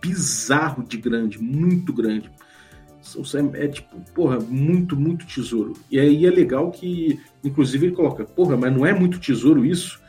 bizarro 0.00 0.82
de 0.82 0.96
grande, 0.96 1.38
muito 1.38 1.92
grande. 1.92 2.30
É, 3.34 3.64
é 3.64 3.68
tipo, 3.68 4.00
porra, 4.14 4.38
muito, 4.40 4.96
muito 4.96 5.26
tesouro. 5.26 5.74
E 5.90 5.98
aí 6.00 6.26
é 6.26 6.30
legal 6.30 6.70
que, 6.70 7.20
inclusive, 7.42 7.86
ele 7.86 7.94
coloca, 7.94 8.24
porra, 8.24 8.56
mas 8.56 8.72
não 8.72 8.86
é 8.86 8.92
muito 8.92 9.18
tesouro 9.18 9.64
isso? 9.64 10.00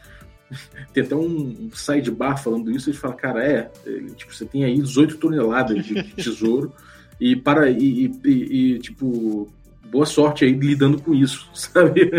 tem 0.94 1.04
até 1.04 1.16
um 1.16 1.70
sidebar 1.74 2.42
falando 2.42 2.72
isso, 2.72 2.90
ele 2.90 2.98
fala, 2.98 3.14
cara, 3.14 3.44
é, 3.44 3.72
tipo, 4.16 4.34
você 4.34 4.46
tem 4.46 4.64
aí 4.64 4.82
18 4.82 5.18
toneladas 5.18 5.86
de 5.86 6.04
tesouro, 6.16 6.74
e 7.20 7.36
para, 7.36 7.70
e, 7.70 8.12
e, 8.24 8.32
e, 8.76 8.80
tipo, 8.80 9.52
boa 9.92 10.06
sorte 10.06 10.44
aí 10.44 10.52
lidando 10.54 11.02
com 11.02 11.14
isso, 11.14 11.50
sabe? 11.54 12.12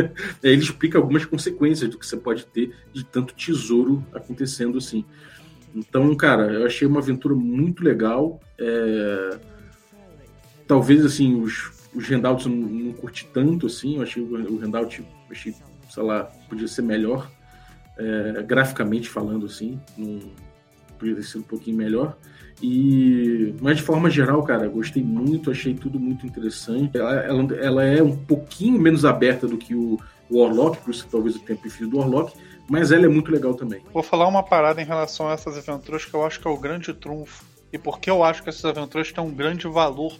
Aí 0.43 0.51
ele 0.51 0.63
explica 0.63 0.99
algumas 0.99 1.25
consequências 1.25 1.91
do 1.91 1.99
que 1.99 2.07
você 2.07 2.17
pode 2.17 2.47
ter 2.47 2.75
de 2.93 3.05
tanto 3.05 3.35
tesouro 3.35 4.05
acontecendo 4.13 4.79
assim. 4.79 5.05
Então, 5.75 6.15
cara, 6.15 6.53
eu 6.55 6.67
achei 6.67 6.89
uma 6.89 7.01
aventura 7.01 7.35
muito 7.35 7.85
legal. 7.85 8.41
É... 8.59 9.39
Talvez, 10.67 11.05
assim, 11.05 11.41
os, 11.41 11.71
os 11.95 12.11
eu 12.11 12.19
não, 12.21 12.37
não 12.49 12.93
curti 12.93 13.29
tanto, 13.33 13.67
assim. 13.67 13.97
Eu 13.97 14.03
achei 14.03 14.23
o 14.23 14.59
handout, 14.59 15.05
achei, 15.31 15.55
sei 15.89 16.03
lá, 16.03 16.25
podia 16.49 16.69
ser 16.69 16.83
melhor. 16.83 17.31
É, 17.99 18.43
graficamente 18.43 19.09
falando, 19.09 19.47
assim. 19.47 19.81
Não, 19.97 20.21
podia 20.99 21.15
ter 21.15 21.23
sido 21.23 21.41
um 21.41 21.45
pouquinho 21.45 21.77
melhor. 21.77 22.17
E, 22.63 23.55
mas 23.61 23.77
de 23.77 23.83
forma 23.83 24.09
geral, 24.09 24.43
cara, 24.43 24.67
gostei 24.69 25.03
muito, 25.03 25.51
achei 25.51 25.75
tudo 25.75 26.01
muito 26.01 26.27
interessante. 26.27 26.97
Ela, 26.97 27.15
ela, 27.21 27.55
ela 27.57 27.85
é 27.85 28.03
um 28.03 28.17
pouquinho 28.17 28.81
menos 28.81 29.05
aberta 29.05 29.47
do 29.47 29.59
que 29.59 29.75
o, 29.75 29.99
o 30.31 30.41
Warlock, 30.41 30.79
por 30.79 30.91
isso 30.91 31.07
talvez 31.11 31.35
eu 31.35 31.43
tenha 31.43 31.59
preferido 31.59 31.91
do 31.91 31.99
Warlock, 31.99 32.35
mas 32.69 32.93
ela 32.93 33.05
é 33.05 33.09
muito 33.09 33.31
legal 33.31 33.55
também. 33.55 33.83
Vou 33.93 34.03
falar 34.03 34.27
uma 34.27 34.43
parada 34.43 34.81
em 34.81 34.87
relação 34.87 35.29
a 35.29 35.33
essas 35.33 35.57
aventuras 35.57 36.05
que 36.05 36.15
eu 36.15 36.25
acho 36.25 36.41
que 36.41 36.49
é 36.49 36.51
o 36.51 36.57
grande 36.57 36.93
trunfo. 36.95 37.45
E 37.73 37.79
porque 37.79 38.09
eu 38.09 38.25
acho 38.25 38.43
que 38.43 38.49
essas 38.49 38.65
aventuras 38.65 39.13
têm 39.13 39.23
um 39.23 39.31
grande 39.31 39.69
valor 39.69 40.19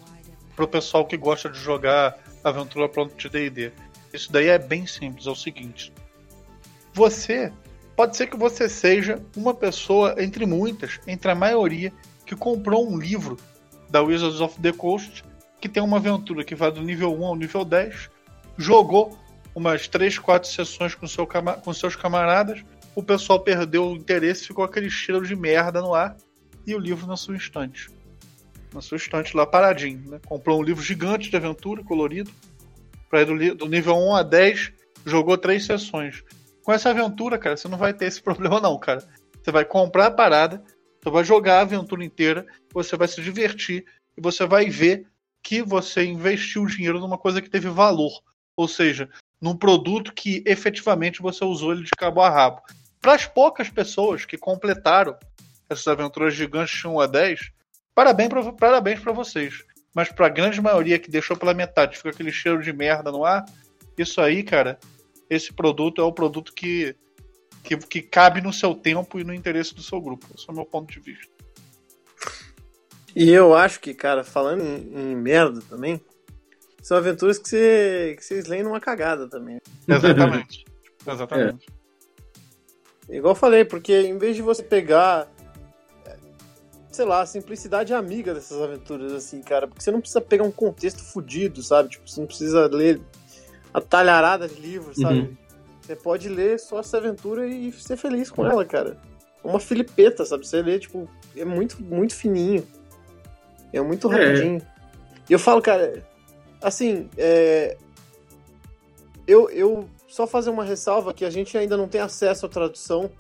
pro 0.57 0.67
pessoal 0.67 1.05
que 1.05 1.17
gosta 1.17 1.49
de 1.49 1.59
jogar 1.59 2.19
aventura 2.43 2.89
pronto 2.89 3.15
de 3.15 3.29
D&D. 3.29 3.71
Isso 4.13 4.33
daí 4.33 4.49
é 4.49 4.59
bem 4.59 4.87
simples, 4.87 5.27
é 5.27 5.31
o 5.31 5.37
seguinte. 5.37 5.93
Você 6.95 7.53
pode 7.95 8.17
ser 8.17 8.27
que 8.29 8.37
você 8.37 8.69
seja 8.69 9.23
uma 9.37 9.55
pessoa 9.55 10.15
entre 10.19 10.47
muitas, 10.47 10.99
entre 11.07 11.31
a 11.31 11.35
maioria 11.35 11.93
que 12.25 12.35
comprou 12.35 12.89
um 12.89 12.99
livro 12.99 13.37
da 13.91 14.03
Wizards 14.03 14.41
of 14.41 14.61
the 14.61 14.73
Coast 14.73 15.23
que 15.61 15.69
tem 15.69 15.83
uma 15.83 15.97
aventura 15.97 16.45
que 16.45 16.55
vai 16.55 16.71
do 16.71 16.83
nível 16.83 17.15
1 17.15 17.25
ao 17.25 17.37
nível 17.37 17.65
10, 17.65 18.11
jogou 18.57 19.19
umas 19.55 19.89
3, 19.89 20.19
4 20.19 20.49
sessões 20.49 20.95
com, 20.95 21.07
seu, 21.07 21.27
com 21.27 21.73
seus 21.73 21.97
camaradas, 21.97 22.63
o 22.95 23.03
pessoal 23.03 23.41
perdeu 23.41 23.89
o 23.89 23.97
interesse, 23.97 24.47
ficou 24.47 24.65
aquele 24.65 24.91
cheiro 24.91 25.27
de 25.27 25.35
merda 25.35 25.81
no 25.81 25.95
ar 25.95 26.17
e 26.67 26.75
o 26.75 26.79
livro 26.79 27.07
na 27.07 27.17
sua 27.17 27.37
estante. 27.37 27.89
Na 28.73 28.81
sua 28.81 28.97
estante 28.97 29.37
lá 29.37 29.47
paradinho. 29.47 30.11
Né? 30.11 30.21
Comprou 30.27 30.61
um 30.61 30.63
livro 30.63 30.83
gigante 30.83 31.31
de 31.31 31.37
aventura, 31.37 31.83
colorido, 31.83 32.31
para 33.09 33.23
ir 33.23 33.25
do, 33.27 33.55
do 33.55 33.67
nível 33.67 33.97
1 33.97 34.17
a 34.17 34.23
10, 34.23 34.73
jogou 35.05 35.39
três 35.39 35.65
sessões. 35.65 36.23
Com 36.63 36.73
essa 36.73 36.91
aventura, 36.91 37.39
cara, 37.39 37.57
você 37.57 37.69
não 37.69 37.79
vai 37.79 37.95
ter 37.95 38.07
esse 38.07 38.21
problema, 38.23 38.61
não, 38.61 38.79
cara. 38.79 39.03
Você 39.43 39.51
vai 39.51 39.65
comprar 39.65 40.07
a 40.07 40.11
parada, 40.11 40.63
você 41.03 41.11
vai 41.11 41.25
jogar 41.25 41.59
a 41.59 41.63
aventura 41.63 42.05
inteira, 42.05 42.47
você 42.73 42.97
vai 42.97 43.07
se 43.07 43.23
divertir 43.23 43.85
e 44.17 44.21
você 44.21 44.45
vai 44.45 44.69
ver 44.69 45.07
que 45.43 45.63
você 45.63 46.05
investiu 46.05 46.65
o 46.65 46.67
dinheiro 46.67 46.99
numa 46.99 47.17
coisa 47.17 47.41
que 47.41 47.49
teve 47.49 47.69
valor. 47.69 48.21
Ou 48.57 48.67
seja, 48.67 49.09
num 49.41 49.57
produto 49.57 50.13
que 50.13 50.43
efetivamente 50.45 51.23
você 51.23 51.45
usou 51.45 51.73
ele 51.73 51.85
de 51.85 51.91
cabo 51.97 52.21
a 52.21 52.29
rabo. 52.29 52.63
Para 53.01 53.15
as 53.15 53.27
poucas 53.27 53.71
pessoas 53.71 54.25
que 54.25 54.37
completaram 54.37 55.17
essas 55.71 55.87
aventuras 55.87 56.35
gigantes 56.35 56.81
de 56.81 56.89
1 56.89 57.01
a 57.01 57.07
10, 57.07 57.53
parabéns 57.97 58.29
para 58.29 58.53
parabéns 58.53 59.01
vocês. 59.03 59.65
Mas 59.93 60.11
para 60.11 60.27
a 60.27 60.31
grande 60.31 60.61
maioria 60.61 60.99
que 60.99 61.11
deixou 61.11 61.37
pela 61.37 61.55
metade, 61.55 61.97
fica 61.97 62.11
aquele 62.11 62.31
cheiro 62.31 62.63
de 62.63 62.73
merda 62.73 63.11
no 63.11 63.25
ar, 63.25 63.45
isso 63.97 64.21
aí, 64.21 64.43
cara, 64.43 64.79
esse 65.29 65.53
produto 65.53 66.01
é 66.01 66.05
o 66.05 66.13
produto 66.13 66.53
que 66.53 66.95
que, 67.67 67.77
que 67.77 68.01
cabe 68.01 68.41
no 68.41 68.53
seu 68.53 68.75
tempo 68.75 69.19
e 69.19 69.25
no 69.25 69.35
interesse 69.35 69.75
do 69.75 69.83
seu 69.83 70.01
grupo. 70.01 70.25
Esse 70.37 70.49
é 70.49 70.53
o 70.53 70.55
meu 70.55 70.65
ponto 70.65 70.93
de 70.93 71.01
vista. 71.01 71.27
E 73.15 73.31
eu 73.31 73.55
acho 73.55 73.81
que, 73.81 73.93
cara, 73.93 74.23
falando 74.23 74.63
em, 74.63 75.13
em 75.13 75.17
merda 75.17 75.61
também, 75.69 76.01
são 76.81 76.97
aventuras 76.97 77.39
que, 77.39 77.49
você, 77.49 78.15
que 78.17 78.25
vocês 78.25 78.47
leem 78.47 78.63
numa 78.63 78.79
cagada 78.79 79.29
também. 79.29 79.61
Exatamente. 79.89 80.65
Exatamente. 81.05 81.67
É. 83.09 83.17
Igual 83.17 83.33
eu 83.33 83.39
falei, 83.39 83.65
porque 83.65 84.03
em 84.03 84.19
vez 84.19 84.37
de 84.37 84.43
você 84.43 84.63
pegar, 84.63 85.29
sei 86.97 87.05
lá, 87.05 87.21
a 87.21 87.27
simplicidade 87.27 87.93
amiga 87.93 88.33
dessas 88.33 88.61
aventuras, 88.61 89.13
assim, 89.13 89.43
cara, 89.43 89.67
porque 89.67 89.83
você 89.83 89.91
não 89.91 90.01
precisa 90.01 90.21
pegar 90.21 90.45
um 90.45 90.51
contexto 90.51 91.05
fudido, 91.05 91.63
sabe? 91.63 91.91
Tipo, 91.91 92.09
você 92.09 92.21
não 92.21 92.27
precisa 92.27 92.67
ler 92.69 93.03
a 93.73 93.83
talharada 93.83 94.49
de 94.49 94.55
livros, 94.55 94.97
sabe? 94.97 95.19
Uhum. 95.21 95.37
Você 95.83 95.95
pode 95.95 96.29
ler 96.31 96.59
só 96.59 96.81
essa 96.81 96.97
aventura 96.97 97.47
e 97.47 97.71
ser 97.73 97.99
feliz 97.99 98.31
com 98.31 98.47
ela, 98.47 98.65
cara. 98.65 98.97
Uma 99.45 99.61
filipeta, 99.61 100.25
sabe? 100.25 100.47
Você 100.47 100.63
lê, 100.63 100.79
tipo, 100.79 101.07
é 101.37 101.45
muito, 101.45 101.83
muito 101.83 102.15
fininho. 102.15 102.67
É 103.73 103.81
muito 103.83 104.11
é. 104.11 104.17
rapidinho. 104.17 104.63
É. 104.63 104.67
E 105.29 105.33
eu 105.35 105.39
falo, 105.39 105.61
cara, 105.61 106.03
assim, 106.63 107.11
é... 107.19 107.77
eu, 109.27 109.51
eu 109.51 109.87
só 110.09 110.27
fazer 110.27 110.49
uma 110.49 110.65
ressalva 110.65 111.13
que 111.13 111.27
a 111.27 111.31
gente 111.31 111.59
ainda 111.59 111.77
não 111.77 111.89
tem 111.89 112.01
acesso 112.01 112.47
à 112.47 112.49
tradução, 112.49 113.11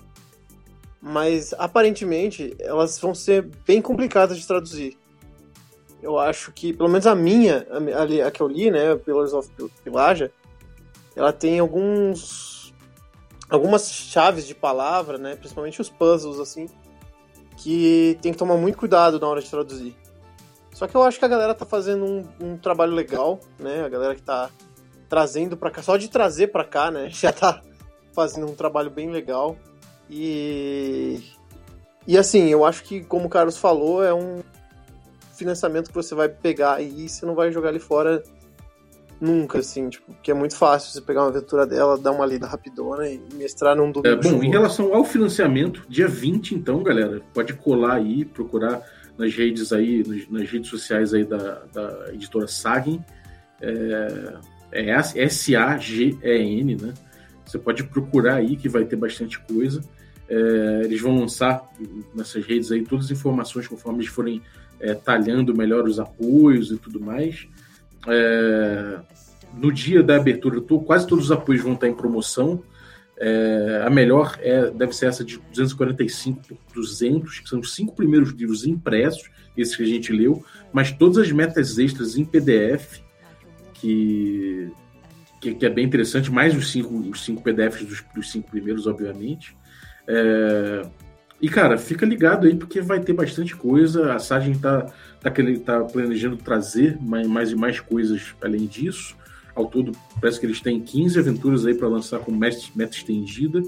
mas 1.09 1.55
aparentemente 1.57 2.57
elas 2.59 2.99
vão 2.99 3.15
ser 3.15 3.49
bem 3.65 3.81
complicadas 3.81 4.37
de 4.37 4.45
traduzir. 4.45 4.99
Eu 6.03 6.19
acho 6.19 6.51
que, 6.51 6.73
pelo 6.73 6.89
menos 6.89 7.07
a 7.07 7.15
minha, 7.15 7.65
a, 7.71 8.27
a 8.27 8.31
que 8.33 8.41
eu 8.41 8.49
li, 8.49 8.73
né, 8.73 8.97
Pillars 8.97 9.33
of 9.33 9.49
Pillaja, 9.85 10.33
ela 11.15 11.33
tem 11.33 11.61
alguns 11.61 12.75
algumas 13.49 13.89
chaves 13.89 14.49
de 14.49 14.55
palavra, 14.55 15.17
né, 15.17 15.37
principalmente 15.37 15.81
os 15.81 15.89
puzzles, 15.89 16.41
assim, 16.41 16.67
que 17.57 18.19
tem 18.21 18.33
que 18.33 18.39
tomar 18.39 18.57
muito 18.57 18.77
cuidado 18.77 19.21
na 19.21 19.29
hora 19.29 19.41
de 19.41 19.49
traduzir. 19.49 19.97
Só 20.73 20.89
que 20.89 20.97
eu 20.97 21.05
acho 21.05 21.21
que 21.21 21.25
a 21.25 21.29
galera 21.29 21.55
tá 21.55 21.65
fazendo 21.65 22.05
um, 22.05 22.25
um 22.41 22.59
trabalho 22.59 22.93
legal, 22.93 23.39
né, 23.61 23.85
a 23.85 23.89
galera 23.89 24.17
que 24.17 24.23
tá 24.23 24.51
trazendo 25.09 25.57
para 25.57 25.71
cá, 25.71 25.83
só 25.83 25.97
de 25.97 26.09
trazer 26.09 26.49
para 26.49 26.65
cá, 26.65 26.91
né, 26.91 27.09
já 27.15 27.33
tá 27.33 27.63
fazendo 28.13 28.51
um 28.51 28.57
trabalho 28.57 28.91
bem 28.91 29.09
legal. 29.09 29.57
E 30.11 31.21
e 32.07 32.17
assim, 32.17 32.49
eu 32.49 32.65
acho 32.65 32.85
que 32.85 33.03
como 33.03 33.27
o 33.27 33.31
Carlos 33.31 33.57
falou, 33.57 34.05
é 34.05 34.15
um 34.15 34.43
financiamento 35.35 35.89
que 35.89 35.95
você 35.95 36.15
vai 36.15 36.29
pegar 36.29 36.81
e 36.81 37.09
você 37.09 37.27
não 37.27 37.35
vai 37.35 37.53
jogar 37.53 37.69
ali 37.71 37.81
fora 37.81 38.23
Nunca, 39.19 39.61
assim, 39.61 39.89
tipo, 39.89 40.15
que 40.23 40.31
é 40.31 40.35
muito 40.35 40.55
fácil 40.55 40.93
você 40.93 41.01
pegar 41.01 41.23
uma 41.23 41.29
aventura 41.29 41.67
dela, 41.67 41.97
dar 41.97 42.13
uma 42.13 42.27
lida 42.27 42.47
rapidona 42.47 43.09
e 43.09 43.19
mestrar 43.33 43.75
num 43.75 43.91
domingo. 43.91 44.09
É, 44.09 44.31
bom, 44.31 44.43
em 44.43 44.51
relação 44.51 44.95
ao 44.95 45.05
financiamento, 45.05 45.83
dia 45.89 46.07
20, 46.07 46.55
então, 46.55 46.83
galera, 46.83 47.23
pode 47.33 47.55
colar 47.55 47.95
aí, 47.95 48.27
procurar 48.27 48.83
nas 49.17 49.35
redes 49.35 49.73
aí, 49.73 50.05
nas 50.29 50.51
redes 50.51 50.69
sociais 50.69 51.15
aí 51.15 51.25
da, 51.25 51.63
da 51.73 52.13
editora 52.13 52.47
Sagen. 52.47 53.03
É, 53.63 54.35
é 54.73 54.91
S-A-G-E-N, 54.91 56.77
né? 56.77 56.93
Você 57.47 57.59
pode 57.59 57.85
procurar 57.85 58.35
aí 58.35 58.57
que 58.57 58.69
vai 58.69 58.85
ter 58.85 58.97
bastante 58.97 59.39
coisa. 59.41 59.81
É, 60.29 60.83
eles 60.85 61.01
vão 61.01 61.19
lançar 61.19 61.71
nessas 62.15 62.45
redes 62.45 62.73
aí 62.73 62.83
todas 62.83 63.07
as 63.07 63.11
informações 63.13 63.69
conforme 63.69 64.01
eles 64.01 64.11
forem 64.11 64.43
é, 64.81 64.95
talhando 64.95 65.57
melhor 65.57 65.85
os 65.85 66.01
apoios 66.01 66.71
e 66.71 66.77
tudo 66.77 67.01
mais. 67.01 67.47
É, 68.09 68.99
no 69.57 69.73
dia 69.73 70.03
da 70.03 70.17
abertura, 70.17 70.61
tô, 70.61 70.81
quase 70.81 71.07
todos 71.07 71.27
os 71.27 71.33
apoios 71.33 71.63
vão 71.63 71.75
estar 71.75 71.89
em 71.89 71.95
promoção. 71.95 72.63
É, 73.19 73.83
a 73.87 73.89
melhor 73.89 74.39
é, 74.43 74.71
deve 74.71 74.93
ser 74.93 75.07
essa 75.07 75.25
de 75.25 75.39
245 75.39 76.43
por 76.43 76.59
200, 76.75 77.41
que 77.41 77.49
são 77.49 77.61
os 77.61 77.75
cinco 77.75 77.95
primeiros 77.95 78.31
livros 78.31 78.67
impressos, 78.67 79.31
esses 79.57 79.75
que 79.75 79.83
a 79.83 79.87
gente 79.87 80.13
leu, 80.13 80.45
mas 80.71 80.93
todas 80.93 81.17
as 81.17 81.33
metas 81.33 81.79
extras 81.79 82.19
em 82.19 82.25
PDF, 82.25 83.01
que, 83.73 84.71
que, 85.41 85.55
que 85.55 85.67
é 85.67 85.71
bem 85.71 85.85
interessante, 85.85 86.31
mais 86.31 86.57
os 86.57 86.71
cinco, 86.71 86.95
os 87.11 87.25
cinco 87.25 87.43
PDFs 87.43 87.85
dos, 87.87 88.05
dos 88.15 88.31
cinco 88.31 88.51
primeiros, 88.51 88.87
obviamente. 88.87 89.57
É, 90.07 90.83
e, 91.41 91.49
cara, 91.49 91.77
fica 91.77 92.07
ligado 92.07 92.47
aí, 92.47 92.57
porque 92.57 92.81
vai 92.81 93.01
ter 93.01 93.13
bastante 93.13 93.55
coisa. 93.55 94.15
A 94.15 94.19
Sargent 94.19 94.57
está 94.57 94.83
tá, 95.21 95.31
tá 95.65 95.85
planejando 95.85 96.37
trazer 96.37 96.99
mais, 97.01 97.27
mais 97.27 97.51
e 97.51 97.57
mais 97.57 97.79
coisas 97.79 98.35
além 98.43 98.67
disso. 98.67 99.15
Ao 99.55 99.67
todo, 99.67 99.93
parece 100.21 100.39
que 100.39 100.47
eles 100.47 100.61
têm 100.61 100.81
15 100.81 101.19
aventuras 101.19 101.67
aí 101.67 101.75
para 101.75 101.89
lançar 101.89 102.21
com 102.21 102.33
meta, 102.33 102.59
meta 102.75 102.97
estendida. 102.97 103.63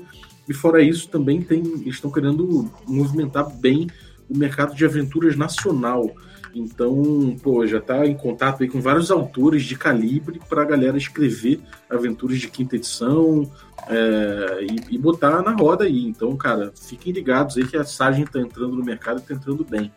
E 0.49 0.55
fora 0.55 0.83
isso, 0.83 1.09
também 1.09 1.43
tem, 1.43 1.61
eles 1.61 1.97
estão 1.97 2.11
querendo 2.11 2.71
movimentar 2.87 3.49
bem 3.49 3.87
o 4.29 4.37
mercado 4.37 4.75
de 4.75 4.85
aventuras 4.85 5.37
nacional. 5.37 6.11
Então, 6.55 7.37
pô, 7.43 7.67
já 7.67 7.79
está 7.79 8.07
em 8.07 8.17
contato 8.17 8.63
aí 8.63 8.69
com 8.69 8.81
vários 8.81 9.11
autores 9.11 9.65
de 9.65 9.77
calibre 9.77 10.41
para 10.49 10.63
a 10.63 10.65
galera 10.65 10.97
escrever 10.97 11.61
aventuras 11.89 12.39
de 12.39 12.49
quinta 12.49 12.77
edição 12.77 13.51
é, 13.89 14.65
e, 14.65 14.95
e, 14.95 14.99
botar 14.99 15.43
na 15.43 15.53
roda 15.53 15.85
aí. 15.85 16.05
Então, 16.05 16.37
cara, 16.37 16.73
fiquem 16.75 17.13
ligados 17.13 17.57
aí 17.57 17.67
que 17.67 17.77
a 17.77 17.85
Sargent 17.85 18.27
está 18.27 18.41
entrando 18.41 18.77
no 18.77 18.85
mercado 18.85 19.19
e 19.19 19.23
está 19.23 19.35
entrando 19.35 19.65
bem. 19.65 19.93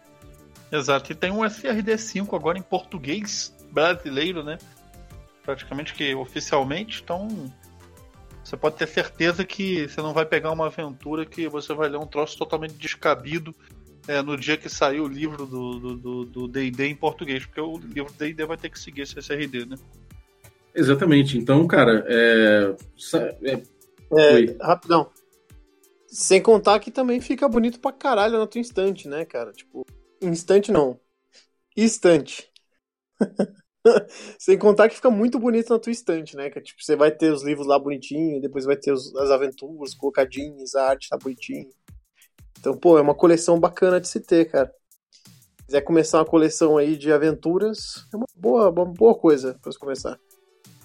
Exato, 0.71 1.11
e 1.11 1.15
tem 1.15 1.31
um 1.31 1.39
SRD5 1.39 2.33
agora 2.33 2.57
em 2.57 2.61
português 2.61 3.53
brasileiro, 3.71 4.43
né? 4.43 4.57
Praticamente 5.43 5.93
que 5.93 6.15
oficialmente, 6.15 7.01
então 7.03 7.51
você 8.43 8.55
pode 8.55 8.75
ter 8.75 8.87
certeza 8.87 9.43
que 9.43 9.87
você 9.87 10.01
não 10.01 10.13
vai 10.13 10.25
pegar 10.25 10.51
uma 10.51 10.67
aventura 10.67 11.25
que 11.25 11.47
você 11.49 11.73
vai 11.73 11.89
ler 11.89 11.97
um 11.97 12.05
troço 12.05 12.37
totalmente 12.37 12.73
descabido 12.73 13.53
é, 14.07 14.21
no 14.21 14.37
dia 14.37 14.57
que 14.57 14.69
sair 14.69 14.99
o 14.99 15.07
livro 15.07 15.45
do 15.45 15.79
D&D 15.79 15.95
do, 16.01 16.25
do, 16.25 16.47
do 16.47 16.59
em 16.59 16.95
português, 16.95 17.45
porque 17.45 17.61
o 17.61 17.77
livro 17.77 18.11
D&D 18.13 18.45
vai 18.45 18.57
ter 18.57 18.69
que 18.69 18.79
seguir 18.79 19.01
esse 19.01 19.17
SRD, 19.19 19.65
né? 19.65 19.77
Exatamente. 20.73 21.37
Então, 21.37 21.67
cara, 21.67 22.05
é... 22.07 22.75
é... 23.43 23.53
é 23.53 24.57
rapidão. 24.61 25.09
Sem 26.07 26.41
contar 26.41 26.79
que 26.79 26.91
também 26.91 27.21
fica 27.21 27.47
bonito 27.47 27.79
pra 27.79 27.91
caralho 27.91 28.37
na 28.37 28.47
tua 28.47 28.59
instante, 28.59 29.07
né, 29.07 29.23
cara? 29.23 29.53
Tipo, 29.53 29.85
instante 30.21 30.71
não. 30.71 30.99
Instante. 31.75 32.51
Sem 34.37 34.57
contar 34.57 34.89
que 34.89 34.95
fica 34.95 35.09
muito 35.09 35.39
bonito 35.39 35.71
na 35.71 35.79
tua 35.79 35.91
estante, 35.91 36.35
né? 36.35 36.49
Que, 36.49 36.61
tipo, 36.61 36.83
você 36.83 36.95
vai 36.95 37.11
ter 37.11 37.31
os 37.31 37.43
livros 37.43 37.65
lá 37.65 37.79
bonitinho, 37.79 38.41
depois 38.41 38.65
vai 38.65 38.75
ter 38.75 38.91
os, 38.91 39.15
as 39.15 39.31
aventuras 39.31 39.95
colocadinhas, 39.95 40.75
a 40.75 40.89
arte 40.89 41.09
tá 41.09 41.17
bonitinho. 41.17 41.69
Então, 42.61 42.77
pô, 42.77 42.95
é 42.95 43.01
uma 43.01 43.15
coleção 43.15 43.59
bacana 43.59 43.99
de 43.99 44.07
se 44.07 44.19
ter, 44.19 44.45
cara. 44.45 44.71
Se 45.09 45.65
quiser 45.65 45.81
começar 45.81 46.19
uma 46.19 46.25
coleção 46.25 46.77
aí 46.77 46.95
de 46.95 47.11
aventuras, 47.11 48.05
é 48.13 48.15
uma 48.15 48.27
boa, 48.35 48.69
uma 48.69 48.85
boa 48.85 49.15
coisa 49.15 49.57
para 49.59 49.73
começar. 49.79 50.19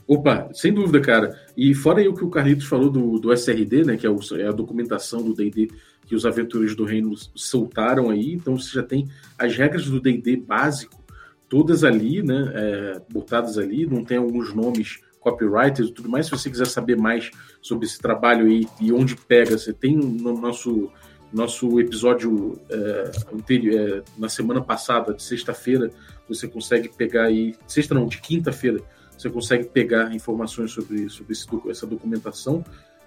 Opa, 0.09 0.49
sem 0.55 0.73
dúvida, 0.73 1.01
cara. 1.03 1.39
E 1.55 1.75
fora 1.75 2.01
aí 2.01 2.09
o 2.09 2.15
que 2.15 2.25
o 2.25 2.31
Carlitos 2.31 2.67
falou 2.67 2.89
do, 2.89 3.19
do 3.19 3.31
SRD, 3.31 3.85
né? 3.85 3.97
Que 3.99 4.07
é, 4.07 4.11
o, 4.11 4.19
é 4.39 4.49
a 4.49 4.53
documentação 4.53 5.23
do 5.23 5.35
DD 5.35 5.69
que 6.07 6.15
os 6.15 6.25
aventureiros 6.25 6.75
do 6.75 6.85
reino 6.85 7.13
soltaram 7.35 8.09
aí. 8.09 8.33
Então 8.33 8.59
você 8.59 8.71
já 8.71 8.83
tem 8.83 9.07
as 9.39 9.55
regras 9.55 9.85
do 9.85 10.01
DD 10.01 10.37
básico 10.37 11.05
todas 11.49 11.85
ali, 11.85 12.23
né, 12.23 12.53
é, 12.55 13.03
botadas 13.09 13.57
ali, 13.57 13.87
não 13.87 14.05
tem 14.05 14.17
alguns 14.17 14.53
nomes 14.53 15.01
copywriters 15.21 15.89
e 15.89 15.93
tudo 15.93 16.09
mais. 16.09 16.27
Se 16.27 16.33
você 16.33 16.49
quiser 16.49 16.67
saber 16.67 16.97
mais 16.97 17.31
sobre 17.61 17.87
esse 17.87 17.99
trabalho 17.99 18.47
aí 18.47 18.67
e 18.81 18.93
onde 18.93 19.17
pega, 19.17 19.59
você 19.59 19.73
tem 19.73 19.97
no 19.97 20.41
nosso 20.41 20.91
nosso 21.33 21.81
episódio 21.81 22.59
é, 22.71 23.11
anterior, 23.35 23.99
é, 23.99 24.03
na 24.19 24.29
semana 24.29 24.61
passada, 24.61 25.13
de 25.13 25.23
sexta-feira, 25.23 25.91
você 26.29 26.49
consegue 26.49 26.89
pegar 26.89 27.25
aí, 27.25 27.55
sexta 27.67 27.95
não, 27.95 28.07
de 28.07 28.19
quinta-feira, 28.19 28.81
você 29.17 29.31
consegue 29.31 29.65
pegar 29.65 30.15
informações 30.15 30.71
sobre, 30.71 31.09
sobre 31.09 31.33
esse, 31.33 31.47
essa 31.69 31.87
documentação. 31.87 32.65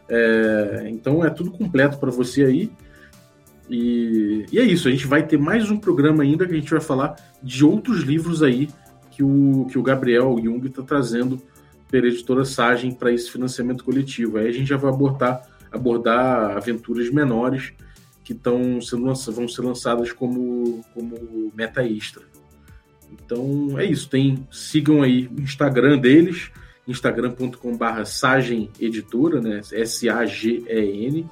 É, 0.07 0.87
então 0.89 1.23
é 1.23 1.29
tudo 1.29 1.51
completo 1.51 1.97
para 1.97 2.09
você 2.09 2.43
aí. 2.43 2.71
E, 3.69 4.45
e, 4.51 4.57
é 4.57 4.63
isso, 4.63 4.87
a 4.87 4.91
gente 4.91 5.05
vai 5.05 5.25
ter 5.25 5.37
mais 5.37 5.69
um 5.69 5.77
programa 5.77 6.23
ainda 6.23 6.47
que 6.47 6.53
a 6.53 6.57
gente 6.57 6.71
vai 6.71 6.81
falar 6.81 7.15
de 7.41 7.63
outros 7.63 8.01
livros 8.01 8.41
aí 8.41 8.67
que 9.11 9.23
o, 9.23 9.67
que 9.69 9.77
o 9.77 9.83
Gabriel 9.83 10.35
Jung 10.41 10.65
está 10.65 10.81
trazendo 10.81 11.39
pela 11.89 12.07
editora 12.07 12.45
Sagem 12.45 12.91
para 12.91 13.11
esse 13.11 13.29
financiamento 13.29 13.83
coletivo. 13.83 14.37
Aí 14.37 14.47
a 14.47 14.51
gente 14.51 14.67
já 14.67 14.77
vai 14.77 14.91
abordar, 14.91 15.41
abordar 15.71 16.57
aventuras 16.57 17.09
menores 17.11 17.73
que 18.29 18.33
estão 18.33 18.79
sendo 18.79 19.11
vão 19.31 19.47
ser 19.47 19.61
lançadas 19.63 20.11
como, 20.11 20.85
como 20.93 21.51
meta 21.55 21.83
extra. 21.83 22.21
Então 23.11 23.79
é 23.79 23.85
isso, 23.85 24.07
tem 24.07 24.47
sigam 24.51 25.01
aí 25.01 25.27
o 25.35 25.41
Instagram 25.41 25.97
deles, 25.97 26.51
instagram.com/barra 26.87 28.05
Sagem 28.05 28.69
Editora, 28.79 29.41
né? 29.41 29.61
S-A-G-E-N 29.71 31.25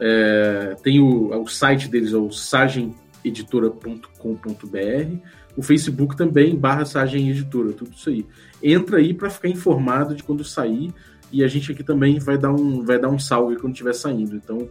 é, 0.00 0.74
tem 0.82 0.98
o, 0.98 1.28
o, 1.40 1.46
site 1.46 1.86
deles, 1.86 2.12
é 2.12 2.16
o 2.16 2.32
sageneditora.com.br. 2.32 5.16
O 5.56 5.62
Facebook 5.62 6.16
também, 6.16 6.56
barra 6.56 6.84
Sagem 6.84 7.30
Editora, 7.30 7.72
tudo 7.72 7.92
isso 7.92 8.10
aí. 8.10 8.26
Entra 8.60 8.96
aí 8.96 9.14
para 9.14 9.30
ficar 9.30 9.48
informado 9.48 10.16
de 10.16 10.24
quando 10.24 10.42
sair. 10.42 10.92
E 11.30 11.44
a 11.44 11.48
gente 11.48 11.70
aqui 11.70 11.84
também 11.84 12.18
vai 12.18 12.36
dar 12.36 12.52
um, 12.52 12.82
vai 12.82 12.98
dar 12.98 13.10
um 13.10 13.18
salve 13.18 13.58
quando 13.58 13.74
estiver 13.74 13.94
saindo. 13.94 14.34
Então, 14.34 14.68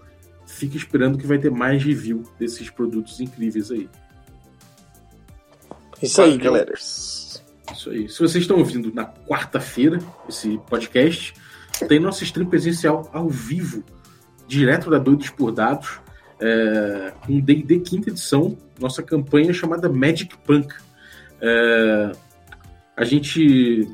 fique 0.64 0.78
esperando 0.78 1.18
que 1.18 1.28
vai 1.28 1.38
ter 1.38 1.52
mais 1.52 1.84
review 1.84 2.24
desses 2.40 2.70
produtos 2.70 3.20
incríveis 3.20 3.70
aí. 3.70 3.90
Isso 6.02 6.22
aí, 6.22 6.38
galera. 6.38 6.74
Isso 6.74 7.44
aí. 7.90 8.10
Se 8.10 8.20
vocês 8.20 8.44
estão 8.44 8.58
ouvindo 8.58 8.94
na 8.94 9.06
quarta-feira 9.06 10.00
esse 10.28 10.58
podcast, 10.70 11.34
tem 11.88 12.00
nosso 12.00 12.24
stream 12.24 12.48
presencial 12.48 13.10
ao 13.14 13.30
vivo 13.30 13.84
direto 14.48 14.90
da 14.90 14.98
Doidos 14.98 15.30
por 15.30 15.52
Dados, 15.52 16.00
é, 16.40 17.14
com 17.26 17.40
D&D 17.40 17.80
quinta 17.80 18.10
edição, 18.10 18.58
nossa 18.80 19.02
campanha 19.02 19.54
chamada 19.54 19.90
Magic 19.90 20.38
Punk. 20.46 20.74
É, 21.42 22.12
a 22.96 23.04
gente, 23.04 23.88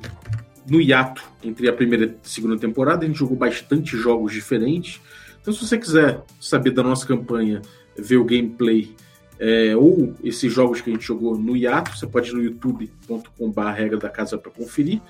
no 0.67 0.82
hiato 0.82 1.24
entre 1.43 1.67
a 1.70 1.74
primeira 1.74 2.05
e 2.05 2.09
a 2.09 2.13
segunda 2.24 2.57
temporada, 2.57 3.05
a 3.05 3.07
gente 3.07 3.17
jogou 3.17 3.38
bastante 3.38 3.97
jogos 3.97 4.34
diferentes. 4.34 4.99
Então, 5.50 5.58
se 5.58 5.68
você 5.68 5.80
quiser 5.80 6.22
saber 6.39 6.70
da 6.70 6.84
nossa 6.84 7.08
campanha, 7.08 7.60
ver 7.97 8.18
o 8.18 8.24
gameplay 8.24 8.95
é, 9.39 9.76
ou 9.76 10.14
esses 10.24 10.54
jogos 10.54 10.80
que 10.80 10.91
a 10.91 10.93
gente 10.93 11.04
jogou 11.04 11.36
no 11.36 11.58
hiato, 11.58 11.97
você 11.97 12.06
pode 12.06 12.30
ir 12.30 12.34
no 12.34 12.43
youtube.com.br 12.43 13.62
regra 13.76 13.97
da 13.97 14.10
casa 14.10 14.38
para 14.38 14.52
conferir. 14.52 15.02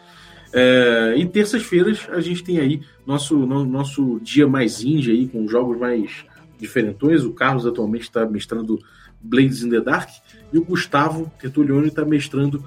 É, 0.53 1.13
e 1.17 1.25
terças-feiras 1.25 2.07
a 2.09 2.21
gente 2.21 2.41
tem 2.41 2.57
aí 2.57 2.81
nosso, 3.05 3.35
no, 3.35 3.65
nosso 3.65 4.17
dia 4.21 4.47
mais 4.47 4.81
indie 4.81 5.11
aí, 5.11 5.27
com 5.27 5.45
jogos 5.45 5.77
mais 5.77 6.23
diferentões. 6.57 7.25
O 7.25 7.33
Carlos 7.33 7.65
atualmente 7.65 8.03
está 8.03 8.25
mestrando 8.25 8.79
Blades 9.19 9.61
in 9.61 9.69
the 9.69 9.81
Dark 9.81 10.09
e 10.53 10.57
o 10.57 10.63
Gustavo 10.63 11.29
Tertulione 11.37 11.89
está 11.89 12.05
mestrando 12.05 12.63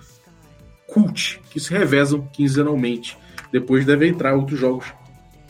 Cult, 0.86 1.40
que 1.50 1.58
se 1.58 1.72
revezam 1.72 2.28
quinzenalmente. 2.34 3.16
Depois 3.50 3.86
devem 3.86 4.10
entrar 4.10 4.34
outros 4.34 4.60
jogos 4.60 4.92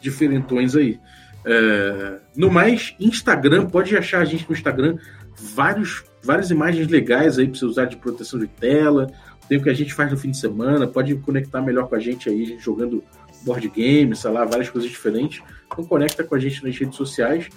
diferentões 0.01 0.77
aí. 0.77 1.01
É, 1.45 2.21
no 2.37 2.51
mais, 2.51 2.95
Instagram, 3.01 3.67
pode 3.67 3.97
achar 3.97 4.21
a 4.21 4.25
gente 4.25 4.49
no 4.49 4.55
Instagram 4.55 4.97
vários, 5.37 6.05
várias 6.23 6.51
imagens 6.51 6.87
legais 6.89 7.39
aí 7.39 7.49
para 7.49 7.59
você 7.59 7.65
usar 7.65 7.85
de 7.87 7.97
proteção 7.97 8.39
de 8.39 8.47
tela, 8.47 9.09
tem 9.49 9.59
o 9.59 9.63
que 9.63 9.71
a 9.71 9.75
gente 9.75 9.93
faz 9.93 10.11
no 10.11 10.17
fim 10.17 10.31
de 10.31 10.39
semana, 10.39 10.87
pode 10.87 11.15
conectar 11.17 11.61
melhor 11.61 11.89
com 11.89 11.95
a 11.95 11.99
gente 11.99 12.29
aí, 12.29 12.43
a 12.43 12.47
gente 12.47 12.63
jogando 12.63 13.03
board 13.45 13.69
game, 13.69 14.15
sei 14.15 14.31
lá, 14.31 14.45
várias 14.45 14.71
coisas 14.71 14.89
diferentes. 14.89 15.43
Então 15.67 15.85
conecta 15.85 16.23
com 16.23 16.35
a 16.35 16.39
gente 16.39 16.65
nas 16.65 16.77
redes 16.77 16.97
sociais 16.97 17.49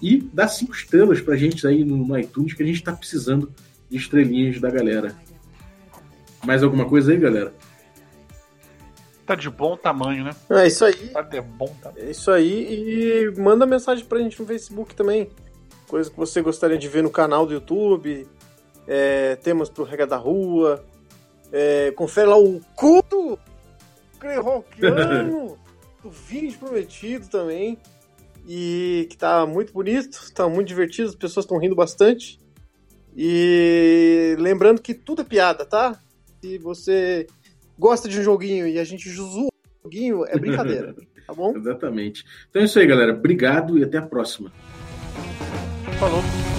e 0.00 0.18
dá 0.32 0.48
cinco 0.48 0.74
estrelas 0.74 1.20
pra 1.20 1.36
gente 1.36 1.66
aí 1.66 1.84
no, 1.84 2.18
iTunes, 2.18 2.54
que 2.54 2.62
a 2.62 2.66
gente 2.66 2.82
tá 2.82 2.92
precisando 2.92 3.52
de 3.90 3.96
estrelinhas 3.96 4.60
da 4.60 4.70
galera. 4.70 5.14
Mais 6.44 6.62
alguma 6.62 6.86
coisa 6.86 7.12
aí, 7.12 7.18
galera? 7.18 7.52
Tá 9.26 9.34
de 9.34 9.48
bom 9.48 9.76
tamanho, 9.76 10.24
né? 10.24 10.32
É 10.50 10.66
isso 10.66 10.84
aí. 10.84 11.08
Tá 11.08 11.22
de 11.22 11.40
bom 11.40 11.74
tamanho. 11.82 12.06
É 12.06 12.10
isso 12.10 12.30
aí. 12.30 13.30
E 13.32 13.40
manda 13.40 13.64
mensagem 13.64 14.04
pra 14.04 14.18
gente 14.18 14.38
no 14.40 14.46
Facebook 14.46 14.94
também. 14.94 15.30
Coisa 15.88 16.10
que 16.10 16.16
você 16.16 16.42
gostaria 16.42 16.76
de 16.76 16.88
ver 16.88 17.02
no 17.02 17.10
canal 17.10 17.46
do 17.46 17.54
YouTube. 17.54 18.28
É, 18.86 19.36
temas 19.36 19.70
pro 19.70 19.84
Rega 19.84 20.06
da 20.06 20.16
Rua. 20.16 20.84
É, 21.50 21.90
confere 21.92 22.26
lá 22.26 22.36
o 22.36 22.60
culto 22.74 23.38
Crehockiano 24.18 25.58
do 26.02 26.10
Vídeo 26.10 26.58
Prometido 26.58 27.28
também. 27.28 27.78
E 28.46 29.06
que 29.08 29.16
tá 29.16 29.46
muito 29.46 29.72
bonito, 29.72 30.18
tá 30.34 30.46
muito 30.46 30.68
divertido, 30.68 31.08
as 31.08 31.14
pessoas 31.14 31.44
estão 31.44 31.58
rindo 31.58 31.74
bastante. 31.74 32.38
E 33.16 34.36
lembrando 34.38 34.82
que 34.82 34.92
tudo 34.92 35.22
é 35.22 35.24
piada, 35.24 35.64
tá? 35.64 35.98
Se 36.42 36.58
você 36.58 37.26
gosta 37.78 38.08
de 38.08 38.18
um 38.20 38.22
joguinho 38.22 38.66
e 38.66 38.78
a 38.78 38.84
gente 38.84 39.08
zoa 39.10 39.46
um 39.46 39.48
joguinho, 39.84 40.24
é 40.26 40.38
brincadeira, 40.38 40.94
tá 41.26 41.34
bom? 41.34 41.56
Exatamente. 41.56 42.24
Então 42.50 42.62
é 42.62 42.64
isso 42.64 42.78
aí, 42.78 42.86
galera. 42.86 43.12
Obrigado 43.12 43.78
e 43.78 43.84
até 43.84 43.98
a 43.98 44.02
próxima. 44.02 44.52
Falou. 45.98 46.53